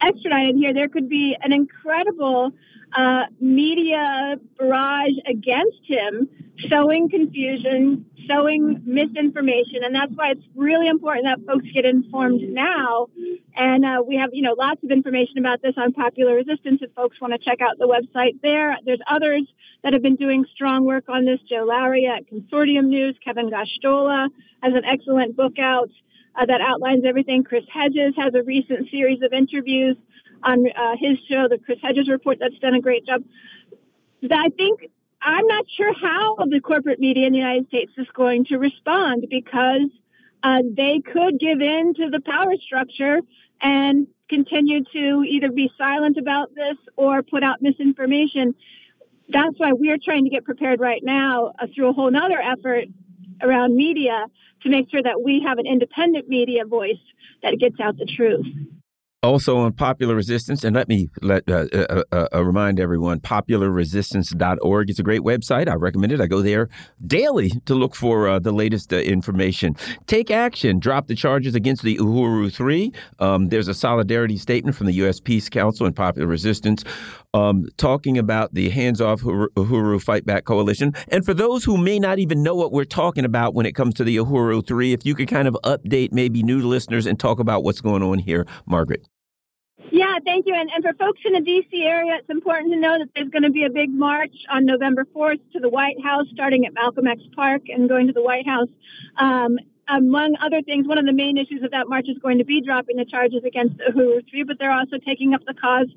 [0.08, 2.52] extradited here, there could be an incredible
[2.96, 6.28] uh, media barrage against him,
[6.68, 13.08] sowing confusion, sowing misinformation, and that's why it's really important that folks get informed now.
[13.56, 16.80] And uh, we have, you know, lots of information about this on Popular Resistance.
[16.82, 19.42] If folks want to check out the website there, there's others
[19.82, 21.40] that have been doing strong work on this.
[21.48, 24.28] Joe Lauria at Consortium News, Kevin Gosztola
[24.62, 25.90] has an excellent book out.
[26.36, 27.44] Uh, that outlines everything.
[27.44, 29.96] Chris Hedges has a recent series of interviews
[30.42, 33.22] on uh, his show, the Chris Hedges Report, that's done a great job.
[34.30, 34.90] I think
[35.20, 39.26] I'm not sure how the corporate media in the United States is going to respond
[39.30, 39.88] because
[40.42, 43.20] uh, they could give in to the power structure
[43.60, 48.54] and continue to either be silent about this or put out misinformation.
[49.28, 52.84] That's why we're trying to get prepared right now uh, through a whole nother effort
[53.42, 54.26] around media
[54.62, 57.00] to make sure that we have an independent media voice
[57.42, 58.46] that gets out the truth
[59.24, 60.62] also on Popular Resistance.
[60.62, 65.68] And let me let uh, uh, uh, uh remind everyone, popularresistance.org is a great website.
[65.68, 66.20] I recommend it.
[66.20, 66.68] I go there
[67.06, 69.76] daily to look for uh, the latest uh, information.
[70.06, 70.78] Take action.
[70.78, 72.92] Drop the charges against the Uhuru 3.
[73.18, 75.20] Um, there's a solidarity statement from the U.S.
[75.20, 76.84] Peace Council and Popular Resistance
[77.34, 80.94] um, talking about the Hands Off Uhuru Fight Back Coalition.
[81.08, 83.94] And for those who may not even know what we're talking about when it comes
[83.94, 87.40] to the Uhuru 3, if you could kind of update maybe new listeners and talk
[87.40, 89.08] about what's going on here, Margaret.
[89.90, 90.54] Yeah, thank you.
[90.54, 91.82] And, and for folks in the D.C.
[91.82, 95.04] area, it's important to know that there's going to be a big march on November
[95.14, 98.46] 4th to the White House, starting at Malcolm X Park and going to the White
[98.46, 98.68] House.
[99.18, 99.58] Um,
[99.88, 102.62] among other things, one of the main issues of that march is going to be
[102.62, 105.88] dropping the charges against the Uhuru 3, but they're also taking up the cause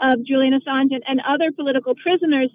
[0.00, 2.50] of Julian Assange and, and other political prisoners.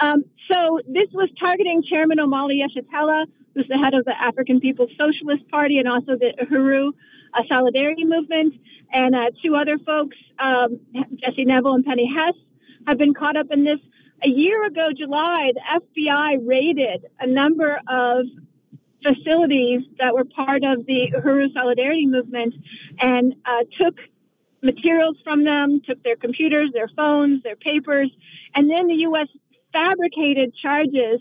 [0.00, 4.90] Um, so this was targeting Chairman Omali Yeshitela, who's the head of the African People's
[4.98, 6.92] Socialist Party and also the Uhuru
[7.36, 8.54] uh, Solidarity Movement.
[8.92, 10.80] And uh, two other folks, um,
[11.16, 12.34] Jesse Nevel and Penny Hess,
[12.86, 13.80] have been caught up in this.
[14.22, 18.24] A year ago, July, the FBI raided a number of
[19.02, 22.54] facilities that were part of the Uhuru Solidarity Movement
[23.00, 23.98] and uh, took
[24.62, 28.10] materials from them, took their computers, their phones, their papers,
[28.54, 29.28] and then the U.S.
[29.72, 31.20] fabricated charges.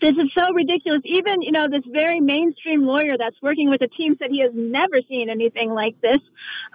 [0.00, 1.00] This is so ridiculous.
[1.04, 4.52] Even, you know, this very mainstream lawyer that's working with a team said he has
[4.54, 6.20] never seen anything like this.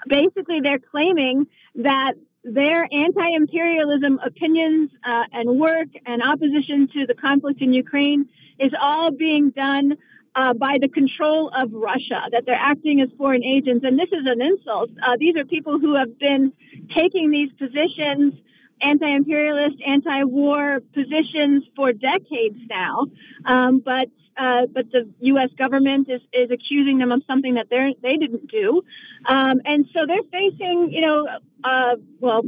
[0.08, 7.62] Basically, they're claiming that their anti-imperialism opinions uh, and work and opposition to the conflict
[7.62, 8.28] in Ukraine
[8.60, 9.98] is all being done
[10.36, 13.86] uh, by the control of Russia, that they're acting as foreign agents.
[13.86, 14.90] And this is an insult.
[15.06, 16.54] Uh, these are people who have been
[16.96, 18.34] taking these positions,
[18.82, 23.08] anti-imperialist, anti-war positions for decades now.
[23.46, 25.50] Um, but uh, but the U.S.
[25.58, 28.82] government is, is accusing them of something that they they didn't do,
[29.26, 31.28] um, and so they're facing, you know,
[31.64, 32.42] uh, well,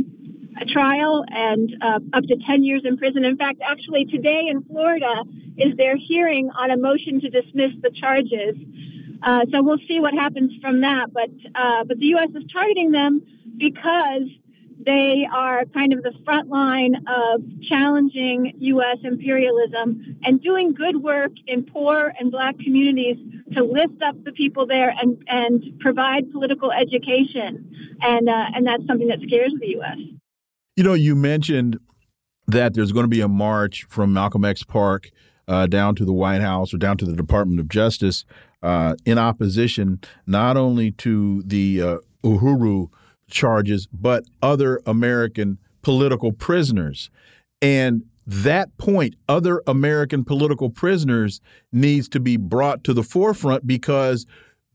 [0.59, 3.25] a trial and uh, up to 10 years in prison.
[3.25, 5.23] In fact, actually today in Florida
[5.57, 8.55] is their hearing on a motion to dismiss the charges.
[9.21, 11.13] Uh, so we'll see what happens from that.
[11.13, 12.29] But uh, but the U.S.
[12.35, 13.21] is targeting them
[13.57, 14.29] because
[14.79, 18.97] They are kind of the front line of challenging U.S.
[19.03, 23.17] imperialism and doing good work in poor and black communities
[23.53, 27.97] to lift up the people there and, and provide political education.
[28.01, 29.97] And, uh, and that's something that scares the U.S.
[30.75, 31.79] You know, you mentioned
[32.47, 35.11] that there's going to be a march from Malcolm X Park
[35.47, 38.25] uh, down to the White House or down to the Department of Justice
[38.61, 42.89] uh, in opposition not only to the uh, Uhuru
[43.33, 47.09] charges, but other American political prisoners.
[47.61, 51.41] And that point, other American political prisoners,
[51.73, 54.25] needs to be brought to the forefront because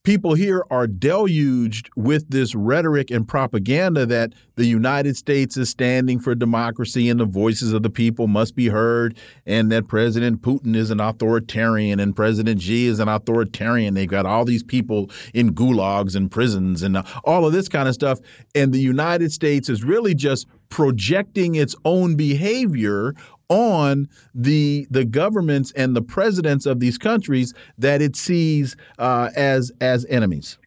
[0.09, 6.19] people here are deluged with this rhetoric and propaganda that the United States is standing
[6.19, 10.75] for democracy and the voices of the people must be heard, and that President Putin
[10.75, 13.93] is an authoritarian and President Xi is an authoritarian.
[13.93, 17.93] They've got all these people in gulags and prisons and all of this kind of
[17.93, 18.19] stuff.
[18.55, 23.15] And the United States is really just projecting its own behavior
[23.49, 29.73] on the the governments and the presidents of these countries that it sees uh, as
[29.81, 30.59] as enemies.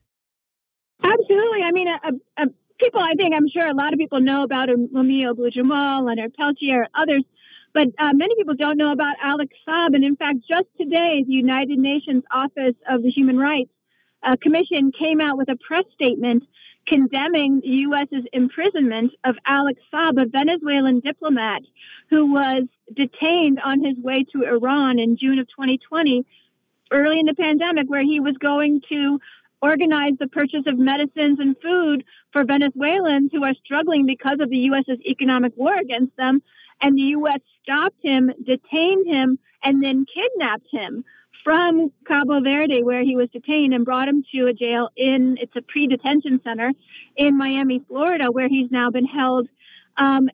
[1.04, 1.64] Absolutely.
[1.64, 2.48] I mean, a, a,
[2.80, 3.02] people.
[3.02, 7.24] I think I'm sure a lot of people know about Mumia Abu-Jamal, Leonard Peltier, others.
[7.74, 9.96] But uh, many people don't know about Alex Saab.
[9.96, 13.72] And in fact, just today, the United Nations Office of the Human Rights
[14.24, 16.44] uh, Commission came out with a press statement
[16.92, 21.62] condemning the U.S.'s imprisonment of Alex Saab, a Venezuelan diplomat
[22.10, 22.64] who was
[22.94, 26.26] detained on his way to Iran in June of 2020,
[26.92, 29.22] early in the pandemic, where he was going to
[29.62, 32.04] organize the purchase of medicines and food
[32.34, 36.42] for Venezuelans who are struggling because of the U.S.'s economic war against them.
[36.82, 37.40] And the U.S.
[37.64, 41.06] stopped him, detained him, and then kidnapped him
[41.44, 45.56] from Cabo Verde, where he was detained, and brought him to a jail in it's
[45.56, 46.72] a pre-detention center
[47.16, 49.48] in Miami, Florida, where he's now been held.
[49.98, 50.30] Um,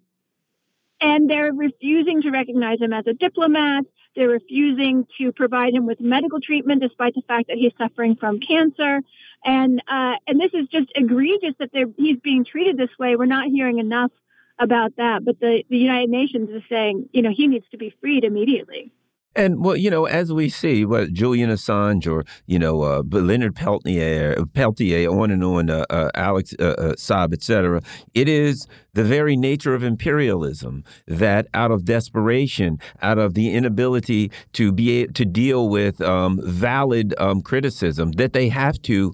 [0.99, 3.85] and they're refusing to recognize him as a diplomat.
[4.15, 8.39] They're refusing to provide him with medical treatment, despite the fact that he's suffering from
[8.39, 9.01] cancer.
[9.45, 13.15] And uh, and this is just egregious that he's being treated this way.
[13.15, 14.11] We're not hearing enough
[14.59, 15.23] about that.
[15.23, 18.91] But the, the United Nations is saying, you know, he needs to be freed immediately.
[19.37, 23.55] And well, you know, as we see, what Julian Assange or you know uh, Leonard
[23.55, 27.81] Peltier, Peltier, on and on, uh, uh, Alex uh, uh, Saab, etc.
[28.15, 34.31] It is the very nature of imperialism that, out of desperation, out of the inability
[34.53, 39.13] to be to deal with um, valid um, criticism, that they have to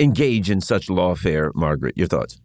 [0.00, 1.50] engage in such lawfare.
[1.54, 2.40] Margaret, your thoughts?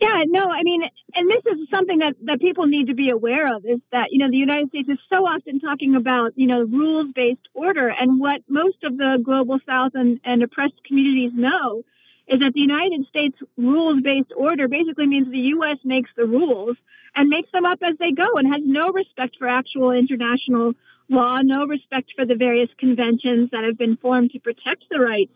[0.00, 0.82] Yeah, no, I mean,
[1.14, 4.18] and this is something that, that people need to be aware of is that, you
[4.18, 7.88] know, the United States is so often talking about, you know, rules based order.
[7.88, 11.84] And what most of the global south and, and oppressed communities know
[12.26, 15.78] is that the United States rules based order basically means the U.S.
[15.84, 16.76] makes the rules
[17.14, 20.74] and makes them up as they go and has no respect for actual international
[21.08, 25.34] law, no respect for the various conventions that have been formed to protect the rights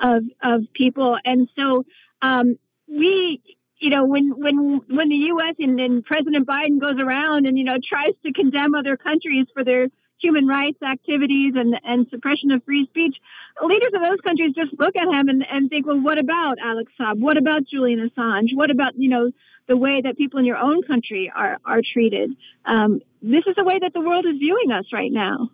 [0.00, 1.18] of, of people.
[1.24, 1.84] And so,
[2.22, 2.58] um,
[2.88, 3.40] we,
[3.82, 5.56] you know, when when when the U.S.
[5.58, 9.64] and, and President Biden goes around and you know tries to condemn other countries for
[9.64, 9.88] their
[10.20, 13.16] human rights activities and and suppression of free speech,
[13.60, 16.92] leaders of those countries just look at him and, and think, well, what about Alex
[16.98, 17.18] Saab?
[17.18, 18.54] What about Julian Assange?
[18.54, 19.32] What about you know
[19.66, 22.30] the way that people in your own country are are treated?
[22.64, 25.50] Um, this is the way that the world is viewing us right now.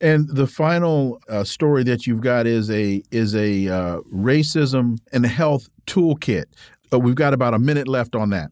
[0.00, 5.26] And the final uh, story that you've got is a is a uh, racism and
[5.26, 6.44] health toolkit.
[6.92, 8.50] Uh, we've got about a minute left on that.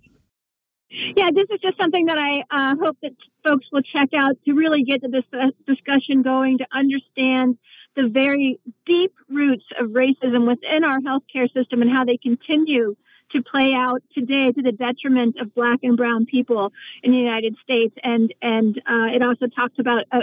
[0.88, 4.52] Yeah, this is just something that I uh, hope that folks will check out to
[4.52, 5.24] really get this
[5.66, 7.58] discussion going, to understand
[7.96, 12.94] the very deep roots of racism within our healthcare system and how they continue
[13.32, 16.72] to play out today to the detriment of black and brown people
[17.02, 17.94] in the United States.
[18.04, 20.20] And, and uh, it also talks about uh,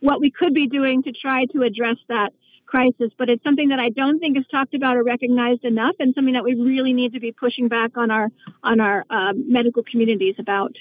[0.00, 2.32] what we could be doing to try to address that
[2.66, 6.14] crisis, but it's something that I don't think is talked about or recognized enough, and
[6.14, 8.28] something that we really need to be pushing back on our
[8.62, 10.76] on our um, medical communities about.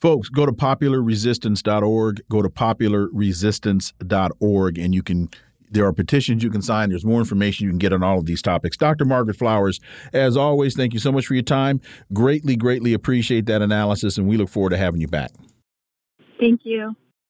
[0.00, 2.22] Folks, go to popularresistance.org.
[2.30, 5.28] Go to popularresistance.org, and you can.
[5.72, 6.88] There are petitions you can sign.
[6.88, 8.76] There's more information you can get on all of these topics.
[8.76, 9.04] Dr.
[9.04, 9.78] Margaret Flowers,
[10.12, 11.80] as always, thank you so much for your time.
[12.12, 15.30] Greatly, greatly appreciate that analysis, and we look forward to having you back.
[16.40, 16.96] Thank you.